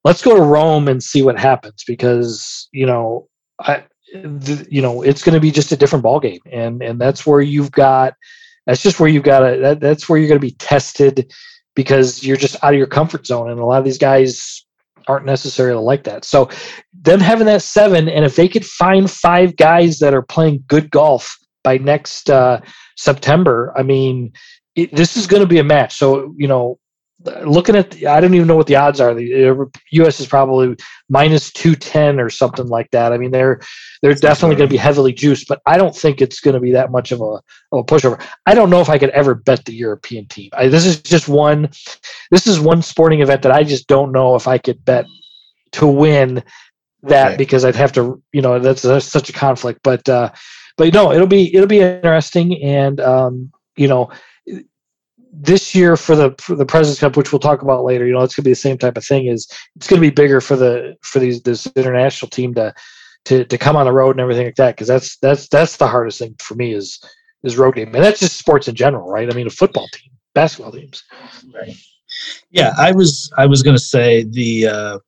let's 0.03 0.21
go 0.21 0.35
to 0.35 0.41
Rome 0.41 0.87
and 0.87 1.01
see 1.01 1.21
what 1.21 1.39
happens 1.39 1.83
because 1.85 2.67
you 2.71 2.85
know 2.85 3.27
I 3.59 3.83
you 4.13 4.81
know 4.81 5.01
it's 5.01 5.23
going 5.23 5.35
to 5.35 5.41
be 5.41 5.51
just 5.51 5.71
a 5.71 5.77
different 5.77 6.03
ball 6.03 6.19
game, 6.19 6.41
and 6.51 6.81
and 6.81 6.99
that's 6.99 7.25
where 7.25 7.41
you've 7.41 7.71
got 7.71 8.15
that's 8.65 8.81
just 8.81 8.99
where 8.99 9.09
you've 9.09 9.23
got 9.23 9.39
to 9.39 9.57
that, 9.61 9.79
that's 9.79 10.09
where 10.09 10.17
you're 10.17 10.27
going 10.27 10.39
to 10.39 10.47
be 10.47 10.55
tested 10.55 11.31
because 11.75 12.23
you're 12.23 12.37
just 12.37 12.55
out 12.63 12.73
of 12.73 12.77
your 12.77 12.87
comfort 12.87 13.25
zone, 13.27 13.49
and 13.49 13.59
a 13.59 13.65
lot 13.65 13.79
of 13.79 13.85
these 13.85 13.97
guys 13.97 14.64
aren't 15.07 15.25
necessarily 15.25 15.81
like 15.81 16.03
that. 16.03 16.25
So 16.25 16.49
them 16.93 17.19
having 17.19 17.45
that 17.47 17.61
seven, 17.61 18.09
and 18.09 18.25
if 18.25 18.35
they 18.35 18.47
could 18.47 18.65
find 18.65 19.09
five 19.09 19.55
guys 19.55 19.99
that 19.99 20.13
are 20.13 20.21
playing 20.21 20.63
good 20.67 20.89
golf 20.91 21.37
by 21.63 21.77
next 21.77 22.29
uh, 22.29 22.61
September, 22.97 23.73
I 23.75 23.83
mean, 23.83 24.33
it, 24.75 24.95
this 24.95 25.17
is 25.17 25.27
going 25.27 25.41
to 25.41 25.47
be 25.47 25.59
a 25.59 25.63
match. 25.63 25.95
So 25.95 26.33
you 26.37 26.47
know, 26.47 26.79
looking 27.45 27.75
at, 27.75 27.91
the, 27.91 28.07
I 28.07 28.19
don't 28.19 28.33
even 28.33 28.47
know 28.47 28.55
what 28.55 28.67
the 28.67 28.75
odds 28.75 28.99
are. 28.99 29.13
The 29.13 29.69
U.S. 29.91 30.19
is 30.19 30.27
probably 30.27 30.75
minus 31.09 31.51
two 31.51 31.75
ten 31.75 32.19
or 32.19 32.29
something 32.29 32.67
like 32.67 32.91
that. 32.91 33.13
I 33.13 33.17
mean, 33.17 33.31
they're 33.31 33.59
they're 34.01 34.11
That's 34.11 34.21
definitely 34.21 34.57
going 34.57 34.69
to 34.69 34.73
be 34.73 34.77
heavily 34.77 35.13
juiced, 35.13 35.47
but 35.47 35.61
I 35.65 35.77
don't 35.77 35.95
think 35.95 36.21
it's 36.21 36.39
going 36.39 36.53
to 36.53 36.59
be 36.59 36.71
that 36.71 36.91
much 36.91 37.11
of 37.11 37.21
a, 37.21 37.41
of 37.71 37.79
a 37.79 37.83
pushover. 37.83 38.21
I 38.45 38.53
don't 38.53 38.69
know 38.69 38.81
if 38.81 38.89
I 38.89 38.97
could 38.97 39.09
ever 39.09 39.35
bet 39.35 39.65
the 39.65 39.73
European 39.73 40.27
team. 40.27 40.49
I, 40.53 40.67
this 40.67 40.85
is 40.85 41.01
just 41.01 41.27
one. 41.27 41.69
This 42.31 42.47
is 42.47 42.59
one 42.59 42.81
sporting 42.81 43.21
event 43.21 43.41
that 43.43 43.51
I 43.51 43.63
just 43.63 43.87
don't 43.87 44.11
know 44.11 44.35
if 44.35 44.47
I 44.47 44.57
could 44.57 44.83
bet 44.85 45.05
to 45.73 45.87
win 45.87 46.43
that 47.03 47.37
because 47.37 47.65
I'd 47.65 47.75
have 47.75 47.91
to, 47.93 48.21
you 48.31 48.41
know, 48.41 48.59
that's, 48.59 48.81
that's 48.81 49.05
such 49.05 49.29
a 49.29 49.33
conflict. 49.33 49.81
But 49.83 50.07
uh, 50.09 50.31
but 50.77 50.93
no, 50.93 51.11
it'll 51.11 51.27
be 51.27 51.53
it'll 51.55 51.67
be 51.67 51.81
interesting, 51.81 52.61
and 52.63 52.99
um, 52.99 53.51
you 53.75 53.87
know 53.87 54.11
this 55.41 55.75
year 55.75 55.95
for 55.95 56.15
the 56.15 56.35
for 56.39 56.55
the 56.55 56.65
Presidents 56.65 56.99
Cup, 56.99 57.17
which 57.17 57.31
we'll 57.31 57.39
talk 57.39 57.61
about 57.61 57.83
later, 57.83 58.05
you 58.05 58.13
know, 58.13 58.21
it's 58.21 58.35
gonna 58.35 58.45
be 58.45 58.51
the 58.51 58.55
same 58.55 58.77
type 58.77 58.97
of 58.97 59.05
thing. 59.05 59.27
Is 59.27 59.47
it's 59.75 59.87
gonna 59.87 60.01
be 60.01 60.09
bigger 60.09 60.41
for 60.41 60.55
the 60.55 60.95
for 61.01 61.19
these 61.19 61.41
this 61.41 61.67
international 61.75 62.29
team 62.29 62.53
to 62.55 62.73
to 63.25 63.45
to 63.45 63.57
come 63.57 63.75
on 63.75 63.85
the 63.85 63.91
road 63.91 64.11
and 64.11 64.21
everything 64.21 64.45
like 64.45 64.55
that 64.55 64.75
because 64.75 64.87
that's 64.87 65.17
that's 65.17 65.47
that's 65.47 65.77
the 65.77 65.87
hardest 65.87 66.19
thing 66.19 66.35
for 66.39 66.55
me 66.55 66.73
is 66.73 66.99
is 67.43 67.57
road 67.57 67.75
game 67.75 67.93
and 67.93 68.03
that's 68.03 68.19
just 68.19 68.37
sports 68.37 68.67
in 68.67 68.75
general, 68.75 69.09
right? 69.09 69.31
I 69.31 69.35
mean, 69.35 69.47
a 69.47 69.51
football 69.51 69.87
team, 69.91 70.11
basketball 70.33 70.71
teams, 70.71 71.03
right? 71.53 71.75
Yeah, 72.49 72.73
I 72.77 72.91
was 72.91 73.31
I 73.37 73.45
was 73.45 73.61
gonna 73.61 73.77
say 73.77 74.23
the 74.23 74.67
uh, 74.67 74.99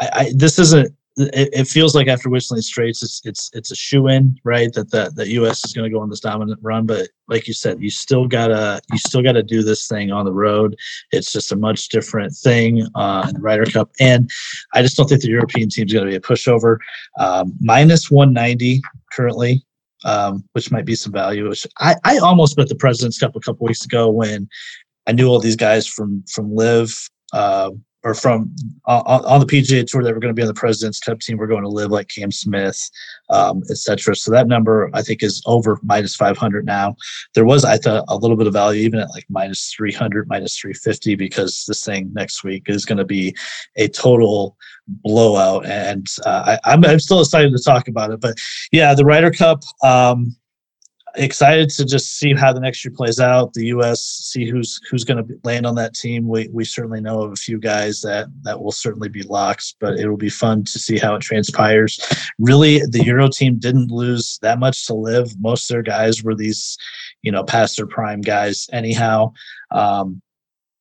I, 0.00 0.10
I 0.12 0.32
this 0.34 0.58
isn't 0.58 0.95
it, 1.16 1.48
it, 1.52 1.66
feels 1.66 1.94
like 1.94 2.08
after 2.08 2.28
Whistling 2.28 2.60
Straits, 2.60 3.02
it's 3.02 3.22
it's 3.24 3.50
it's 3.54 3.70
a 3.70 3.76
shoe 3.76 4.08
in, 4.08 4.38
right? 4.44 4.70
That 4.74 4.90
the 4.90 5.10
the 5.14 5.26
U.S. 5.32 5.64
is 5.64 5.72
going 5.72 5.90
to 5.90 5.94
go 5.94 6.02
on 6.02 6.10
this 6.10 6.20
dominant 6.20 6.60
run, 6.62 6.84
but 6.84 7.08
like 7.26 7.48
you 7.48 7.54
said, 7.54 7.80
you 7.80 7.88
still 7.88 8.26
gotta 8.26 8.80
you 8.92 8.98
still 8.98 9.22
gotta 9.22 9.42
do 9.42 9.62
this 9.62 9.88
thing 9.88 10.12
on 10.12 10.26
the 10.26 10.32
road. 10.32 10.76
It's 11.12 11.32
just 11.32 11.52
a 11.52 11.56
much 11.56 11.88
different 11.88 12.34
thing 12.34 12.86
uh, 12.94 13.30
in 13.34 13.40
Ryder 13.40 13.64
Cup, 13.64 13.90
and 13.98 14.30
I 14.74 14.82
just 14.82 14.96
don't 14.98 15.08
think 15.08 15.22
the 15.22 15.28
European 15.28 15.70
team 15.70 15.86
is 15.86 15.92
going 15.92 16.04
to 16.04 16.10
be 16.10 16.16
a 16.16 16.20
pushover. 16.20 16.76
Um, 17.18 17.54
minus 17.60 18.10
one 18.10 18.34
ninety 18.34 18.82
currently, 19.12 19.64
um, 20.04 20.44
which 20.52 20.70
might 20.70 20.84
be 20.84 20.96
some 20.96 21.12
value. 21.12 21.48
Which 21.48 21.66
I 21.78 21.96
I 22.04 22.18
almost 22.18 22.56
bet 22.56 22.68
the 22.68 22.74
Presidents 22.74 23.18
Cup 23.18 23.34
a 23.36 23.40
couple 23.40 23.66
weeks 23.66 23.86
ago 23.86 24.10
when 24.10 24.48
I 25.06 25.12
knew 25.12 25.28
all 25.28 25.40
these 25.40 25.56
guys 25.56 25.86
from 25.86 26.24
from 26.30 26.54
LIV, 26.54 27.08
Uh, 27.32 27.70
or 28.06 28.14
from 28.14 28.54
uh, 28.86 29.02
on 29.04 29.40
the 29.40 29.46
PGA 29.46 29.84
Tour 29.84 30.04
that 30.04 30.14
were 30.14 30.20
going 30.20 30.30
to 30.30 30.34
be 30.34 30.42
on 30.42 30.46
the 30.46 30.54
President's 30.54 31.00
Cup 31.00 31.18
team. 31.18 31.38
We're 31.38 31.48
going 31.48 31.64
to 31.64 31.68
LIV 31.68 31.90
like 31.90 32.08
Cam 32.08 32.30
Smith, 32.30 32.88
um, 33.30 33.64
etc. 33.68 34.14
So 34.14 34.30
that 34.30 34.46
number 34.46 34.88
I 34.94 35.02
think 35.02 35.24
is 35.24 35.42
over 35.44 35.80
minus 35.82 36.14
500 36.14 36.64
now. 36.64 36.94
There 37.34 37.44
was 37.44 37.64
I 37.64 37.78
thought 37.78 38.04
a 38.06 38.16
little 38.16 38.36
bit 38.36 38.46
of 38.46 38.52
value 38.52 38.82
even 38.82 39.00
at 39.00 39.10
like 39.10 39.24
minus 39.28 39.74
300, 39.76 40.28
minus 40.28 40.56
350 40.56 41.16
because 41.16 41.64
this 41.66 41.84
thing 41.84 42.12
next 42.14 42.44
week 42.44 42.68
is 42.68 42.84
going 42.84 42.98
to 42.98 43.04
be 43.04 43.34
a 43.74 43.88
total 43.88 44.56
blowout. 44.86 45.66
And 45.66 46.06
uh, 46.24 46.58
I, 46.64 46.74
am 46.74 47.00
still 47.00 47.20
excited 47.20 47.50
to 47.56 47.62
talk 47.62 47.88
about 47.88 48.12
it. 48.12 48.20
But 48.20 48.38
yeah, 48.70 48.94
the 48.94 49.04
Ryder 49.04 49.32
Cup. 49.32 49.64
Um, 49.82 50.36
excited 51.16 51.70
to 51.70 51.84
just 51.84 52.18
see 52.18 52.34
how 52.34 52.52
the 52.52 52.60
next 52.60 52.84
year 52.84 52.92
plays 52.94 53.18
out. 53.18 53.52
The 53.52 53.66
U.S. 53.66 54.00
see 54.00 54.48
who's 54.48 54.80
who's 54.90 55.04
going 55.04 55.26
to 55.26 55.40
land 55.44 55.66
on 55.66 55.74
that 55.76 55.94
team. 55.94 56.28
We 56.28 56.48
we 56.52 56.64
certainly 56.64 57.00
know 57.00 57.22
of 57.22 57.32
a 57.32 57.36
few 57.36 57.58
guys 57.58 58.00
that 58.02 58.26
that 58.42 58.60
will 58.60 58.72
certainly 58.72 59.08
be 59.08 59.22
locks, 59.22 59.74
but 59.80 59.98
it 59.98 60.08
will 60.08 60.16
be 60.16 60.28
fun 60.28 60.64
to 60.64 60.78
see 60.78 60.98
how 60.98 61.14
it 61.14 61.22
transpires. 61.22 62.00
Really, 62.38 62.80
the 62.90 63.04
Euro 63.04 63.28
team 63.28 63.58
didn't 63.58 63.90
lose 63.90 64.38
that 64.42 64.58
much 64.58 64.86
to 64.86 64.94
LIV. 64.94 65.40
Most 65.40 65.70
of 65.70 65.74
their 65.74 65.82
guys 65.82 66.22
were 66.22 66.34
these, 66.34 66.76
you 67.22 67.32
know, 67.32 67.44
past 67.44 67.76
their 67.76 67.86
prime 67.86 68.20
guys. 68.20 68.68
Anyhow, 68.72 69.32
um, 69.70 70.20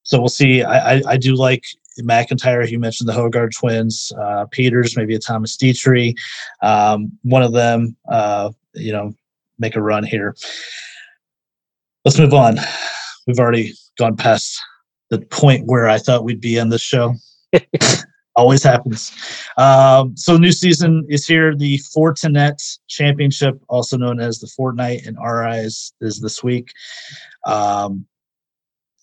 so 0.04 0.20
we'll 0.20 0.30
see. 0.30 0.64
I, 0.64 0.96
I, 0.96 1.02
I 1.08 1.18
do 1.18 1.36
like 1.36 1.64
McIntyre, 2.02 2.70
you 2.70 2.80
mentioned 2.80 3.08
the 3.08 3.14
Højgaard 3.14 3.56
twins, 3.56 4.12
uh, 4.20 4.46
Pieters, 4.48 4.98
maybe 4.98 5.16
a 5.16 5.20
Thomas 5.20 5.56
Detry. 5.58 6.14
Um, 6.62 7.12
one 7.24 7.42
of 7.42 7.54
them, 7.54 7.96
uh, 8.10 8.52
you 8.74 8.92
know, 8.92 9.14
make 9.60 9.76
a 9.76 9.82
run 9.82 10.04
here. 10.04 10.36
Let's 12.04 12.20
move 12.20 12.34
on. 12.34 12.58
We've 13.28 13.40
already 13.40 13.74
gone 13.98 14.16
past 14.16 14.60
the 15.10 15.20
point 15.20 15.66
where 15.66 15.88
I 15.88 15.98
thought 15.98 16.24
we'd 16.24 16.42
be 16.42 16.60
on 16.60 16.70
this 16.70 16.82
show. 16.82 17.16
Always 18.36 18.64
happens. 18.64 19.14
Um, 19.58 20.16
so, 20.18 20.36
new 20.36 20.52
season 20.52 21.06
is 21.08 21.26
here. 21.26 21.56
The 21.56 21.80
Fortinet 21.96 22.58
Championship, 22.90 23.58
also 23.70 23.98
known 23.98 24.20
as 24.20 24.40
the 24.40 24.52
Fortnite 24.60 25.08
our 25.18 25.48
eyes, 25.48 25.94
is 26.02 26.20
this 26.20 26.44
week. 26.44 26.70
Um, 27.46 28.06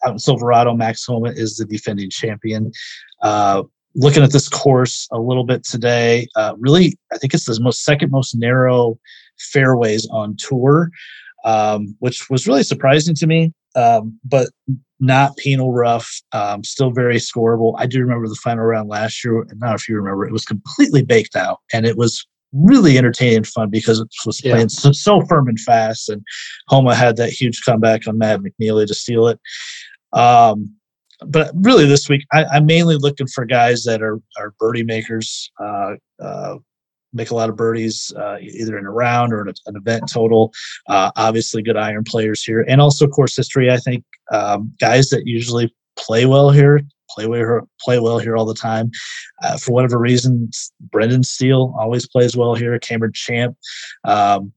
out 0.05 0.12
in 0.12 0.19
Silverado, 0.19 0.75
Max 0.75 1.07
Homa 1.07 1.31
is 1.31 1.57
the 1.57 1.65
defending 1.65 2.11
champion. 2.11 2.73
Uh, 3.23 3.62
looking 3.95 4.23
at 4.23 4.33
this 4.33 4.49
course 4.49 5.09
a 5.12 5.19
little 5.19 5.45
bit 5.45 5.65
today, 5.65 6.27
uh, 6.37 6.55
really, 6.59 6.99
I 7.12 7.19
think 7.19 7.33
it's 7.35 7.47
the 7.47 7.59
most 7.61 7.85
second 7.85 8.11
most 8.11 8.35
narrow 8.35 8.99
fairways 9.38 10.07
on 10.11 10.37
tour, 10.38 10.90
um, 11.45 11.97
which 12.01 12.29
was 12.31 12.47
really 12.47 12.62
surprising 12.62 13.14
to 13.16 13.27
me. 13.27 13.53
Um, 13.75 14.18
but 14.25 14.49
not 15.01 15.37
penal 15.37 15.73
rough, 15.73 16.23
um, 16.33 16.62
still 16.62 16.90
very 16.90 17.16
scoreable. 17.16 17.75
I 17.77 17.87
do 17.87 18.01
remember 18.01 18.29
the 18.29 18.37
final 18.37 18.64
round 18.64 18.88
last 18.88 19.25
year. 19.25 19.40
And 19.40 19.59
not 19.59 19.75
if 19.75 19.88
you 19.88 19.97
remember, 19.97 20.25
it 20.25 20.33
was 20.33 20.45
completely 20.45 21.03
baked 21.03 21.35
out, 21.35 21.59
and 21.73 21.85
it 21.85 21.97
was 21.97 22.25
really 22.53 22.99
entertaining 22.99 23.38
and 23.38 23.47
fun 23.47 23.68
because 23.71 23.99
it 23.99 24.09
was 24.25 24.40
playing 24.40 24.59
yeah. 24.59 24.66
so, 24.68 24.92
so, 24.92 25.23
firm 25.23 25.49
and 25.49 25.59
fast. 25.59 26.09
And 26.09 26.23
Homa 26.68 26.95
had 26.95 27.16
that 27.16 27.31
huge 27.31 27.62
comeback 27.64 28.07
on 28.07 28.18
Matt 28.18 28.40
McNealy 28.40 28.87
to 28.87 28.95
steal 28.95 29.27
it. 29.27 29.40
Um, 30.12 30.73
but 31.27 31.51
really, 31.55 31.87
this 31.87 32.09
week 32.09 32.25
I, 32.33 32.57
am 32.57 32.66
mainly 32.66 32.97
looking 32.97 33.27
for 33.27 33.45
guys 33.45 33.85
that 33.85 34.03
are 34.03 34.21
are 34.38 34.55
birdie 34.59 34.85
makers. 34.85 35.51
Uh, 35.61 35.95
uh, 36.21 36.57
make 37.12 37.31
a 37.31 37.35
lot 37.35 37.48
of 37.48 37.57
birdies 37.57 38.12
uh, 38.16 38.38
either 38.40 38.79
in 38.79 38.87
a 38.87 38.90
round 38.90 39.33
or 39.33 39.42
an, 39.42 39.55
an 39.66 39.77
event 39.77 40.11
total. 40.11 40.53
Uh, 40.88 41.11
obviously, 41.16 41.62
good 41.62 41.77
iron 41.77 42.05
players 42.05 42.42
here, 42.42 42.64
and 42.68 42.81
also 42.81 43.07
course 43.07 43.37
history. 43.37 43.70
I 43.70 43.79
think 43.79 44.05
um, 44.33 44.72
guys 44.81 45.11
that 45.11 45.27
usually 45.27 45.75
play 45.96 46.27
well 46.27 46.51
here 46.51 46.81
play 47.14 47.27
well 47.27 47.68
play 47.81 47.98
well 47.98 48.18
here 48.18 48.37
all 48.37 48.44
the 48.44 48.55
time. 48.55 48.90
Uh, 49.42 49.57
for 49.59 49.72
whatever 49.72 49.98
reason, 49.98 50.51
Brendan 50.81 51.22
Steele 51.22 51.75
always 51.79 52.09
plays 52.09 52.37
well 52.37 52.55
here. 52.55 52.79
Cameron 52.79 53.12
Champ. 53.14 53.57
Um, 54.05 54.53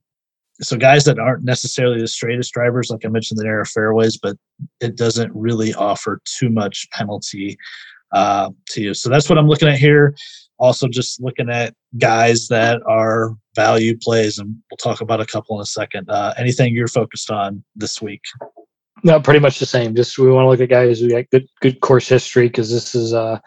so 0.62 0.76
guys 0.76 1.04
that 1.04 1.18
aren't 1.18 1.44
necessarily 1.44 2.00
the 2.00 2.08
straightest 2.08 2.52
drivers, 2.54 2.88
like 2.90 3.04
I 3.04 3.08
mentioned, 3.08 3.38
the 3.38 3.44
narrow 3.44 3.66
fairways, 3.66 4.16
but 4.16 4.36
it 4.80 4.96
doesn't 4.96 5.30
really 5.34 5.74
offer 5.74 6.20
too 6.24 6.48
much 6.48 6.88
penalty 6.92 7.58
uh, 8.16 8.50
to 8.70 8.80
you. 8.80 8.94
So 8.94 9.10
that's 9.10 9.28
what 9.28 9.38
I'm 9.38 9.48
looking 9.48 9.68
at 9.68 9.78
here 9.78 10.14
also 10.58 10.88
just 10.88 11.20
looking 11.20 11.50
at 11.50 11.74
guys 11.98 12.48
that 12.48 12.80
are 12.86 13.34
value 13.54 13.96
plays, 13.96 14.38
and 14.38 14.56
we'll 14.70 14.76
talk 14.78 15.00
about 15.00 15.20
a 15.20 15.26
couple 15.26 15.56
in 15.56 15.62
a 15.62 15.66
second. 15.66 16.08
Uh, 16.08 16.32
anything 16.38 16.74
you're 16.74 16.88
focused 16.88 17.30
on 17.30 17.62
this 17.74 18.00
week? 18.00 18.22
No, 19.04 19.20
pretty 19.20 19.40
much 19.40 19.58
the 19.58 19.66
same. 19.66 19.94
Just 19.94 20.18
we 20.18 20.30
want 20.30 20.44
to 20.44 20.48
look 20.48 20.60
at 20.60 20.70
guys 20.70 21.00
who 21.00 21.10
got 21.10 21.28
good 21.30 21.46
good 21.60 21.80
course 21.80 22.08
history 22.08 22.48
because 22.48 22.70
this 22.70 22.94
is 22.94 23.12
uh, 23.12 23.38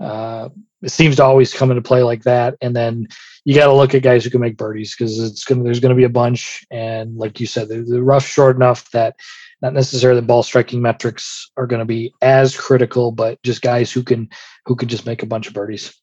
uh, 0.00 0.48
it 0.82 0.90
seems 0.90 1.16
to 1.16 1.24
always 1.24 1.52
come 1.52 1.70
into 1.70 1.82
play 1.82 2.02
like 2.02 2.22
that. 2.22 2.54
And 2.60 2.74
then 2.74 3.08
you 3.44 3.54
got 3.54 3.66
to 3.66 3.74
look 3.74 3.94
at 3.94 4.02
guys 4.02 4.24
who 4.24 4.30
can 4.30 4.40
make 4.40 4.56
birdies 4.56 4.94
because 4.96 5.18
it's 5.18 5.44
gonna 5.44 5.64
there's 5.64 5.80
gonna 5.80 5.94
be 5.94 6.04
a 6.04 6.08
bunch. 6.08 6.64
And 6.70 7.16
like 7.16 7.40
you 7.40 7.46
said, 7.46 7.68
the, 7.68 7.82
the 7.82 8.02
rough 8.02 8.26
short 8.26 8.56
enough 8.56 8.90
that 8.92 9.16
not 9.60 9.74
necessarily 9.74 10.20
the 10.20 10.26
ball 10.26 10.42
striking 10.42 10.80
metrics 10.80 11.50
are 11.56 11.66
going 11.66 11.80
to 11.80 11.84
be 11.84 12.14
as 12.22 12.56
critical, 12.56 13.10
but 13.10 13.42
just 13.42 13.62
guys 13.62 13.90
who 13.90 14.02
can 14.02 14.28
who 14.66 14.76
can 14.76 14.88
just 14.88 15.06
make 15.06 15.22
a 15.22 15.26
bunch 15.26 15.48
of 15.48 15.54
birdies. 15.54 15.94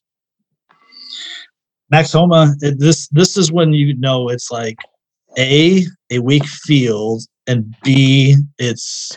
Max 1.90 2.12
Homa, 2.12 2.54
this 2.60 3.08
this 3.08 3.36
is 3.36 3.52
when 3.52 3.72
you 3.72 3.96
know 3.96 4.28
it's 4.28 4.50
like 4.50 4.76
a 5.38 5.84
a 6.10 6.18
weak 6.18 6.44
field 6.44 7.22
and 7.46 7.74
b 7.82 8.36
it's 8.58 9.16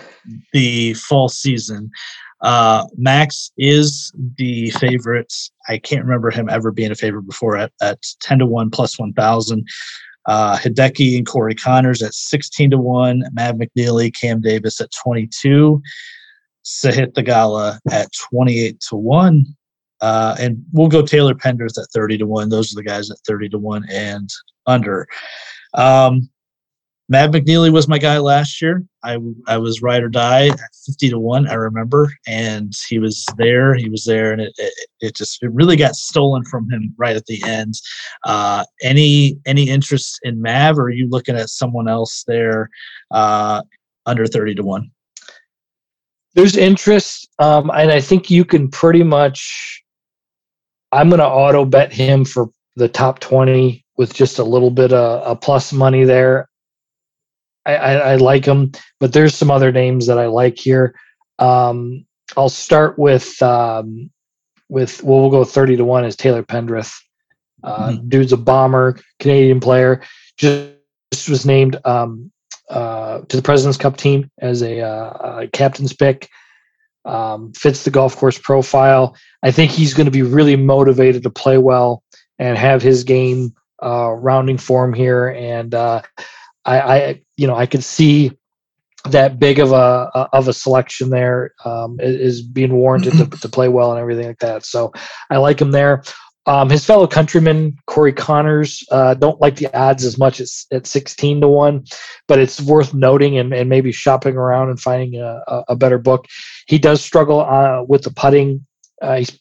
the 0.53 0.93
fall 0.93 1.27
season. 1.27 1.89
Uh, 2.41 2.85
Max 2.95 3.51
is 3.57 4.13
the 4.37 4.69
favorite. 4.71 5.33
I 5.67 5.77
can't 5.77 6.03
remember 6.03 6.31
him 6.31 6.49
ever 6.49 6.71
being 6.71 6.91
a 6.91 6.95
favorite 6.95 7.23
before 7.23 7.57
at, 7.57 7.71
at 7.81 7.99
10 8.21 8.39
to 8.39 8.45
1 8.45 8.69
plus 8.69 8.97
1,000. 8.97 9.67
Uh, 10.25 10.57
Hideki 10.57 11.17
and 11.17 11.25
Corey 11.25 11.55
Conners 11.55 12.01
at 12.01 12.13
16 12.13 12.71
to 12.71 12.77
1. 12.77 13.23
Matt 13.33 13.55
McNealy, 13.55 14.13
Cam 14.15 14.41
Davis 14.41 14.79
at 14.79 14.89
22. 15.03 15.81
Sahith 16.63 17.13
Theegala 17.13 17.79
at 17.91 18.11
28 18.13 18.79
to 18.89 18.95
1. 18.95 19.45
Uh, 20.01 20.35
and 20.39 20.63
we'll 20.71 20.87
go 20.87 21.01
Taylor 21.01 21.33
Pendrith 21.33 21.81
at 21.81 21.89
30 21.93 22.19
to 22.19 22.25
1. 22.25 22.49
Those 22.49 22.71
are 22.71 22.75
the 22.75 22.83
guys 22.83 23.09
at 23.11 23.17
30 23.27 23.49
to 23.49 23.57
1 23.57 23.85
and 23.89 24.29
under. 24.65 25.07
Um, 25.73 26.29
Matt 27.11 27.31
McNealy 27.31 27.73
was 27.73 27.87
my 27.87 27.97
guy 27.97 28.19
last 28.19 28.61
year. 28.61 28.85
I, 29.03 29.17
I 29.47 29.57
was 29.57 29.81
ride 29.81 30.03
or 30.03 30.09
die 30.09 30.49
at 30.49 30.59
50 30.85 31.09
to 31.09 31.17
1, 31.17 31.47
I 31.47 31.55
remember. 31.55 32.13
And 32.27 32.71
he 32.87 32.99
was 32.99 33.25
there. 33.35 33.73
He 33.73 33.89
was 33.89 34.03
there. 34.05 34.31
And 34.31 34.41
it, 34.41 34.53
it, 34.57 34.73
it 35.01 35.15
just 35.15 35.41
it 35.41 35.51
really 35.51 35.75
got 35.75 35.95
stolen 35.95 36.45
from 36.45 36.69
him 36.69 36.93
right 36.97 37.15
at 37.15 37.25
the 37.25 37.41
end. 37.43 37.73
Uh, 38.25 38.63
any 38.83 39.39
any 39.47 39.67
interest 39.67 40.19
in 40.21 40.39
Mav, 40.39 40.77
or 40.77 40.83
are 40.83 40.91
you 40.91 41.09
looking 41.09 41.35
at 41.35 41.49
someone 41.49 41.87
else 41.87 42.23
there 42.27 42.69
uh, 43.09 43.63
under 44.05 44.27
30 44.27 44.55
to 44.55 44.63
1? 44.63 44.91
There's 46.35 46.57
interest. 46.57 47.27
Um, 47.39 47.71
and 47.71 47.91
I 47.91 48.01
think 48.01 48.29
you 48.29 48.45
can 48.45 48.69
pretty 48.69 49.03
much. 49.03 49.83
I'm 50.91 51.09
going 51.09 51.19
to 51.19 51.27
auto 51.27 51.65
bet 51.65 51.91
him 51.91 52.23
for 52.25 52.49
the 52.75 52.87
top 52.87 53.19
20 53.19 53.83
with 53.97 54.13
just 54.13 54.39
a 54.39 54.43
little 54.43 54.71
bit 54.71 54.93
of 54.93 55.23
a 55.25 55.35
plus 55.35 55.73
money 55.73 56.03
there. 56.03 56.49
I, 57.65 57.75
I, 57.75 57.93
I 57.93 58.15
like 58.15 58.45
them, 58.45 58.71
but 58.99 59.13
there's 59.13 59.35
some 59.35 59.51
other 59.51 59.71
names 59.71 60.07
that 60.07 60.17
I 60.17 60.27
like 60.27 60.57
here. 60.57 60.95
Um, 61.39 62.05
I'll 62.37 62.49
start 62.49 62.97
with 62.97 63.41
um, 63.41 64.09
with 64.69 65.03
well, 65.03 65.21
we'll 65.21 65.29
go 65.29 65.43
thirty 65.43 65.75
to 65.75 65.85
one 65.85 66.05
is 66.05 66.15
Taylor 66.15 66.43
Pendrith. 66.43 66.93
Uh, 67.63 67.89
mm-hmm. 67.89 68.09
Dude's 68.09 68.33
a 68.33 68.37
bomber, 68.37 68.97
Canadian 69.19 69.59
player. 69.59 70.01
Just, 70.37 70.71
just 71.11 71.29
was 71.29 71.45
named 71.45 71.77
um, 71.85 72.31
uh, 72.69 73.19
to 73.27 73.35
the 73.35 73.43
President's 73.43 73.77
Cup 73.77 73.97
team 73.97 74.29
as 74.39 74.61
a, 74.61 74.79
uh, 74.81 75.39
a 75.41 75.47
captain's 75.47 75.93
pick. 75.93 76.29
Um, 77.05 77.53
fits 77.53 77.83
the 77.83 77.91
golf 77.91 78.15
course 78.15 78.37
profile. 78.37 79.15
I 79.41 79.51
think 79.51 79.71
he's 79.71 79.93
going 79.93 80.05
to 80.05 80.11
be 80.11 80.21
really 80.21 80.55
motivated 80.55 81.23
to 81.23 81.29
play 81.29 81.57
well 81.57 82.03
and 82.37 82.57
have 82.57 82.81
his 82.81 83.03
game 83.03 83.55
uh, 83.83 84.11
rounding 84.11 84.57
form 84.57 84.93
here. 84.93 85.29
And 85.29 85.73
uh, 85.73 86.01
I, 86.65 86.79
I 86.79 87.21
you 87.37 87.47
know 87.47 87.55
I 87.55 87.65
could 87.65 87.83
see 87.83 88.31
that 89.05 89.39
big 89.39 89.59
of 89.59 89.71
a 89.71 90.09
of 90.33 90.47
a 90.47 90.53
selection 90.53 91.09
there 91.09 91.53
um, 91.63 91.97
is 91.99 92.41
being 92.41 92.73
warranted 92.73 93.13
to, 93.13 93.25
to 93.39 93.49
play 93.49 93.69
well 93.69 93.91
and 93.91 93.99
everything 93.99 94.27
like 94.27 94.39
that. 94.39 94.65
So 94.65 94.91
I 95.29 95.37
like 95.37 95.61
him 95.61 95.71
there. 95.71 96.03
Um, 96.45 96.69
his 96.69 96.83
fellow 96.83 97.05
countryman 97.05 97.77
Corey 97.85 98.11
Conners 98.11 98.83
uh, 98.91 99.13
don't 99.13 99.39
like 99.39 99.57
the 99.57 99.71
odds 99.77 100.03
as 100.03 100.17
much 100.17 100.39
as 100.39 100.65
at 100.71 100.87
16 100.87 101.41
to 101.41 101.47
1, 101.47 101.83
but 102.27 102.39
it's 102.39 102.59
worth 102.59 102.93
noting 102.93 103.37
and, 103.37 103.53
and 103.53 103.69
maybe 103.69 103.91
shopping 103.91 104.35
around 104.35 104.69
and 104.69 104.79
finding 104.79 105.21
a, 105.21 105.43
a 105.67 105.75
better 105.75 105.99
book. 105.99 106.25
He 106.65 106.79
does 106.79 107.03
struggle 107.03 107.41
uh, 107.41 107.83
with 107.87 108.01
the 108.03 108.09
putting. 108.09 108.65
Uh, 108.99 109.17
he's, 109.17 109.39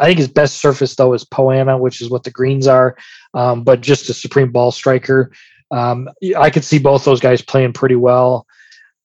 I 0.00 0.06
think 0.06 0.18
his 0.18 0.28
best 0.28 0.58
surface, 0.58 0.94
though, 0.94 1.12
is 1.12 1.24
Poa 1.24 1.54
annua, 1.54 1.78
which 1.78 2.00
is 2.00 2.08
what 2.08 2.24
the 2.24 2.30
greens 2.30 2.66
are, 2.66 2.96
um, 3.34 3.62
but 3.62 3.82
just 3.82 4.08
a 4.08 4.14
supreme 4.14 4.50
ball 4.50 4.70
striker. 4.70 5.30
Um, 5.70 6.08
I 6.36 6.50
could 6.50 6.64
see 6.64 6.78
both 6.78 7.04
those 7.04 7.20
guys 7.20 7.42
playing 7.42 7.72
pretty 7.72 7.96
well. 7.96 8.46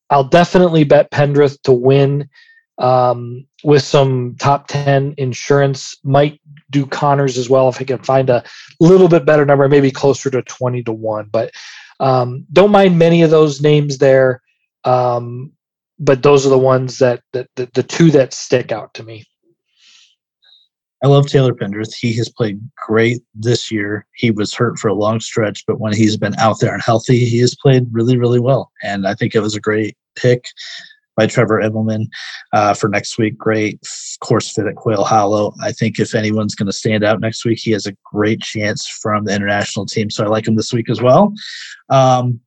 I'll 0.09 0.23
definitely 0.23 0.83
bet 0.83 1.11
Pendrith 1.11 1.61
to 1.63 1.71
win 1.71 2.29
um, 2.77 3.45
with 3.63 3.83
some 3.83 4.35
top 4.39 4.67
10 4.67 5.15
insurance. 5.17 5.97
Might 6.03 6.39
do 6.69 6.85
Conners 6.85 7.37
as 7.37 7.49
well 7.49 7.69
if 7.69 7.81
I 7.81 7.83
can 7.83 7.99
find 7.99 8.29
a 8.29 8.43
little 8.79 9.07
bit 9.07 9.25
better 9.25 9.45
number, 9.45 9.67
maybe 9.67 9.91
closer 9.91 10.29
to 10.29 10.41
20 10.41 10.83
to 10.83 10.91
1. 10.91 11.29
But 11.31 11.51
um, 11.99 12.45
don't 12.51 12.71
mind 12.71 12.97
many 12.97 13.21
of 13.21 13.29
those 13.29 13.61
names 13.61 13.97
there. 13.97 14.41
Um, 14.83 15.51
but 15.99 16.23
those 16.23 16.45
are 16.45 16.49
the 16.49 16.57
ones 16.57 16.97
that, 16.99 17.21
that, 17.33 17.47
that 17.55 17.73
the 17.73 17.83
two 17.83 18.11
that 18.11 18.33
stick 18.33 18.71
out 18.71 18.93
to 18.95 19.03
me. 19.03 19.25
I 21.03 21.07
love 21.07 21.27
Taylor 21.27 21.53
Pendrith. 21.53 21.93
He 21.93 22.13
has 22.13 22.29
played 22.29 22.61
great 22.87 23.21
this 23.35 23.69
year. 23.69 24.07
He 24.15 24.31
was 24.31 24.53
hurt 24.53 24.79
for 24.79 24.87
a 24.87 24.93
long 24.93 25.19
stretch, 25.19 25.65
but 25.67 25.81
when 25.81 25.93
he's 25.93 26.15
been 26.15 26.33
out 26.39 26.61
there 26.61 26.73
and 26.73 26.81
healthy, 26.81 27.25
he 27.25 27.39
has 27.39 27.55
played 27.55 27.87
really, 27.91 28.17
really 28.17 28.39
well. 28.39 28.71
And 28.83 29.05
I 29.05 29.13
think 29.13 29.35
it 29.35 29.41
was 29.41 29.53
a 29.53 29.59
great 29.59 29.97
pick 30.15 30.45
by 31.17 31.27
Trevor 31.27 31.59
Immelman 31.61 32.05
uh, 32.53 32.73
for 32.73 32.87
next 32.87 33.17
week. 33.17 33.37
Great 33.37 33.81
course 34.21 34.53
fit 34.53 34.65
at 34.65 34.75
Quail 34.75 35.03
Hollow. 35.03 35.53
I 35.61 35.73
think 35.73 35.99
if 35.99 36.15
anyone's 36.15 36.55
going 36.55 36.67
to 36.67 36.73
stand 36.73 37.03
out 37.03 37.19
next 37.19 37.43
week, 37.43 37.59
he 37.59 37.71
has 37.71 37.85
a 37.85 37.95
great 38.05 38.39
chance 38.39 38.87
from 38.87 39.25
the 39.25 39.35
international 39.35 39.85
team. 39.85 40.09
So 40.09 40.23
I 40.23 40.27
like 40.27 40.47
him 40.47 40.55
this 40.55 40.71
week 40.71 40.89
as 40.89 41.01
well. 41.01 41.33
Um, 41.89 42.39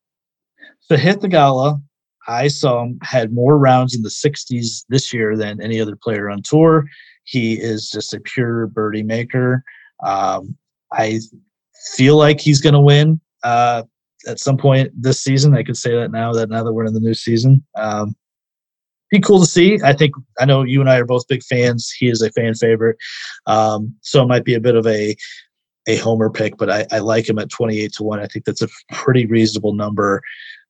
Theegala, 0.90 1.82
I 2.26 2.48
saw 2.48 2.82
him 2.82 2.98
had 3.02 3.32
more 3.32 3.58
rounds 3.58 3.94
in 3.94 4.02
the 4.02 4.08
60s 4.08 4.84
this 4.88 5.12
year 5.12 5.36
than 5.36 5.60
any 5.60 5.78
other 5.78 5.94
player 5.94 6.30
on 6.30 6.42
tour. 6.42 6.86
He 7.26 7.54
is 7.54 7.90
just 7.90 8.14
a 8.14 8.20
pure 8.20 8.66
birdie 8.68 9.02
maker. 9.02 9.62
Um, 10.02 10.56
I 10.92 11.20
feel 11.94 12.16
like 12.16 12.40
he's 12.40 12.60
going 12.60 12.74
to 12.74 12.80
win 12.80 13.20
uh, 13.42 13.82
at 14.26 14.38
some 14.38 14.56
point 14.56 14.90
this 14.96 15.20
season. 15.22 15.54
I 15.54 15.62
could 15.62 15.76
say 15.76 15.94
that 15.96 16.10
now 16.10 16.32
that 16.32 16.48
now 16.48 16.62
that 16.64 16.72
we're 16.72 16.86
in 16.86 16.94
the 16.94 17.00
new 17.00 17.14
season. 17.14 17.64
Um, 17.76 18.16
be 19.10 19.20
cool 19.20 19.40
to 19.40 19.46
see. 19.46 19.78
I 19.84 19.92
think 19.92 20.14
I 20.40 20.44
know 20.44 20.62
you 20.64 20.80
and 20.80 20.90
I 20.90 20.98
are 20.98 21.04
both 21.04 21.28
big 21.28 21.42
fans. 21.44 21.90
He 21.90 22.08
is 22.08 22.22
a 22.22 22.30
fan 22.32 22.54
favorite, 22.54 22.96
um, 23.46 23.94
so 24.00 24.22
it 24.22 24.26
might 24.26 24.44
be 24.44 24.54
a 24.54 24.60
bit 24.60 24.74
of 24.74 24.86
a 24.86 25.16
a 25.88 25.96
homer 25.98 26.28
pick, 26.28 26.56
but 26.56 26.68
I, 26.68 26.86
I 26.90 26.98
like 26.98 27.28
him 27.28 27.38
at 27.38 27.48
twenty 27.48 27.80
eight 27.80 27.92
to 27.94 28.02
one. 28.02 28.20
I 28.20 28.26
think 28.26 28.44
that's 28.44 28.62
a 28.62 28.68
pretty 28.92 29.26
reasonable 29.26 29.74
number. 29.74 30.22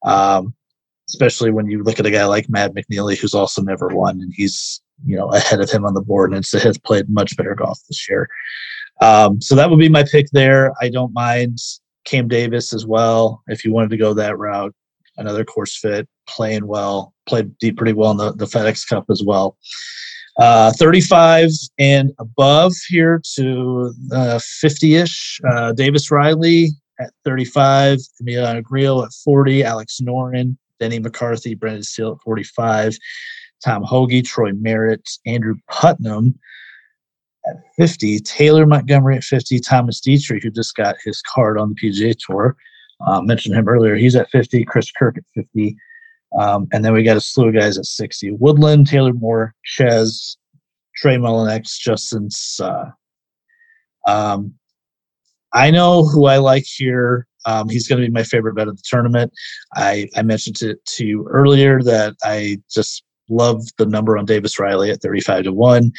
Um, 0.05 0.55
especially 1.09 1.51
when 1.51 1.67
you 1.71 1.83
look 1.83 1.99
at 1.99 2.07
a 2.07 2.11
guy 2.11 2.27
like 2.27 2.51
Matt 2.51 2.75
McNealy, 2.75 3.17
who's 3.17 3.35
also 3.35 3.63
never 3.63 3.89
won, 3.89 4.21
and 4.21 4.33
he's 4.35 4.83
you 5.05 5.17
know 5.17 5.29
ahead 5.33 5.61
of 5.61 5.71
him 5.71 5.85
on 5.85 5.95
the 5.95 6.01
board, 6.01 6.33
and 6.33 6.45
so 6.45 6.59
has 6.59 6.79
played 6.79 7.09
much 7.09 7.37
better 7.37 7.55
golf 7.55 7.81
this 7.89 8.09
year. 8.09 8.29
Um, 9.01 9.41
so 9.41 9.55
that 9.55 9.69
would 9.69 9.79
be 9.79 9.89
my 9.89 10.05
pick 10.05 10.27
there. 10.33 10.73
I 10.81 10.89
don't 10.89 11.13
mind 11.13 11.59
Cam 12.05 12.29
Davis 12.29 12.73
as 12.73 12.87
well 12.87 13.43
if 13.49 13.65
you 13.65 13.73
wanted 13.73 13.91
to 13.91 13.97
go 13.97 14.15
that 14.15 14.39
route. 14.39 14.75
Another 15.19 15.45
course 15.45 15.77
fit, 15.77 16.09
playing 16.27 16.67
well, 16.67 17.15
played 17.27 17.53
pretty 17.77 17.93
well 17.93 18.11
in 18.11 18.17
the, 18.17 18.33
the 18.33 18.45
FedEx 18.47 18.87
Cup 18.89 19.07
as 19.11 19.23
well. 19.25 19.57
Uh, 20.39 20.71
35 20.73 21.49
and 21.79 22.13
above 22.19 22.75
here 22.89 23.23
to 23.37 23.95
uh, 24.13 24.39
50-ish. 24.63 25.41
Uh, 25.51 25.73
Davis 25.73 26.11
Riley 26.11 26.69
at 27.01 27.11
35, 27.25 27.99
Emiliano 28.23 28.63
Grillo 28.63 29.05
at 29.05 29.13
40, 29.25 29.65
Alex 29.65 30.01
Noren 30.03 30.59
Denny 30.79 30.99
McCarthy, 30.99 31.55
Brendan 31.55 31.83
Steele 31.83 32.13
at 32.13 32.23
45, 32.23 32.97
Tom 33.67 33.83
Hoge, 33.83 34.25
Troy 34.25 34.53
Merritt, 34.53 35.09
Andrew 35.27 35.57
Putnam 35.69 36.39
at 37.47 37.57
50, 37.77 38.21
Taylor 38.21 38.65
Montgomery 38.65 39.17
at 39.17 39.25
50, 39.25 39.59
Thomas 39.61 40.01
Detry, 40.01 40.43
who 40.43 40.51
just 40.51 40.75
got 40.77 40.97
his 41.05 41.21
card 41.23 41.59
on 41.59 41.71
the 41.71 41.75
PGA 41.75 42.17
Tour. 42.17 42.57
Uh, 43.07 43.21
mentioned 43.21 43.55
him 43.55 43.69
earlier. 43.69 43.97
He's 43.97 44.17
at 44.17 44.31
50, 44.31 44.65
Chris 44.65 44.91
Kirk 44.93 45.19
at 45.19 45.25
50. 45.35 45.77
Um, 46.39 46.69
and 46.73 46.85
then 46.85 46.93
we 46.93 47.03
got 47.03 47.17
a 47.17 47.21
slew 47.21 47.49
of 47.49 47.55
guys 47.55 47.77
at 47.77 47.87
60. 47.87 48.33
Woodland, 48.33 48.87
Taylor 48.87 49.13
Moore, 49.13 49.55
Chez, 49.63 50.37
Trey 50.97 51.17
Mullinax, 51.17 51.79
Justin 51.79 52.29
um, 54.07 54.55
I 55.53 55.71
know 55.71 56.05
who 56.05 56.27
I 56.27 56.37
like 56.37 56.65
here 56.65 57.27
um, 57.47 57.69
he's 57.69 57.87
going 57.87 58.01
to 58.01 58.07
be 58.07 58.13
my 58.13 58.25
favorite 58.25 58.55
bet 58.55 58.69
of 58.69 58.77
the 58.77 58.83
tournament. 58.85 59.33
I, 59.75 60.09
I 60.17 60.23
mentioned 60.23 60.61
it 60.63 60.85
to 60.85 61.07
you 61.07 61.27
earlier 61.29 61.81
that 61.85 62.17
I 62.25 62.59
just 62.69 63.05
love 63.29 63.63
the 63.79 63.87
number 63.87 64.17
on 64.17 64.25
Davis 64.25 64.59
Riley 64.59 64.91
at 64.91 65.03
35 65.03 65.45
to 65.45 65.53
1. 65.53 65.93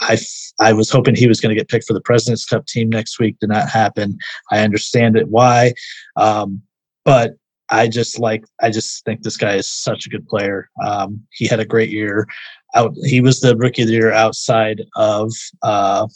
I, 0.00 0.18
I 0.60 0.72
was 0.72 0.90
hoping 0.90 1.14
he 1.14 1.26
was 1.26 1.40
going 1.40 1.54
to 1.54 1.58
get 1.58 1.68
picked 1.68 1.86
for 1.86 1.94
the 1.94 2.02
President's 2.02 2.44
Cup 2.44 2.66
team 2.66 2.90
next 2.90 3.18
week. 3.18 3.38
Did 3.40 3.48
not 3.48 3.68
happen. 3.68 4.18
I 4.50 4.60
understand 4.60 5.16
it 5.16 5.28
why. 5.28 5.72
Um, 6.16 6.62
but 7.04 7.34
I 7.70 7.88
just 7.88 8.18
like 8.18 8.44
I 8.62 8.70
just 8.70 9.04
think 9.04 9.22
this 9.22 9.36
guy 9.36 9.54
is 9.54 9.68
such 9.68 10.06
a 10.06 10.10
good 10.10 10.26
player. 10.28 10.68
Um, 10.84 11.22
he 11.32 11.46
had 11.46 11.60
a 11.60 11.64
great 11.64 11.90
year. 11.90 12.26
Out 12.74 12.94
he 13.04 13.20
was 13.20 13.40
the 13.40 13.56
rookie 13.56 13.82
of 13.82 13.88
the 13.88 13.94
year 13.94 14.12
outside 14.12 14.82
of 14.96 15.32
uh, 15.62 16.06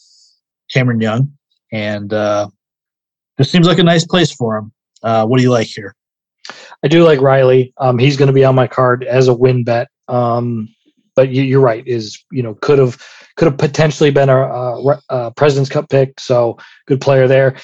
Cameron 0.72 1.01
Young, 1.01 1.32
and 1.72 2.12
uh, 2.12 2.48
this 3.38 3.51
seems 3.51 3.66
like 3.66 3.78
a 3.78 3.84
nice 3.84 4.05
place 4.05 4.30
for 4.30 4.57
him. 4.59 4.72
Uh, 5.03 5.26
what 5.26 5.38
do 5.38 5.42
you 5.42 5.51
like 5.51 5.66
here? 5.66 5.94
I 6.84 6.88
do 6.88 7.05
like 7.05 7.20
Riley. 7.20 7.72
Um, 7.78 7.98
he's 7.98 8.16
going 8.16 8.28
to 8.28 8.32
be 8.32 8.44
on 8.44 8.55
my 8.55 8.66
card 8.66 9.05
as 9.05 9.28
a 9.28 9.34
win 9.34 9.64
bet. 9.64 9.88
Um, 10.11 10.68
but 11.16 11.30
you, 11.30 11.58
are 11.58 11.62
right. 11.62 11.86
Is 11.86 12.22
you 12.30 12.42
know 12.42 12.54
could 12.54 12.78
have 12.78 13.02
could 13.36 13.46
have 13.46 13.58
potentially 13.58 14.11
been 14.11 14.28
a, 14.28 14.36
a, 14.36 15.00
a, 15.08 15.30
President's 15.32 15.70
Cup 15.70 15.88
pick. 15.88 16.18
So 16.20 16.58
good 16.86 17.00
player 17.00 17.26
there. 17.28 17.56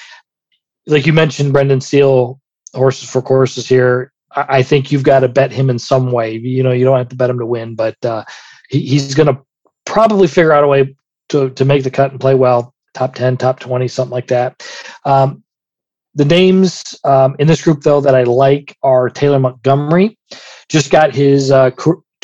Like 0.85 1.05
you 1.05 1.13
mentioned, 1.13 1.53
Brendan 1.53 1.81
Steele, 1.81 2.39
horses 2.73 3.09
for 3.09 3.21
courses 3.21 3.67
here. 3.67 4.11
I, 4.35 4.45
I 4.57 4.63
think 4.63 4.91
you've 4.91 5.03
got 5.03 5.19
to 5.19 5.27
bet 5.27 5.51
him 5.51 5.69
in 5.69 5.79
some 5.79 6.11
way. 6.11 6.37
You 6.37 6.63
know, 6.63 6.71
you 6.71 6.85
don't 6.85 6.97
have 6.97 7.09
to 7.09 7.15
bet 7.15 7.29
him 7.29 7.39
to 7.39 7.45
win, 7.45 7.75
but 7.75 7.95
uh, 8.05 8.23
he, 8.69 8.81
he's 8.81 9.13
going 9.15 9.33
to 9.33 9.41
probably 9.85 10.27
figure 10.27 10.53
out 10.53 10.63
a 10.63 10.67
way 10.67 10.95
to 11.29 11.49
to 11.51 11.65
make 11.65 11.83
the 11.83 11.91
cut 11.91 12.11
and 12.11 12.19
play 12.19 12.35
well. 12.35 12.73
Top 12.93 13.15
ten, 13.15 13.37
top 13.37 13.59
twenty, 13.59 13.87
something 13.87 14.13
like 14.13 14.27
that. 14.27 14.63
Um, 15.05 15.43
the 16.15 16.25
names 16.25 16.95
um, 17.03 17.35
in 17.37 17.47
this 17.47 17.63
group, 17.63 17.81
though, 17.81 18.01
that 18.01 18.15
I 18.15 18.23
like 18.23 18.75
are 18.81 19.09
Taylor 19.09 19.39
Montgomery. 19.39 20.17
Just 20.67 20.89
got 20.89 21.13
his 21.13 21.51
uh, 21.51 21.69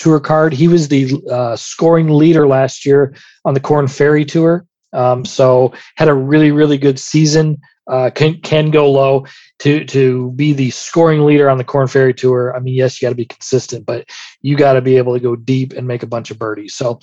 tour 0.04 0.20
card. 0.20 0.51
He 0.51 0.68
was 0.68 0.89
the 0.89 1.22
uh, 1.32 1.56
scoring 1.56 2.10
leader 2.10 2.45
last 2.45 2.86
year 2.86 3.16
on 3.45 3.54
the 3.54 3.62
Korn 3.62 3.88
Ferry 3.88 4.26
Tour. 4.26 4.66
Um, 4.91 5.24
so 5.24 5.74
had 5.95 6.10
a 6.10 6.14
really, 6.14 6.51
really 6.51 6.78
good 6.78 6.99
season. 6.99 7.58
Uh, 7.88 8.10
can 8.10 8.39
can 8.41 8.70
go 8.70 8.89
low 8.89 9.26
to 9.60 9.84
to 9.86 10.32
be 10.34 10.54
the 10.54 10.70
scoring 10.72 11.26
leader 11.26 11.49
on 11.49 11.58
the 11.58 11.64
Korn 11.64 11.88
Ferry 11.88 12.14
Tour. 12.14 12.54
I 12.56 12.60
mean, 12.60 12.76
yes, 12.76 13.01
you 13.01 13.06
got 13.06 13.10
to 13.12 13.16
be 13.16 13.26
consistent, 13.26 13.86
but 13.86 14.10
you 14.41 14.58
got 14.58 14.74
to 14.74 14.82
be 14.82 14.97
able 14.97 15.14
to 15.14 15.20
go 15.20 15.36
deep 15.36 15.74
and 15.74 15.88
make 15.88 16.04
a 16.04 16.08
bunch 16.08 16.32
of 16.32 16.39
birdies. 16.39 16.76
So 16.76 16.99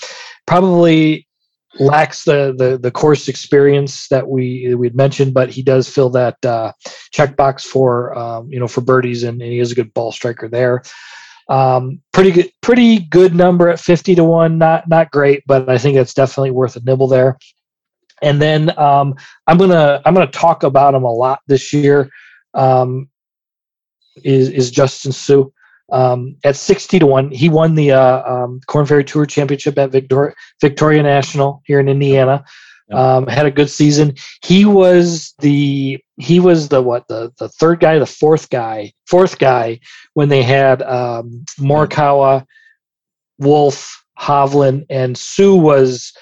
probably 0.47 1.27
lacks 1.79 2.25
the 2.25 2.55
the 2.57 2.79
the 2.79 2.91
course 2.91 3.29
experience 3.29 4.09
that 4.09 4.29
we 4.29 4.75
we 4.75 4.87
had 4.87 4.97
mentioned, 4.97 5.35
but 5.35 5.51
he 5.51 5.63
does 5.63 5.89
fill 5.89 6.11
that 6.11 6.37
uh, 6.45 6.73
checkbox 7.15 7.65
for 7.65 8.17
um, 8.19 8.51
you 8.51 8.59
know 8.59 8.69
for 8.69 8.81
birdies, 8.81 9.23
and, 9.23 9.41
and, 9.41 9.53
he 9.53 9.59
is 9.59 9.73
a 9.73 9.75
good 9.75 9.93
ball 9.95 10.13
striker 10.13 10.49
there. 10.49 10.83
Um, 11.51 12.01
pretty 12.13 12.31
good, 12.31 12.53
pretty 12.63 13.01
good 13.01 13.35
number 13.35 13.69
at 13.69 13.81
fifty 13.81 14.15
to 14.15 14.25
one. 14.25 14.57
Not 14.57 14.89
not 14.89 15.11
great, 15.11 15.43
but 15.47 15.69
I 15.69 15.77
think 15.77 15.97
it's 15.97 16.15
definitely 16.15 16.53
worth 16.53 16.77
a 16.77 16.81
nibble 16.81 17.09
there. 17.09 17.37
And 18.23 18.41
then 18.41 18.79
um, 18.79 19.17
I'm 19.47 19.59
gonna 19.59 20.01
I'm 20.07 20.15
gonna 20.15 20.31
talk 20.31 20.63
about 20.63 20.95
him 20.95 21.03
a 21.03 21.13
lot 21.13 21.41
this 21.49 21.73
year. 21.73 22.09
Um, 22.55 23.09
is 24.25 24.49
is 24.49 24.71
Justin 24.71 25.13
Suh 25.13 25.45
Um, 25.93 26.37
at 26.45 26.57
60 26.57 26.99
to 27.01 27.07
1 27.07 27.31
he 27.31 27.49
won 27.49 27.75
the 27.75 27.93
uh, 27.93 28.23
um, 28.23 28.61
Korn 28.67 28.87
Ferry 28.87 29.05
Tour 29.05 29.27
Championship 29.27 29.79
at 29.79 29.91
Victoria, 29.91 30.35
Victoria 30.61 31.03
National 31.03 31.63
here 31.65 31.81
in 31.81 31.89
Indiana. 31.89 32.45
Um, 32.93 33.27
had 33.29 33.47
a 33.47 33.53
good 33.53 33.71
season. 33.71 34.15
He 34.45 34.65
was 34.65 35.35
the 35.39 36.03
he 36.21 36.39
was 36.39 36.69
the 36.69 36.83
what 36.83 37.09
the 37.09 37.33
the 37.39 37.49
third 37.49 37.81
guy, 37.81 37.99
the 37.99 38.07
fourth 38.07 38.51
guy, 38.51 38.93
fourth 39.07 39.39
guy 39.39 39.81
when 40.15 40.29
they 40.29 40.43
had 40.43 40.83
um, 40.83 41.45
Morikawa, 41.59 42.45
Wolff, 43.39 44.05
Hovland, 44.19 44.85
and 44.91 45.17
Suh 45.17 45.55
was 45.55 46.13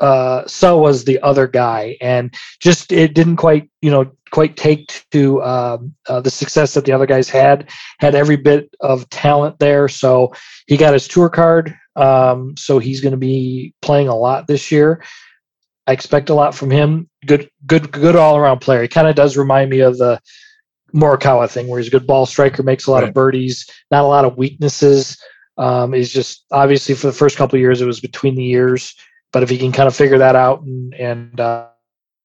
uh, 0.00 0.46
so 0.46 0.78
was 0.78 1.04
the 1.04 1.20
other 1.22 1.46
guy, 1.46 1.96
and 2.00 2.34
just 2.60 2.92
it 2.92 3.14
didn't 3.14 3.36
quite 3.36 3.68
you 3.82 3.90
know 3.90 4.10
quite 4.30 4.56
take 4.56 5.04
to 5.10 5.42
um, 5.42 5.94
uh, 6.08 6.20
the 6.20 6.30
success 6.30 6.74
that 6.74 6.84
the 6.84 6.92
other 6.92 7.06
guys 7.06 7.28
had. 7.28 7.70
Had 7.98 8.14
every 8.14 8.36
bit 8.36 8.74
of 8.80 9.08
talent 9.10 9.58
there, 9.58 9.88
so 9.88 10.32
he 10.66 10.76
got 10.76 10.92
his 10.92 11.08
tour 11.08 11.28
card. 11.28 11.74
Um, 11.96 12.56
so 12.56 12.78
he's 12.78 13.00
going 13.00 13.12
to 13.12 13.16
be 13.16 13.74
playing 13.82 14.08
a 14.08 14.16
lot 14.16 14.46
this 14.46 14.70
year. 14.70 15.02
I 15.86 15.92
expect 15.92 16.30
a 16.30 16.34
lot 16.34 16.54
from 16.54 16.70
him. 16.70 17.08
Good, 17.26 17.50
good, 17.66 17.90
good 17.90 18.16
all 18.16 18.36
around 18.36 18.60
player. 18.60 18.82
He 18.82 18.88
kind 18.88 19.06
of 19.06 19.14
does 19.14 19.36
remind 19.36 19.70
me 19.70 19.80
of 19.80 19.98
the 19.98 20.20
Morikawa 20.94 21.50
thing, 21.50 21.68
where 21.68 21.78
he's 21.78 21.88
a 21.88 21.90
good 21.90 22.06
ball 22.06 22.24
striker, 22.24 22.62
makes 22.62 22.86
a 22.86 22.90
lot 22.90 23.00
right. 23.00 23.08
of 23.08 23.14
birdies, 23.14 23.68
not 23.90 24.04
a 24.04 24.08
lot 24.08 24.24
of 24.24 24.38
weaknesses. 24.38 25.18
Um, 25.56 25.92
he's 25.92 26.12
just 26.12 26.44
obviously 26.50 26.94
for 26.94 27.08
the 27.08 27.12
first 27.12 27.36
couple 27.36 27.58
years 27.58 27.80
it 27.80 27.86
was 27.86 28.00
between 28.00 28.34
the 28.34 28.42
years, 28.42 28.94
but 29.32 29.42
if 29.42 29.50
he 29.50 29.58
can 29.58 29.72
kind 29.72 29.86
of 29.86 29.94
figure 29.94 30.18
that 30.18 30.36
out 30.36 30.62
and 30.62 30.94
and 30.94 31.38
uh, 31.40 31.68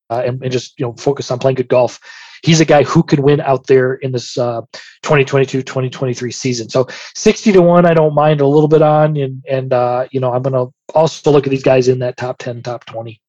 and, 0.10 0.42
and, 0.42 0.52
just 0.52 0.80
you 0.80 0.86
know 0.86 0.94
focus 0.94 1.30
on 1.30 1.38
playing 1.38 1.56
good 1.56 1.68
golf, 1.68 2.00
he's 2.44 2.60
a 2.60 2.66
guy 2.66 2.84
who 2.84 3.04
could 3.04 3.20
win 3.20 3.42
out 3.42 3.68
there 3.68 3.96
in 3.96 4.12
this 4.12 4.38
uh, 4.38 4.62
2022-2023 5.04 6.34
season. 6.34 6.70
So 6.70 6.88
60 7.16 7.52
to 7.52 7.62
one, 7.62 7.86
I 7.86 7.94
don't 7.94 8.16
mind 8.16 8.42
a 8.42 8.48
little 8.48 8.68
bit 8.68 8.82
on, 8.82 9.16
and 9.18 9.44
and 9.48 9.74
uh, 9.74 10.08
you 10.12 10.20
know 10.20 10.34
I'm 10.34 10.42
gonna 10.42 10.68
also 10.96 11.32
look 11.32 11.46
at 11.46 11.52
these 11.52 11.64
guys 11.64 11.88
in 11.88 12.00
that 12.00 12.18
top 12.18 12.38
10, 12.40 12.64
top 12.64 12.86
20. 12.86 13.22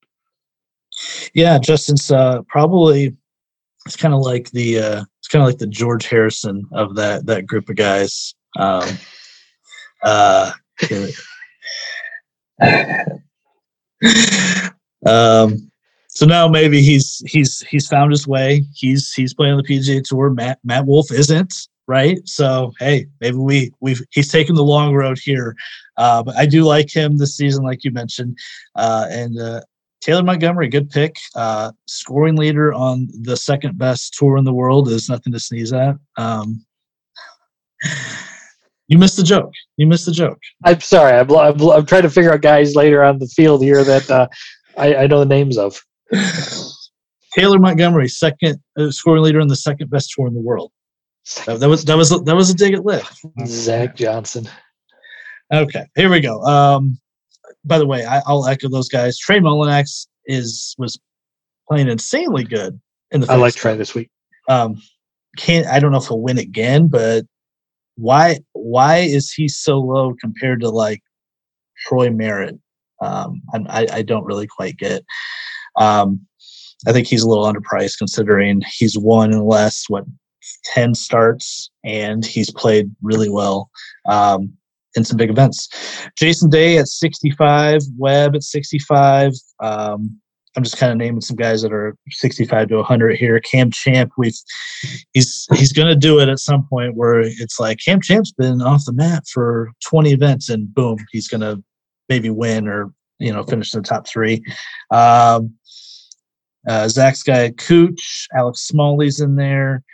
Yeah, 1.35 1.59
Justin's 1.59 2.11
uh, 2.11 2.43
probably 2.49 3.17
it's 3.87 3.97
kind 3.97 4.15
of 4.15 4.21
like 4.21 4.51
the 4.51 4.79
uh, 4.79 5.05
it's 5.19 5.29
kind 5.29 5.43
of 5.43 5.49
like 5.49 5.59
the 5.59 5.67
George 5.67 6.07
Harrison 6.07 6.67
of 6.73 6.95
that 6.97 7.27
that 7.27 7.47
group 7.47 7.69
of 7.69 7.77
guys. 7.77 8.35
Um, 8.57 8.89
uh, 10.03 10.53
um, 15.07 15.71
so 16.09 16.27
now 16.27 16.49
maybe 16.49 16.83
he's 16.83 17.23
he's 17.27 17.61
he's 17.63 17.89
found 17.89 18.11
his 18.11 18.27
way. 18.27 18.65
He's 18.75 19.13
he's 19.13 19.33
playing 19.35 19.57
the 19.57 19.63
PGA 19.63 20.03
Tour. 20.03 20.31
Matt 20.31 20.59
Matt 20.65 20.87
Wolff 20.87 21.11
isn't 21.13 21.55
right. 21.87 22.21
So 22.27 22.73
hey, 22.79 23.07
maybe 23.21 23.37
we 23.37 23.73
we've 23.81 24.03
he's 24.11 24.31
taken 24.31 24.55
the 24.55 24.65
long 24.65 24.95
road 24.95 25.19
here. 25.19 25.57
Uh, 25.97 26.23
but 26.23 26.37
I 26.37 26.47
do 26.47 26.65
like 26.65 26.95
him 26.95 27.17
this 27.19 27.37
season, 27.37 27.65
like 27.65 27.85
you 27.85 27.91
mentioned, 27.91 28.39
uh, 28.75 29.07
and 29.11 29.39
uh, 29.39 29.61
Taylor 30.01 30.23
Montgomery, 30.23 30.69
good 30.69 30.91
pick. 30.91 31.17
Uh, 31.35 31.73
scoring 31.87 32.37
leader 32.37 32.73
on 32.73 33.09
the 33.23 33.37
second 33.37 33.79
best 33.79 34.15
tour 34.15 34.37
in 34.37 34.45
the 34.45 34.53
world 34.53 34.89
is 34.89 35.09
nothing 35.09 35.33
to 35.33 35.41
sneeze 35.41 35.73
at. 35.73 35.97
Um, 36.17 36.65
you 38.89 38.99
missed 38.99 39.17
the 39.17 39.23
joke. 39.23 39.53
You 39.77 39.87
missed 39.87 40.07
the 40.07 40.13
joke. 40.13 40.39
I'm 40.65 40.81
sorry. 40.81 41.19
I'm, 41.19 41.31
I'm, 41.31 41.61
I'm 41.61 41.87
trying 41.87 42.03
to 42.03 42.11
figure 42.11 42.33
out 42.33 42.41
guys 42.41 42.75
later 42.75 43.05
on 43.05 43.19
the 43.19 43.27
field 43.27 43.63
here 43.63 43.85
that 43.85 44.11
uh, 44.11 44.29
I, 44.77 44.95
I, 44.95 45.07
know 45.07 45.21
the 45.21 45.27
names 45.27 45.59
of. 45.59 45.81
Taylor 47.35 47.59
Montgomery, 47.59 48.09
second 48.09 48.61
uh, 48.77 48.91
scoring 48.91 49.23
leader 49.23 49.41
in 49.41 49.49
the 49.49 49.57
second 49.57 49.91
best 49.91 50.13
tour 50.17 50.27
in 50.27 50.35
the 50.35 50.41
world. 50.41 50.73
That, 51.47 51.61
that 51.61 51.69
was 51.69 51.85
that 51.85 51.97
was 51.97 52.11
that 52.11 52.35
was 52.35 52.51
a 52.51 52.55
dig 52.55 52.75
at 52.75 52.85
LIV. 52.85 53.09
Zach 53.47 53.95
Johnson. 53.95 54.49
Okay, 55.53 55.87
here 55.95 56.11
we 56.11 56.21
go. 56.21 56.43
Um, 56.43 56.99
by 57.65 57.79
the 57.79 57.87
way, 57.87 58.05
I, 58.05 58.23
will 58.27 58.47
echo 58.47 58.69
those 58.69 58.89
guys. 58.89 59.19
Trey 59.19 59.41
Mullinax 59.41 60.07
is 60.27 60.75
was 60.79 60.99
playing 61.69 61.89
insanely 61.89 62.45
good 62.45 62.81
in 63.11 63.21
the. 63.21 63.31
I 63.31 63.37
like 63.37 63.55
Trey 63.55 63.77
this 63.77 63.95
week. 63.95 64.11
Um, 64.49 64.81
can't 65.37 65.67
I 65.67 65.79
don't 65.79 65.93
know 65.93 65.99
if 65.99 66.09
he'll 66.09 66.21
win 66.21 66.39
again, 66.39 66.89
but 66.89 67.25
why 67.97 68.39
why 68.53 68.99
is 68.99 69.33
he 69.33 69.49
so 69.49 69.79
low 69.79 70.15
compared 70.21 70.61
to 70.61 70.71
like 70.71 71.03
Troy 71.87 72.11
Merritt? 72.11 72.59
Um, 73.03 73.43
I, 73.55 73.87
I 73.91 74.03
don't 74.03 74.25
really 74.25 74.47
quite 74.47 74.77
get. 74.77 75.03
Um, 75.77 76.27
I 76.87 76.93
think 76.93 77.07
he's 77.07 77.23
a 77.23 77.29
little 77.29 77.51
underpriced 77.51 77.99
considering 77.99 78.63
he's 78.67 78.99
won 78.99 79.33
in 79.33 79.45
less 79.45 79.85
what 79.89 80.05
ten 80.65 80.95
starts 80.95 81.71
and 81.85 82.25
he's 82.25 82.51
played 82.51 82.91
really 83.03 83.29
well. 83.29 83.71
Um, 84.07 84.55
in 84.97 85.05
some 85.05 85.17
big 85.17 85.31
events. 85.31 85.69
Jason 86.17 86.51
Day 86.51 86.79
at 86.79 86.89
65, 86.89 87.83
Webb 87.97 88.35
at 88.35 88.43
65. 88.43 89.33
Um, 89.61 90.21
I'm 90.57 90.65
just 90.65 90.79
kind 90.79 90.91
of 90.91 90.99
naming 90.99 91.21
some 91.21 91.37
guys 91.37 91.63
that 91.63 91.73
are 91.73 91.97
65 92.11 92.69
to 92.69 92.77
100 92.77 93.17
here. 93.17 93.39
Cam 93.41 93.71
Champ, 93.71 94.13
we've 94.19 94.37
he's 95.13 95.47
he's 95.55 95.73
going 95.73 95.89
to 95.89 95.95
do 95.95 96.19
it 96.19 96.29
at 96.29 96.41
some 96.41 96.67
point 96.67 96.97
where 96.97 97.21
it's 97.21 97.61
like 97.61 97.79
Cam 97.85 98.01
Champ's 98.01 98.33
been 98.33 98.61
off 98.61 98.85
the 98.85 98.93
mat 98.93 99.25
for 99.33 99.71
20 99.89 100.11
events 100.11 100.49
and 100.49 100.73
boom, 100.75 100.99
he's 101.13 101.29
going 101.29 101.41
to 101.43 101.63
maybe 102.09 102.31
win 102.31 102.67
or 102.67 102.93
you 103.21 103.33
know 103.33 103.45
finish 103.45 103.73
in 103.73 103.83
the 103.83 103.89
top 103.89 104.09
three. 104.09 104.43
Um, 104.91 105.55
uh, 106.69 106.89
Zach's 106.89 107.23
guy 107.23 107.51
Cooch, 107.51 108.27
Alex 108.37 108.67
Smalley's 108.67 109.21
in 109.21 109.37
there. 109.37 109.85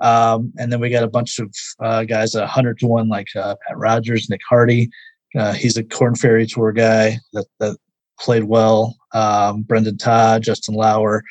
Um, 0.00 0.52
and 0.58 0.72
then 0.72 0.80
we 0.80 0.90
got 0.90 1.02
a 1.04 1.08
bunch 1.08 1.38
of 1.38 1.52
uh, 1.80 2.04
guys 2.04 2.34
at 2.34 2.42
100 2.42 2.78
to 2.80 2.86
1, 2.86 3.08
like 3.08 3.28
uh, 3.36 3.56
Pat 3.66 3.76
Rodgers, 3.76 4.28
Nick 4.30 4.40
Hardy. 4.48 4.88
Uh, 5.36 5.52
he's 5.52 5.76
a 5.76 5.84
Korn 5.84 6.14
Ferry 6.14 6.46
Tour 6.46 6.72
guy 6.72 7.18
that, 7.32 7.46
that 7.60 7.76
played 8.18 8.44
well. 8.44 8.96
Um, 9.12 9.62
Brendon 9.62 9.98
Todd, 9.98 10.42
Justin 10.42 10.74
Lower, 10.74 11.22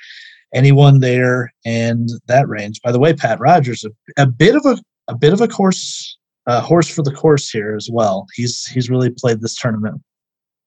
anyone 0.54 1.00
there 1.00 1.52
and 1.66 2.10
that 2.28 2.48
range. 2.48 2.82
By 2.82 2.92
the 2.92 3.00
way, 3.00 3.14
Pat 3.14 3.40
Rodgers, 3.40 3.86
a, 3.86 4.22
a 4.22 4.26
bit 4.26 4.56
of 4.56 4.66
a, 4.66 4.78
a 5.08 5.16
bit 5.16 5.34
of 5.34 5.42
a 5.42 5.48
course, 5.48 6.18
uh, 6.48 6.62
horse 6.62 6.90
for 6.90 7.04
the 7.04 7.12
course 7.12 7.50
here 7.50 7.76
as 7.76 7.90
well. 7.92 8.26
He's 8.34 8.66
he's 8.66 8.90
really 8.90 9.10
played 9.10 9.42
this 9.42 9.56
tournament 9.56 10.02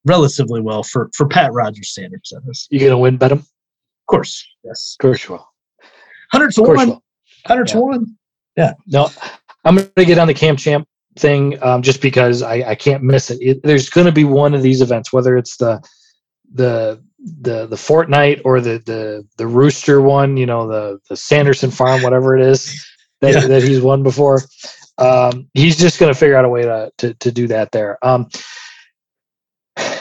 relatively 0.05 0.61
well 0.61 0.83
for 0.83 1.11
for 1.17 1.27
Pat 1.27 1.53
Rogers 1.53 1.91
standards. 1.91 2.33
You 2.71 2.81
gonna 2.81 2.99
win, 2.99 3.17
bet 3.17 3.33
him? 3.33 3.39
Of 3.39 4.07
course, 4.07 4.47
yes. 4.65 4.97
Of 4.99 5.03
course 5.03 5.29
you 5.29 5.35
will. 5.35 5.49
Hundred 6.33 6.53
to 6.55 6.63
one. 6.63 7.01
Hundred 7.47 7.69
to 7.69 7.81
one. 7.81 8.17
Yeah. 8.57 8.75
No, 8.87 9.11
I'm 9.65 9.77
going 9.77 9.91
to 9.97 10.05
get 10.05 10.19
on 10.19 10.27
the 10.27 10.35
Camp 10.35 10.59
Champ 10.59 10.87
thing 11.19 11.63
um, 11.63 11.83
just 11.83 12.01
because 12.01 12.43
I, 12.43 12.71
I 12.71 12.75
can't 12.75 13.03
miss 13.03 13.31
it. 13.31 13.39
it 13.41 13.63
there's 13.63 13.91
going 13.91 14.07
to 14.07 14.13
be 14.13 14.25
one 14.25 14.55
of 14.55 14.63
these 14.63 14.81
events, 14.81 15.13
whether 15.13 15.37
it's 15.37 15.57
the 15.57 15.83
the 16.53 17.03
the 17.41 17.67
the 17.67 17.77
Fortnite 17.77 18.43
or 18.45 18.61
the 18.61 18.79
the 18.85 19.27
the 19.37 19.47
Rooster 19.47 20.01
one, 20.01 20.37
you 20.37 20.47
know, 20.47 20.67
the 20.67 20.99
the 21.09 21.17
Sanderson 21.17 21.71
Farm, 21.71 22.03
whatever 22.03 22.37
it 22.37 22.43
is 22.43 22.87
that, 23.21 23.35
yeah. 23.35 23.47
that 23.47 23.63
he's 23.63 23.81
won 23.81 24.03
before. 24.03 24.43
Um, 24.99 25.49
he's 25.55 25.79
just 25.79 25.99
going 25.99 26.13
to 26.13 26.19
figure 26.19 26.37
out 26.37 26.45
a 26.45 26.49
way 26.49 26.63
to, 26.63 26.91
to 26.99 27.15
to 27.15 27.33
do 27.33 27.47
that 27.49 27.73
there. 27.73 27.99
Um, 28.05 28.29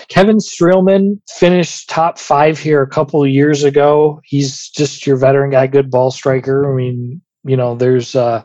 Kevin 0.10 0.38
Streelman 0.38 1.22
finished 1.30 1.90
top 1.90 2.18
five 2.18 2.58
here 2.58 2.82
a 2.82 2.90
couple 2.90 3.24
of 3.24 3.30
years 3.30 3.64
ago. 3.64 4.20
He's 4.26 4.70
just 4.70 5.06
your 5.06 5.18
veteran 5.18 5.52
guy, 5.52 5.68
good 5.68 5.92
ball 5.92 6.12
striker. 6.12 6.72
I 6.72 6.76
mean, 6.76 7.22
you 7.50 7.58
know, 7.58 7.76
there's, 7.76 8.16
uh, 8.16 8.44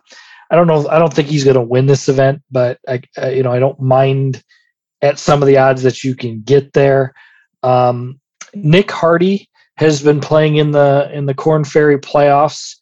I 0.51 0.57
don't 0.57 0.67
know, 0.67 0.89
I 0.89 0.99
don't 0.99 1.13
think 1.13 1.29
he's 1.29 1.45
going 1.45 1.57
to 1.57 1.63
win 1.63 1.87
this 1.87 2.09
event, 2.09 2.43
but 2.51 2.79
I, 2.89 3.03
uh, 3.21 3.29
you 3.29 3.43
know, 3.43 3.53
I 3.53 3.59
don't 3.59 3.81
mind 3.81 4.43
at 5.03 5.19
some 5.19 5.43
of 5.43 5.47
the 5.47 5.59
odds 5.59 5.83
that 5.83 6.03
you 6.03 6.15
can 6.15 6.43
get 6.43 6.73
there. 6.73 7.15
Um, 7.63 8.21
Nick 8.55 8.91
Hardy 8.91 9.49
has 9.77 10.03
been 10.03 10.21
playing 10.21 10.57
in 10.57 10.71
the 10.71 11.11
in 11.13 11.27
the 11.27 11.35
Korn 11.35 11.65
Ferry 11.65 11.99
playoffs. 11.99 12.77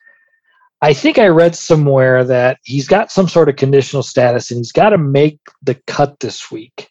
I 0.83 0.93
think 0.93 1.19
I 1.19 1.29
read 1.29 1.55
somewhere 1.55 2.25
that 2.25 2.59
he's 2.65 2.89
got 2.89 3.11
some 3.11 3.29
sort 3.29 3.49
of 3.49 3.57
conditional 3.57 4.03
status 4.03 4.51
and 4.51 4.59
he's 4.59 4.73
got 4.73 4.91
to 4.91 4.99
make 4.99 5.39
the 5.63 5.77
cut 5.87 6.19
this 6.21 6.51
week 6.51 6.91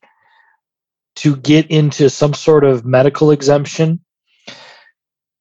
to 1.17 1.35
get 1.35 1.69
into 1.69 2.09
some 2.09 2.33
sort 2.33 2.63
of 2.63 2.85
medical 2.85 3.31
exemption. 3.31 3.99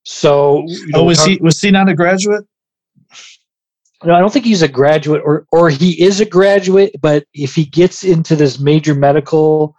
So, 0.04 0.66
oh, 0.94 1.04
was 1.04 1.24
he 1.24 1.36
was 1.40 1.60
he 1.60 1.70
not 1.70 1.88
a 1.88 1.94
graduate? 1.94 2.44
No, 4.04 4.14
I 4.14 4.20
don't 4.20 4.32
think 4.32 4.46
he's 4.46 4.62
a 4.62 4.68
graduate, 4.68 5.22
or 5.24 5.46
or 5.52 5.68
he 5.68 6.02
is 6.02 6.20
a 6.20 6.24
graduate. 6.24 6.96
But 7.00 7.24
if 7.34 7.54
he 7.54 7.64
gets 7.64 8.02
into 8.02 8.34
this 8.34 8.58
major 8.58 8.94
medical 8.94 9.76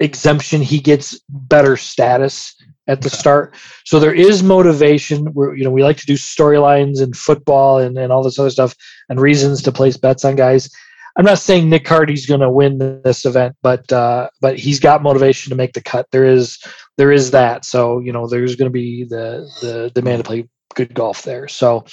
exemption, 0.00 0.62
he 0.62 0.78
gets 0.78 1.20
better 1.28 1.76
status 1.76 2.54
at 2.88 3.02
the 3.02 3.08
okay. 3.08 3.16
start. 3.16 3.54
So 3.84 4.00
there 4.00 4.14
is 4.14 4.42
motivation. 4.42 5.26
Where 5.34 5.54
you 5.54 5.64
know 5.64 5.70
we 5.70 5.82
like 5.82 5.98
to 5.98 6.06
do 6.06 6.14
storylines 6.14 7.02
and 7.02 7.14
football 7.14 7.78
and, 7.78 7.98
and 7.98 8.10
all 8.10 8.22
this 8.22 8.38
other 8.38 8.50
stuff 8.50 8.74
and 9.08 9.20
reasons 9.20 9.62
to 9.62 9.72
place 9.72 9.96
bets 9.96 10.24
on 10.24 10.36
guys. 10.36 10.70
I'm 11.16 11.26
not 11.26 11.38
saying 11.38 11.68
Nick 11.68 11.86
Hardy's 11.86 12.24
going 12.24 12.40
to 12.40 12.50
win 12.50 12.78
this 12.78 13.26
event, 13.26 13.54
but 13.62 13.92
uh, 13.92 14.30
but 14.40 14.58
he's 14.58 14.80
got 14.80 15.02
motivation 15.02 15.50
to 15.50 15.56
make 15.56 15.74
the 15.74 15.82
cut. 15.82 16.06
There 16.10 16.24
is 16.24 16.58
there 16.96 17.12
is 17.12 17.32
that. 17.32 17.66
So 17.66 17.98
you 17.98 18.12
know 18.12 18.26
there's 18.26 18.56
going 18.56 18.70
to 18.70 18.72
be 18.72 19.04
the 19.04 19.46
the 19.60 19.90
demand 19.94 20.24
to 20.24 20.26
play 20.26 20.48
good 20.74 20.94
golf 20.94 21.22
there. 21.22 21.48
So 21.48 21.84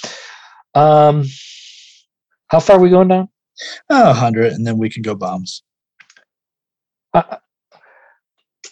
um, 0.74 1.24
how 2.50 2.60
far 2.60 2.76
are 2.76 2.80
we 2.80 2.90
going 2.90 3.08
down? 3.08 3.28
A 3.90 4.12
hundred, 4.12 4.52
and 4.52 4.66
then 4.66 4.78
we 4.78 4.90
can 4.90 5.02
go 5.02 5.14
bombs. 5.14 5.62
I, 7.14 7.38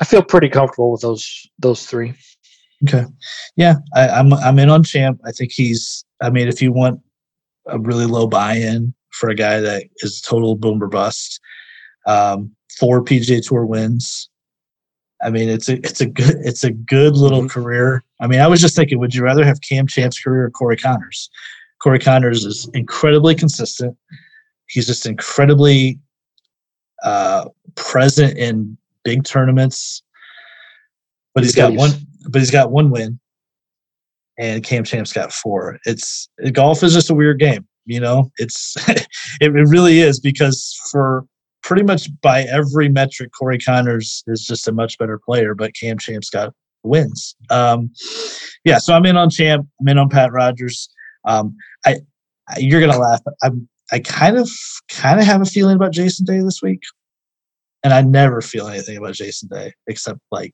I 0.01 0.05
feel 0.05 0.23
pretty 0.23 0.49
comfortable 0.49 0.93
with 0.93 1.01
those 1.01 1.49
those 1.59 1.87
three. 1.87 2.15
Okay, 2.85 3.05
yeah, 3.57 3.77
I, 3.95 4.09
I'm 4.09 4.33
I'm 4.33 4.59
in 4.59 4.71
on 4.71 4.83
champ. 4.83 5.21
I 5.25 5.33
think 5.33 5.53
he's. 5.53 6.05
I 6.21 6.31
mean, 6.31 6.49
if 6.49 6.63
you 6.63 6.73
want 6.73 7.01
a 7.67 7.79
really 7.79 8.07
low 8.07 8.27
buy-in, 8.27 8.95
for 9.19 9.29
a 9.29 9.35
guy 9.35 9.61
that 9.61 9.85
is 9.99 10.21
total 10.21 10.55
boomer 10.55 10.87
bust. 10.87 11.41
Um, 12.07 12.55
four 12.79 13.03
PGA 13.03 13.47
Tour 13.47 13.67
wins. 13.67 14.31
I 15.21 15.31
mean, 15.31 15.49
it's 15.49 15.69
a 15.69 15.75
it's 15.79 16.01
a 16.01 16.07
good 16.07 16.37
it's 16.45 16.65
a 16.65 16.71
good 16.71 17.17
little 17.17 17.41
mm-hmm. 17.41 17.61
career. 17.61 18.05
I 18.21 18.27
mean, 18.27 18.41
I 18.41 18.47
was 18.47 18.61
just 18.61 18.77
thinking, 18.77 18.99
would 18.99 19.15
you 19.15 19.23
rather 19.23 19.45
have 19.45 19.61
Cam 19.61 19.87
Champ's 19.87 20.21
career 20.21 20.45
or 20.45 20.51
Corey 20.51 20.77
Conners? 20.77 21.29
Corey 21.83 21.99
Conners 21.99 22.45
is 22.45 22.69
incredibly 22.75 23.35
consistent. 23.35 23.97
He's 24.67 24.87
just 24.87 25.07
incredibly 25.07 25.99
uh, 27.05 27.49
present 27.75 28.37
in 28.37 28.77
big 29.05 29.25
tournaments. 29.25 30.03
But 31.35 31.45
he's 31.45 31.55
got 31.55 31.73
one. 31.75 31.91
But 32.29 32.41
he's 32.41 32.51
got 32.51 32.71
one 32.71 32.91
win, 32.91 33.19
and 34.39 34.65
Cam 34.65 34.85
Champ's 34.85 35.13
got 35.13 35.33
four. 35.33 35.79
It's 35.87 36.29
golf 36.53 36.83
is 36.83 36.93
just 36.95 37.11
a 37.11 37.15
weird 37.15 37.39
game. 37.39 37.67
You 37.87 38.01
know, 38.01 38.31
it's 38.39 38.77
it 39.41 39.53
really 39.53 40.01
is 40.01 40.19
because 40.21 40.77
for 40.91 41.25
pretty 41.63 41.85
much 41.85 42.09
by 42.23 42.43
every 42.43 42.89
metric, 42.89 43.31
Corey 43.39 43.59
Conners 43.59 44.25
is 44.27 44.45
just 44.45 44.69
a 44.69 44.73
much 44.73 44.99
better 44.99 45.19
player, 45.19 45.55
but 45.55 45.75
Cam 45.75 45.99
Champ's 45.99 46.31
got 46.31 46.53
wins. 46.83 47.37
Um, 47.51 47.93
yeah, 48.65 48.79
so 48.79 48.95
I'm 48.95 49.07
in 49.07 49.17
on 49.17 49.31
Champ. 49.31 49.67
I'm 49.81 49.89
in 49.89 49.99
on 49.99 50.09
Pat 50.09 50.33
Rodgers. 50.33 50.89
Um, 51.25 51.57
I, 51.85 52.01
I 52.49 52.59
you're 52.59 52.81
gonna 52.81 52.99
laugh. 52.99 53.21
I'm 53.43 53.69
I 53.93 54.01
kind 54.01 54.37
of 54.37 54.51
kind 54.91 55.21
of 55.21 55.27
have 55.27 55.41
a 55.41 55.47
feeling 55.47 55.77
about 55.77 55.93
Jason 55.93 56.27
Day 56.27 56.41
this 56.41 56.61
week, 56.63 56.81
and 57.83 57.93
I 57.93 58.03
never 58.03 58.41
feel 58.41 58.69
anything 58.69 58.97
about 58.97 59.15
Jason 59.15 59.49
Day 59.49 59.73
except 59.87 60.21
like 60.31 60.53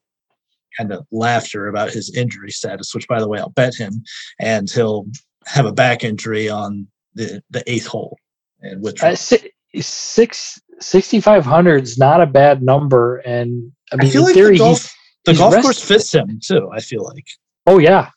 kind 0.76 0.92
of 0.92 1.06
laughter 1.10 1.68
about 1.68 1.90
his 1.90 2.14
injury 2.16 2.50
status. 2.50 2.94
Which, 2.94 3.08
by 3.08 3.20
the 3.20 3.28
way, 3.28 3.38
I'll 3.38 3.50
bet 3.50 3.74
him, 3.74 4.04
and 4.40 4.70
he'll 4.70 5.06
have 5.46 5.66
a 5.66 5.72
back 5.72 6.04
injury 6.04 6.48
on 6.48 6.86
the 7.14 7.42
the 7.50 7.68
eighth 7.70 7.86
hole. 7.86 8.18
And 8.60 8.82
which 8.82 9.02
uh, 9.02 9.16
six 9.16 10.60
sixty 10.80 11.20
five 11.20 11.44
hundred 11.44 11.84
is 11.84 11.98
not 11.98 12.20
a 12.20 12.26
bad 12.26 12.62
number, 12.62 13.16
and 13.18 13.72
I 13.92 13.96
mean, 13.96 14.08
I 14.08 14.10
feel 14.10 14.22
like 14.22 14.34
theory, 14.34 14.52
the 14.52 14.58
golf, 14.58 14.94
the 15.24 15.34
golf 15.34 15.54
rested. 15.54 15.66
course 15.66 15.84
fits 15.84 16.14
him 16.14 16.40
too. 16.42 16.70
I 16.72 16.80
feel 16.80 17.04
like. 17.04 17.26
Oh 17.66 17.78
yeah, 17.78 18.10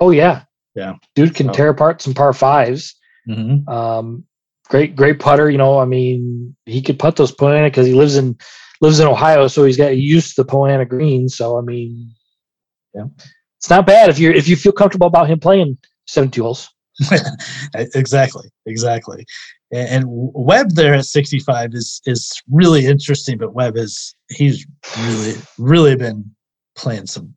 oh 0.00 0.10
yeah, 0.10 0.44
yeah. 0.78 0.94
Dude 1.16 1.34
can 1.34 1.50
oh. 1.50 1.52
tear 1.52 1.70
apart 1.70 2.00
some 2.00 2.14
par 2.14 2.30
5s 2.30 2.94
mm-hmm. 3.28 3.68
Um, 3.68 4.24
great, 4.68 4.94
great 4.94 5.18
putter. 5.18 5.50
You 5.50 5.58
know, 5.58 5.80
I 5.80 5.84
mean, 5.84 6.56
he 6.66 6.80
could 6.80 6.98
putt 6.98 7.16
those 7.16 7.32
Poa 7.32 7.50
annua 7.50 7.66
because 7.66 7.86
he 7.86 7.94
lives 7.94 8.16
in 8.16 8.36
lives 8.80 9.00
in 9.00 9.08
Ohio, 9.08 9.48
so 9.48 9.64
he's 9.64 9.76
got 9.76 9.96
used 9.96 10.36
to 10.36 10.42
the 10.42 10.48
Poa 10.48 10.68
annua 10.68 10.88
green. 10.88 11.28
So 11.28 11.58
I 11.58 11.62
mean, 11.62 12.12
yeah, 12.94 13.06
it's 13.58 13.68
not 13.68 13.86
bad 13.86 14.08
if 14.08 14.18
you 14.18 14.30
if 14.30 14.48
you 14.48 14.56
feel 14.56 14.72
comfortable 14.72 15.08
about 15.08 15.28
him 15.28 15.40
playing 15.40 15.78
seventy 16.06 16.40
holes. 16.40 16.68
exactly, 17.74 18.48
exactly. 18.66 19.24
And, 19.72 19.88
and 19.88 20.04
Webb 20.08 20.70
there 20.70 20.94
at 20.94 21.04
65 21.04 21.70
is 21.74 22.00
is 22.06 22.32
really 22.50 22.86
interesting, 22.86 23.38
but 23.38 23.54
Webb 23.54 23.76
is 23.76 24.14
he's 24.30 24.66
really 24.98 25.34
really 25.58 25.96
been 25.96 26.30
playing 26.76 27.06
some 27.06 27.34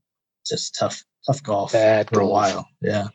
just 0.48 0.76
tough 0.80 1.04
tough 1.26 1.44
golf 1.44 1.74
Bad 1.74 2.10
for 2.10 2.16
golf. 2.16 2.28
a 2.28 2.32
while. 2.32 2.68
Yeah. 2.82 3.08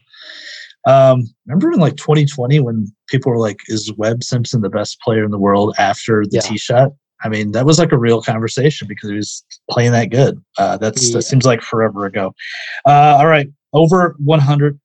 Um, 0.86 1.24
remember 1.46 1.72
in 1.72 1.80
like 1.80 1.96
2020 1.96 2.60
when 2.60 2.86
people 3.08 3.32
were 3.32 3.38
like, 3.38 3.58
"Is 3.66 3.92
Webb 3.96 4.22
Simpson 4.22 4.60
the 4.60 4.70
best 4.70 5.00
player 5.00 5.24
in 5.24 5.32
the 5.32 5.38
world 5.38 5.74
after 5.78 6.24
the 6.24 6.36
yeah. 6.36 6.40
tee 6.40 6.58
shot?" 6.58 6.92
I 7.24 7.28
mean, 7.28 7.52
that 7.52 7.66
was 7.66 7.78
like 7.78 7.92
a 7.92 7.98
real 7.98 8.22
conversation 8.22 8.86
because 8.86 9.10
he 9.10 9.16
was 9.16 9.44
playing 9.70 9.92
that 9.92 10.10
good. 10.10 10.40
Uh, 10.58 10.76
that's 10.76 11.08
yeah. 11.08 11.14
that 11.14 11.22
seems 11.22 11.44
like 11.44 11.62
forever 11.62 12.06
ago. 12.06 12.34
Uh, 12.86 13.16
all 13.18 13.26
right, 13.26 13.48
over 13.72 14.14
100 14.18 14.78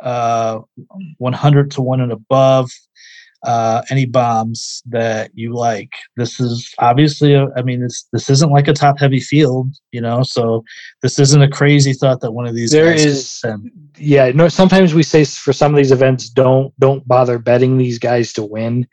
uh, 0.00 0.60
100 1.18 1.70
to 1.72 1.82
1 1.82 2.00
and 2.00 2.12
above 2.12 2.70
uh, 3.42 3.82
any 3.90 4.04
bombs 4.04 4.82
that 4.86 5.30
you 5.34 5.54
like. 5.54 5.92
This 6.16 6.40
is 6.40 6.72
obviously 6.78 7.34
a, 7.34 7.46
I 7.56 7.62
mean 7.62 7.80
this 7.80 8.06
this 8.12 8.28
isn't 8.28 8.52
like 8.52 8.68
a 8.68 8.72
top 8.72 8.98
heavy 8.98 9.20
field 9.20 9.74
you 9.92 10.00
know 10.00 10.22
so 10.22 10.62
this 11.02 11.18
isn't 11.18 11.42
a 11.42 11.48
crazy 11.48 11.92
thought 11.92 12.20
that 12.20 12.32
one 12.32 12.46
of 12.46 12.54
these 12.54 12.70
there 12.70 12.92
is 12.92 13.42
yeah 13.96 14.30
no 14.32 14.48
sometimes 14.48 14.94
we 14.94 15.02
say 15.02 15.24
for 15.24 15.52
some 15.52 15.72
of 15.72 15.78
these 15.78 15.92
events 15.92 16.28
don't 16.28 16.78
don't 16.78 17.06
bother 17.08 17.38
betting 17.38 17.78
these 17.78 17.98
guys 17.98 18.32
to 18.34 18.42
win. 18.42 18.86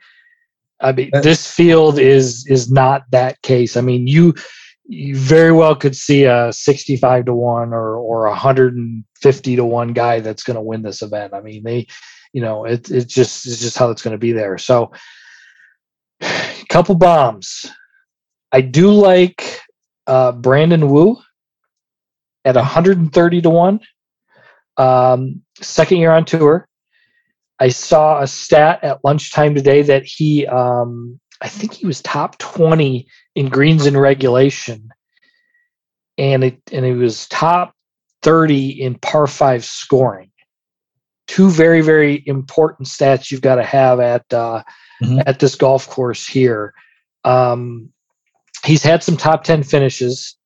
I 0.80 0.91
mean 0.93 1.10
this 1.14 1.52
field 1.52 2.00
is 2.00 2.45
is 2.48 2.72
not 2.72 3.04
that 3.12 3.41
case. 3.41 3.76
I 3.76 3.82
mean 3.82 4.08
you 4.08 4.34
you 4.89 5.18
very 5.18 5.52
well 5.52 5.76
could 5.76 5.98
see 5.98 6.24
a 6.24 6.54
65 6.54 7.26
to 7.26 7.34
1 7.34 7.74
or 7.74 7.98
or 7.98 8.28
150 8.28 9.56
to 9.58 9.66
1 9.66 9.93
guy 9.93 10.22
that's 10.22 10.43
going 10.43 10.56
to 10.56 10.62
win 10.62 10.84
this 10.84 11.02
event. 11.02 11.34
I 11.34 11.41
mean 11.41 11.64
they 11.64 11.88
you 12.34 12.41
know 12.41 12.65
it, 12.65 12.89
it's 12.91 13.13
just 13.13 13.45
it's 13.45 13.59
just 13.59 13.78
how 13.78 13.89
it's 13.89 14.01
going 14.01 14.13
to 14.13 14.17
be 14.17 14.32
there. 14.32 14.57
So 14.57 14.91
a 16.21 16.65
couple 16.69 16.95
bombs. 16.95 17.71
I 18.51 18.61
do 18.61 18.91
like 18.91 19.59
uh, 20.07 20.32
brandon 20.32 20.89
wu 20.89 21.17
at 22.45 22.55
130 22.55 23.41
to 23.41 23.49
1 23.49 23.80
um, 24.78 25.41
second 25.59 25.97
year 25.97 26.11
on 26.11 26.25
tour. 26.25 26.67
I 27.59 27.69
saw 27.69 28.21
a 28.21 28.28
stat 28.28 28.84
at 28.84 29.03
lunchtime 29.03 29.55
today 29.55 29.82
that 29.82 30.05
he 30.05 30.45
um, 30.47 31.19
i 31.41 31.47
think 31.47 31.73
he 31.73 31.86
was 31.86 32.01
top 32.01 32.38
20 32.38 33.07
in 33.36 33.49
greens 33.49 33.86
in 33.86 33.97
regulation, 33.97 34.89
and 36.17 36.43
it 36.43 36.61
and 36.71 36.86
it 36.86 36.95
was 36.95 37.28
top 37.28 37.73
30 38.21 38.82
in 38.82 38.95
par 38.95 39.28
five 39.28 39.65
scoring. 39.65 40.26
Two 41.28 41.49
very 41.49 41.82
very 41.82 42.23
important 42.25 42.88
stats 42.88 43.32
you've 43.32 43.41
got 43.41 43.55
to 43.55 43.63
have 43.63 43.99
at 43.99 44.25
uh, 44.34 44.63
mm-hmm. 45.03 45.19
at 45.25 45.39
this 45.39 45.55
golf 45.55 45.88
course 45.89 46.25
here. 46.25 46.73
Um, 47.23 47.89
he's 48.65 48.84
had 48.84 49.03
some 49.03 49.17
top 49.17 49.43
10 49.43 49.63
finishes. 49.63 50.38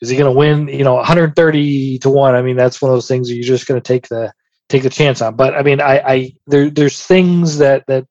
Is 0.00 0.10
he 0.10 0.16
going 0.16 0.30
to 0.30 0.38
win? 0.38 0.68
You 0.68 0.84
know, 0.84 0.94
130 0.94 1.98
to 2.00 2.10
one. 2.10 2.34
I 2.34 2.42
mean, 2.42 2.56
that's 2.56 2.82
one 2.82 2.90
of 2.90 2.96
those 2.96 3.08
things 3.08 3.28
that 3.28 3.34
you're 3.34 3.44
just 3.44 3.66
going 3.66 3.80
to 3.80 3.86
take 3.86 4.08
the 4.08 4.32
take 4.68 4.82
the 4.82 4.90
chance 4.90 5.22
on. 5.22 5.36
But 5.36 5.54
I 5.54 5.62
mean, 5.62 5.80
I, 5.80 5.98
I 6.00 6.32
there 6.46 6.68
there's 6.68 7.02
things 7.02 7.58
that 7.58 7.86
that 7.86 8.06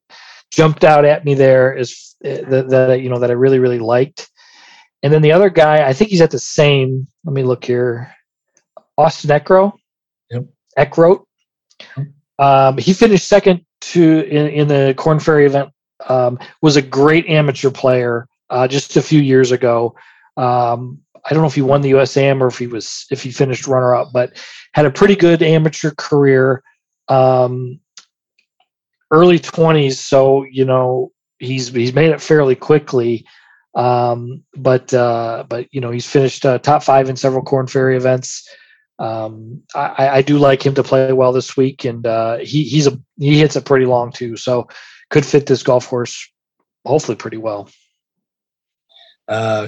jumped 0.52 0.84
out 0.84 1.06
at 1.06 1.26
me 1.26 1.34
there 1.36 1.74
is 1.74 2.16
uh, 2.24 2.50
that, 2.50 2.70
that 2.70 3.02
you 3.02 3.10
know 3.10 3.20
that 3.20 3.30
I 3.30 3.34
really 3.34 3.60
really 3.60 3.80
liked. 3.80 4.30
And 5.04 5.14
then 5.14 5.22
the 5.22 5.34
other 5.34 5.52
guy, 5.52 5.88
I 5.88 5.94
think 5.94 6.10
he's 6.10 6.22
at 6.22 6.32
the 6.32 6.40
same. 6.40 7.08
Let 7.24 7.34
me 7.34 7.44
look 7.44 7.64
here. 7.64 8.12
Austin 8.98 9.30
Eckroat. 9.30 9.74
Yep. 10.30 10.46
Eckroat. 10.78 11.26
Um, 12.40 12.78
he 12.78 12.94
finished 12.94 13.28
second 13.28 13.66
to 13.82 14.22
in, 14.28 14.48
in 14.48 14.68
the 14.68 14.94
Korn 14.98 15.20
Ferry 15.20 15.46
event. 15.46 15.70
Um, 16.08 16.38
was 16.62 16.76
a 16.76 16.82
great 16.82 17.26
amateur 17.28 17.72
player 17.72 18.28
uh, 18.50 18.68
just 18.68 18.98
a 18.98 19.02
few 19.02 19.22
years 19.22 19.52
ago. 19.52 19.96
Um, 20.38 21.00
I 21.26 21.34
don't 21.34 21.42
know 21.42 21.48
if 21.48 21.56
he 21.56 21.62
won 21.62 21.82
the 21.82 21.92
USAM 21.92 22.42
or 22.42 22.48
if 22.48 22.58
he 22.58 22.68
was 22.68 23.06
if 23.10 23.24
he 23.24 23.32
finished 23.32 23.68
runner 23.68 23.96
up, 23.96 24.10
but 24.14 24.34
had 24.74 24.86
a 24.86 24.92
pretty 24.92 25.16
good 25.16 25.42
amateur 25.42 25.92
career. 25.92 26.62
Um, 27.08 27.80
early 29.12 29.40
20s 29.40 29.94
so 29.94 30.44
you 30.44 30.66
know 30.66 31.12
he's 31.40 31.70
he's 31.70 31.94
made 31.94 32.12
it 32.12 32.22
fairly 32.22 32.56
quickly. 32.56 33.26
Um, 33.76 34.44
but 34.56 34.94
uh, 34.94 35.46
but 35.50 35.68
you 35.74 35.82
know 35.82 35.92
he's 35.92 36.08
finished 36.08 36.46
uh, 36.46 36.60
top 36.60 36.84
five 36.84 37.10
in 37.10 37.16
several 37.16 37.44
Korn 37.44 37.68
Ferry 37.68 37.98
events. 37.98 38.48
Um, 38.98 39.62
I, 39.76 40.10
I 40.10 40.22
do 40.22 40.38
like 40.38 40.66
him 40.66 40.74
to 40.76 40.84
play 40.84 41.12
well 41.12 41.34
this 41.34 41.58
week, 41.58 41.84
and 41.84 42.06
uh, 42.08 42.38
he 42.38 42.64
he's 42.64 42.88
a 42.88 43.00
he 43.18 43.38
hits 43.38 43.56
it 43.56 43.66
pretty 43.66 43.86
long 43.86 44.12
too, 44.12 44.38
so 44.38 44.68
could 45.10 45.26
fit 45.26 45.48
this 45.48 45.64
golf 45.64 45.88
course 45.88 46.30
hopefully 46.86 47.16
pretty 47.16 47.38
well. 47.38 47.70
Uh, 49.28 49.68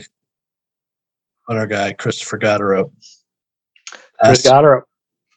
on 1.49 1.57
our 1.57 1.67
guy 1.67 1.93
Christopher 1.93 2.37
Gotterup. 2.39 2.91
Chris 4.23 4.43
Gotterup, 4.43 4.83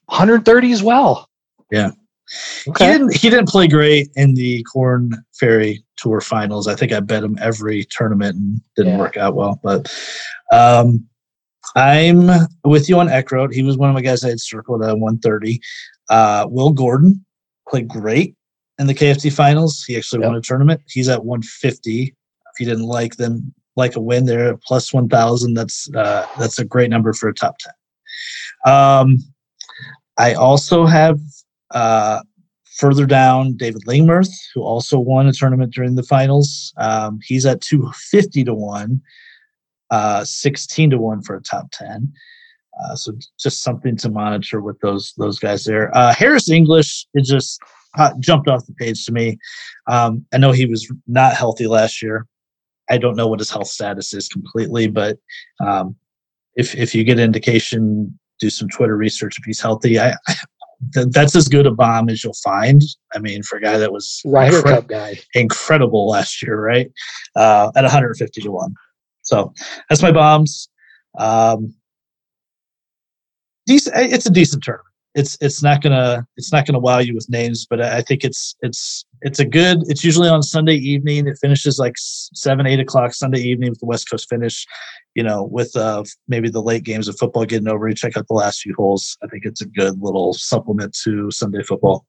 130 0.07 0.73
as 0.73 0.83
well. 0.83 1.29
Yeah. 1.71 1.91
Okay. 2.69 2.87
He 2.87 2.93
didn't. 2.93 3.17
He 3.17 3.31
didn't 3.31 3.49
play 3.49 3.67
great 3.67 4.09
in 4.15 4.35
the 4.35 4.65
Korn 4.73 5.13
Ferry 5.39 5.85
Tour 5.97 6.21
Finals. 6.21 6.69
I 6.69 6.77
think 6.77 6.93
I 6.93 7.01
bet 7.01 7.25
him 7.25 7.37
every 7.41 7.85
tournament 7.91 8.37
and 8.37 8.61
didn't 8.77 8.93
yeah. 8.93 8.99
work 8.99 9.17
out 9.17 9.35
well. 9.35 9.61
But 9.63 9.93
um, 10.53 11.07
I'm 11.77 12.31
with 12.65 12.89
you 12.89 12.99
on 12.99 13.09
Eckroat. 13.09 13.53
He 13.53 13.63
was 13.63 13.77
one 13.77 13.89
of 13.89 13.95
my 13.95 14.01
guys 14.01 14.25
I 14.25 14.31
had 14.31 14.41
circled 14.41 14.83
at 14.83 14.99
130. 14.99 15.61
Uh, 16.09 16.47
Will 16.49 16.71
Gordon 16.71 17.25
played 17.69 17.89
great 17.89 18.35
in 18.79 18.87
the 18.87 18.95
KFT 18.95 19.33
Finals. 19.33 19.85
He 19.85 19.97
actually 19.97 20.21
yep. 20.23 20.31
won 20.31 20.39
a 20.39 20.41
tournament. 20.41 20.83
He's 20.87 21.09
at 21.09 21.25
150. 21.25 22.03
If 22.03 22.15
you 22.59 22.67
didn't 22.67 22.87
like 22.87 23.17
them, 23.17 23.55
like 23.77 23.95
a 23.95 24.01
win 24.01 24.27
there, 24.27 24.57
plus 24.67 24.93
1,000. 24.93 25.55
That's 25.55 25.89
uh, 25.95 26.27
that's 26.39 26.59
a 26.59 26.65
great 26.65 26.91
number 26.91 27.13
for 27.13 27.29
a 27.29 27.35
top 27.35 27.57
10. 27.59 28.73
Um, 28.73 29.19
I 30.19 30.35
also 30.35 30.87
have 30.87 31.19
uh, 31.71 32.21
further 32.65 33.07
down, 33.07 33.57
David 33.57 33.83
Lingmerth, 33.87 34.33
who 34.55 34.63
also 34.63 34.99
won 34.99 35.29
a 35.29 35.33
tournament 35.33 35.73
during 35.73 35.95
the 35.95 36.03
finals. 36.03 36.73
Um, 36.77 37.21
he's 37.23 37.47
at 37.47 37.61
250 37.61 38.45
to 38.45 38.55
1, 38.55 39.01
uh, 39.91 40.25
16 40.25 40.91
to 40.91 40.99
1 40.99 41.23
for 41.23 41.37
a 41.37 41.43
top 41.43 41.67
10. 41.73 42.13
Uh, 42.83 42.95
so 42.95 43.13
just 43.39 43.63
something 43.63 43.97
to 43.97 44.11
monitor 44.11 44.61
with 44.61 44.79
those 44.81 45.13
those 45.19 45.39
guys 45.39 45.65
there. 45.65 45.95
Uh, 45.97 46.15
Harris 46.15 46.49
English 46.49 47.07
it 47.15 47.25
just 47.25 47.61
uh, 47.99 48.13
jumped 48.21 48.49
off 48.49 48.65
the 48.67 48.75
page 48.75 49.05
to 49.05 49.13
me. 49.13 49.39
Um, 49.89 50.25
I 50.33 50.39
know 50.39 50.53
he 50.53 50.67
was 50.67 50.91
not 51.07 51.35
healthy 51.35 51.67
last 51.67 52.01
year. 52.01 52.27
I 52.89 52.99
don't 52.99 53.17
know 53.17 53.27
what 53.27 53.41
his 53.41 53.51
health 53.51 53.67
status 53.67 54.15
is 54.15 54.29
completely, 54.29 54.89
but 54.89 55.19
um, 55.61 55.97
if 56.57 56.75
if 56.75 56.95
you 56.95 57.05
get 57.05 57.19
indication, 57.19 58.19
do 58.39 58.51
some 58.51 58.69
Twitter 58.69 58.97
research 58.97 59.37
if 59.39 59.45
he's 59.45 59.61
healthy. 59.61 59.99
I, 59.99 60.15
th- 60.95 61.09
that's 61.11 61.37
as 61.37 61.49
good 61.49 61.67
a 61.67 61.71
bomb 61.71 62.09
as 62.09 62.25
you'll 62.25 62.33
find. 62.45 62.83
I 63.15 63.19
mean, 63.19 63.43
for 63.43 63.59
a 63.59 63.61
guy 63.61 63.79
that 63.79 63.93
was 63.93 64.21
Ryder 64.25 64.63
incre- 64.63 64.75
Cup 64.75 64.89
guy, 64.89 65.21
incredible 65.35 66.09
last 66.09 66.43
year, 66.43 66.61
right? 66.61 66.91
Uh, 67.37 67.71
at 67.77 67.83
150 67.83 68.41
to 68.41 68.51
one. 68.51 68.75
So 69.31 69.53
that's 69.89 70.03
my 70.03 70.13
bombs. 70.13 70.69
Um, 71.19 71.75
decent. 73.67 73.97
It's 73.97 74.27
a 74.27 74.31
decent 74.31 74.63
tournament. 74.63 74.87
It's 75.15 75.37
it's 75.41 75.63
not 75.63 75.83
gonna 75.83 76.25
it's 76.37 76.53
not 76.53 76.67
gonna 76.67 76.79
wow 76.79 76.99
you 76.99 77.15
with 77.15 77.29
names, 77.29 77.67
but 77.69 77.81
I 77.81 78.01
think 78.03 78.23
it's 78.25 78.55
it's 78.61 79.05
it's 79.23 79.41
a 79.41 79.45
good. 79.45 79.79
It's 79.89 80.05
usually 80.05 80.29
on 80.29 80.43
Sunday 80.43 80.77
evening. 80.77 81.27
It 81.27 81.39
finishes 81.41 81.79
like 81.79 81.95
seven 81.97 82.67
eight 82.67 82.81
o'clock 82.81 83.15
Sunday 83.15 83.41
evening 83.41 83.71
with 83.71 83.81
the 83.81 83.87
West 83.87 84.11
Coast 84.11 84.29
finish 84.29 84.67
you 85.15 85.23
know, 85.23 85.45
with 85.51 85.77
uh, 85.77 86.05
maybe 86.29 86.49
the 86.49 86.63
late 86.63 86.85
games 86.85 87.09
of 87.09 87.19
football 87.19 87.45
getting 87.45 87.69
over, 87.69 87.89
you 87.89 87.95
check 87.95 88.17
out 88.17 88.27
the 88.29 88.35
last 88.35 88.61
few 88.61 88.75
holes. 88.77 89.17
I 89.23 89.27
think 89.27 89.45
it's 89.45 89.61
a 89.61 89.67
good 89.67 90.01
little 90.01 90.33
supplement 90.35 90.97
to 91.05 91.31
Sunday 91.31 91.63
football. 91.63 92.07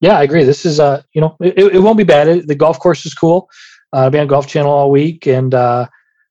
Yeah, 0.00 0.18
I 0.18 0.24
agree. 0.24 0.44
This 0.44 0.66
is, 0.66 0.78
uh, 0.78 1.02
you 1.14 1.22
know, 1.22 1.36
it, 1.40 1.58
it 1.58 1.78
won't 1.82 1.96
be 1.96 2.04
bad. 2.04 2.28
It, 2.28 2.46
the 2.46 2.54
golf 2.54 2.78
course 2.78 3.06
is 3.06 3.14
cool. 3.14 3.48
Uh, 3.92 4.00
I'll 4.00 4.10
be 4.10 4.18
on 4.18 4.26
Golf 4.26 4.46
Channel 4.46 4.70
all 4.70 4.90
week 4.90 5.26
and 5.26 5.54
uh, 5.54 5.86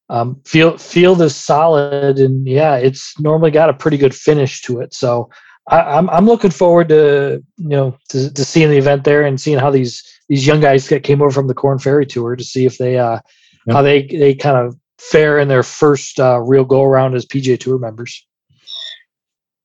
um, 0.09 0.41
feel 0.45 0.77
field 0.77 1.21
is 1.21 1.35
solid. 1.35 2.19
And 2.19 2.47
yeah, 2.47 2.75
it's 2.75 3.19
normally 3.19 3.51
got 3.51 3.69
a 3.69 3.73
pretty 3.73 3.97
good 3.97 4.15
finish 4.15 4.61
to 4.63 4.79
it. 4.79 4.93
So 4.93 5.29
I, 5.67 5.79
I'm 5.81 6.09
I'm 6.09 6.25
looking 6.25 6.51
forward 6.51 6.89
to 6.89 7.43
you 7.57 7.69
know 7.69 7.97
to, 8.09 8.31
to 8.31 8.45
seeing 8.45 8.69
the 8.69 8.77
event 8.77 9.03
there 9.03 9.23
and 9.23 9.39
seeing 9.39 9.57
how 9.57 9.71
these 9.71 10.03
these 10.29 10.45
young 10.45 10.59
guys 10.59 10.87
that 10.89 11.03
came 11.03 11.21
over 11.21 11.31
from 11.31 11.47
the 11.47 11.53
Korn 11.53 11.79
Ferry 11.79 12.05
Tour 12.05 12.35
to 12.35 12.43
see 12.43 12.65
if 12.65 12.77
they 12.77 12.97
uh, 12.97 13.19
how 13.71 13.81
they 13.81 14.05
they 14.07 14.35
kind 14.35 14.57
of 14.57 14.77
fare 14.99 15.39
in 15.39 15.47
their 15.47 15.63
first 15.63 16.19
uh, 16.19 16.39
real 16.41 16.63
go 16.63 16.83
around 16.83 17.15
as 17.15 17.25
PGA 17.25 17.59
Tour 17.59 17.77
members. 17.77 18.25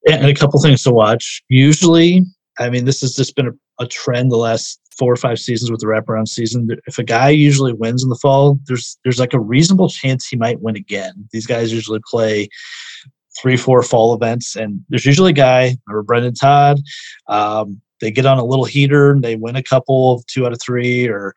And 0.09 0.24
a 0.24 0.34
couple 0.34 0.61
things 0.62 0.82
to 0.84 0.93
watch. 0.93 1.43
Usually, 1.49 2.24
I 2.59 2.70
mean, 2.70 2.86
this 2.86 3.03
has 3.03 3.14
just 3.14 3.36
been 3.36 3.49
a, 3.49 3.82
a 3.82 3.86
trend 3.86 4.32
the 4.32 4.36
last 4.36 4.79
four 5.01 5.11
or 5.11 5.16
five 5.16 5.38
seasons 5.38 5.70
with 5.70 5.80
the 5.80 5.86
wraparound 5.86 6.28
season. 6.28 6.68
If 6.86 6.98
a 6.98 7.03
guy 7.03 7.30
usually 7.30 7.72
wins 7.72 8.03
in 8.03 8.11
the 8.11 8.16
fall, 8.16 8.61
there's 8.66 8.98
there's 9.03 9.18
like 9.18 9.32
a 9.32 9.40
reasonable 9.40 9.88
chance 9.88 10.28
he 10.28 10.36
might 10.36 10.61
win 10.61 10.76
again. 10.76 11.26
These 11.32 11.46
guys 11.46 11.72
usually 11.72 12.01
play 12.07 12.48
three, 13.40 13.57
four 13.57 13.82
fall 13.82 14.14
events, 14.14 14.57
and 14.57 14.84
there's 14.90 15.07
usually 15.07 15.30
a 15.30 15.42
guy 15.51 15.78
or 15.88 16.03
Brendon 16.03 16.34
Todd. 16.34 16.80
Um, 17.28 17.80
they 18.03 18.11
get 18.11 18.26
on 18.26 18.38
a 18.38 18.44
little 18.44 18.66
heater, 18.66 19.12
and 19.12 19.24
they 19.24 19.36
win 19.36 19.57
a 19.57 19.62
couple, 19.62 20.22
two 20.26 20.44
out 20.44 20.53
of 20.53 20.61
three, 20.61 21.09
or 21.09 21.32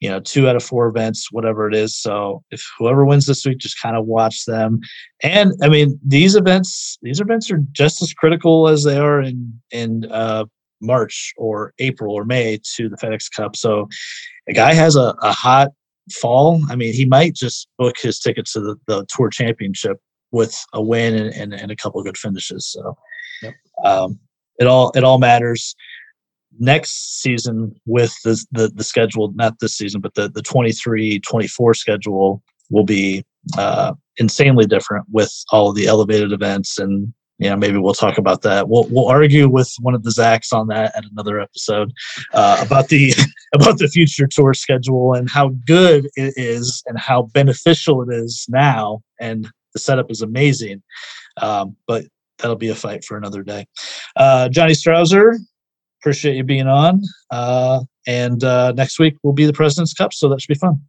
you 0.00 0.10
know, 0.10 0.20
two 0.20 0.46
out 0.46 0.56
of 0.56 0.62
four 0.62 0.86
events, 0.88 1.32
whatever 1.32 1.66
it 1.66 1.74
is. 1.74 1.96
So 1.96 2.42
if 2.50 2.62
whoever 2.78 3.06
wins 3.06 3.24
this 3.24 3.46
week, 3.46 3.56
just 3.56 3.80
kind 3.80 3.96
of 3.96 4.04
watch 4.04 4.44
them. 4.44 4.80
And 5.22 5.52
I 5.62 5.70
mean, 5.70 5.98
these 6.06 6.36
events, 6.36 6.98
these 7.00 7.18
events 7.18 7.50
are 7.50 7.62
just 7.72 8.02
as 8.02 8.12
critical 8.12 8.68
as 8.68 8.84
they 8.84 8.98
are 8.98 9.22
in 9.22 9.58
in 9.70 10.04
uh, 10.10 10.44
March 10.80 11.32
or 11.36 11.72
April 11.78 12.14
or 12.14 12.24
May 12.24 12.58
to 12.76 12.88
the 12.88 12.96
FedEx 12.96 13.30
Cup. 13.34 13.56
So 13.56 13.88
a 14.48 14.52
guy 14.52 14.74
has 14.74 14.96
a, 14.96 15.14
a 15.22 15.32
hot 15.32 15.70
fall. 16.12 16.60
I 16.70 16.76
mean, 16.76 16.92
he 16.92 17.04
might 17.04 17.34
just 17.34 17.68
book 17.78 17.96
his 17.98 18.18
ticket 18.18 18.46
to 18.52 18.60
the, 18.60 18.76
the 18.86 19.06
Tour 19.08 19.30
Championship 19.30 19.98
with 20.32 20.56
a 20.72 20.82
win 20.82 21.14
and, 21.14 21.34
and, 21.34 21.54
and 21.54 21.70
a 21.70 21.76
couple 21.76 22.00
of 22.00 22.06
good 22.06 22.18
finishes. 22.18 22.66
So 22.66 22.96
yep. 23.42 23.54
um, 23.84 24.18
it 24.58 24.66
all 24.66 24.92
it 24.94 25.04
all 25.04 25.18
matters 25.18 25.74
next 26.58 27.20
season 27.20 27.74
with 27.86 28.14
the, 28.24 28.42
the, 28.52 28.68
the 28.68 28.84
schedule, 28.84 29.32
not 29.34 29.58
this 29.60 29.76
season, 29.76 30.00
but 30.00 30.14
the, 30.14 30.28
the 30.28 30.42
23 30.42 31.20
24 31.20 31.74
schedule 31.74 32.42
will 32.70 32.84
be 32.84 33.24
uh, 33.56 33.92
insanely 34.16 34.66
different 34.66 35.06
with 35.10 35.32
all 35.52 35.70
of 35.70 35.76
the 35.76 35.86
elevated 35.86 36.32
events. 36.32 36.78
And, 36.78 37.12
yeah, 37.38 37.54
maybe 37.54 37.78
we'll 37.78 37.94
talk 37.94 38.18
about 38.18 38.42
that. 38.42 38.68
We'll, 38.68 38.86
we'll 38.90 39.08
argue 39.08 39.48
with 39.48 39.72
one 39.80 39.94
of 39.94 40.02
the 40.02 40.10
Zacks 40.10 40.52
on 40.52 40.68
that 40.68 40.96
at 40.96 41.04
another 41.04 41.40
episode 41.40 41.92
uh, 42.32 42.62
about 42.64 42.88
the 42.88 43.12
about 43.54 43.78
the 43.78 43.88
future 43.88 44.26
tour 44.26 44.54
schedule 44.54 45.14
and 45.14 45.30
how 45.30 45.50
good 45.66 46.06
it 46.16 46.34
is 46.36 46.82
and 46.86 46.98
how 46.98 47.22
beneficial 47.22 48.02
it 48.02 48.14
is 48.14 48.46
now. 48.48 49.00
And 49.20 49.48
the 49.74 49.80
setup 49.80 50.10
is 50.10 50.22
amazing. 50.22 50.82
Um, 51.40 51.76
but 51.86 52.04
that'll 52.38 52.56
be 52.56 52.68
a 52.68 52.74
fight 52.74 53.04
for 53.04 53.16
another 53.16 53.42
day. 53.42 53.66
Uh, 54.16 54.48
Johnny 54.48 54.72
Strouser, 54.72 55.36
Appreciate 56.06 56.36
you 56.36 56.44
being 56.44 56.68
on. 56.68 57.02
Uh, 57.32 57.80
and 58.06 58.44
uh, 58.44 58.70
next 58.76 59.00
week 59.00 59.16
will 59.24 59.32
be 59.32 59.44
the 59.44 59.52
President's 59.52 59.92
Cup, 59.92 60.12
so 60.12 60.28
that 60.28 60.40
should 60.40 60.48
be 60.48 60.54
fun. 60.54 60.80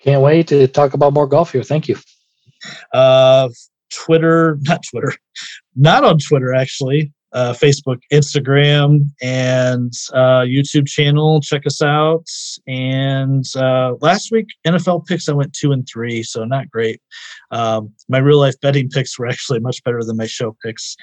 Can't 0.00 0.20
wait 0.20 0.48
to 0.48 0.66
talk 0.68 0.92
about 0.92 1.14
more 1.14 1.26
golf 1.26 1.52
here. 1.52 1.62
Thank 1.62 1.88
you. 1.88 1.96
Uh, 2.92 3.48
Twitter, 3.90 4.58
not 4.62 4.82
Twitter, 4.90 5.14
not 5.76 6.04
on 6.04 6.18
Twitter 6.18 6.54
actually. 6.54 7.12
Uh, 7.32 7.52
Facebook, 7.52 7.98
Instagram, 8.10 9.10
and 9.20 9.92
uh, 10.14 10.40
YouTube 10.40 10.86
channel. 10.86 11.38
Check 11.40 11.66
us 11.66 11.82
out. 11.82 12.24
And 12.66 13.44
uh, 13.56 13.94
last 14.00 14.32
week, 14.32 14.46
NFL 14.66 15.04
picks, 15.04 15.28
I 15.28 15.32
went 15.32 15.52
two 15.52 15.72
and 15.72 15.86
three, 15.86 16.22
so 16.22 16.44
not 16.44 16.70
great. 16.70 16.98
Um, 17.50 17.92
my 18.08 18.18
real 18.18 18.38
life 18.38 18.58
betting 18.62 18.88
picks 18.88 19.18
were 19.18 19.26
actually 19.26 19.60
much 19.60 19.84
better 19.84 20.02
than 20.02 20.16
my 20.16 20.26
show 20.26 20.56
picks. 20.64 20.96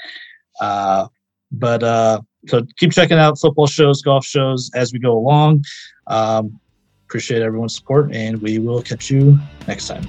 Uh, 0.60 1.08
but 1.52 1.84
uh, 1.84 2.22
so 2.48 2.66
keep 2.78 2.92
checking 2.92 3.20
out 3.20 3.40
football 3.40 3.68
shows, 3.68 4.02
golf 4.02 4.26
shows 4.26 4.72
as 4.74 4.92
we 4.92 5.00
go 5.00 5.16
along. 5.16 5.64
Um, 6.08 6.60
appreciate 7.08 7.44
everyone's 7.44 7.76
support, 7.76 8.12
and 8.12 8.42
we 8.42 8.58
will 8.58 8.82
catch 8.82 9.12
you 9.12 9.38
next 9.68 9.88
time. 9.88 10.08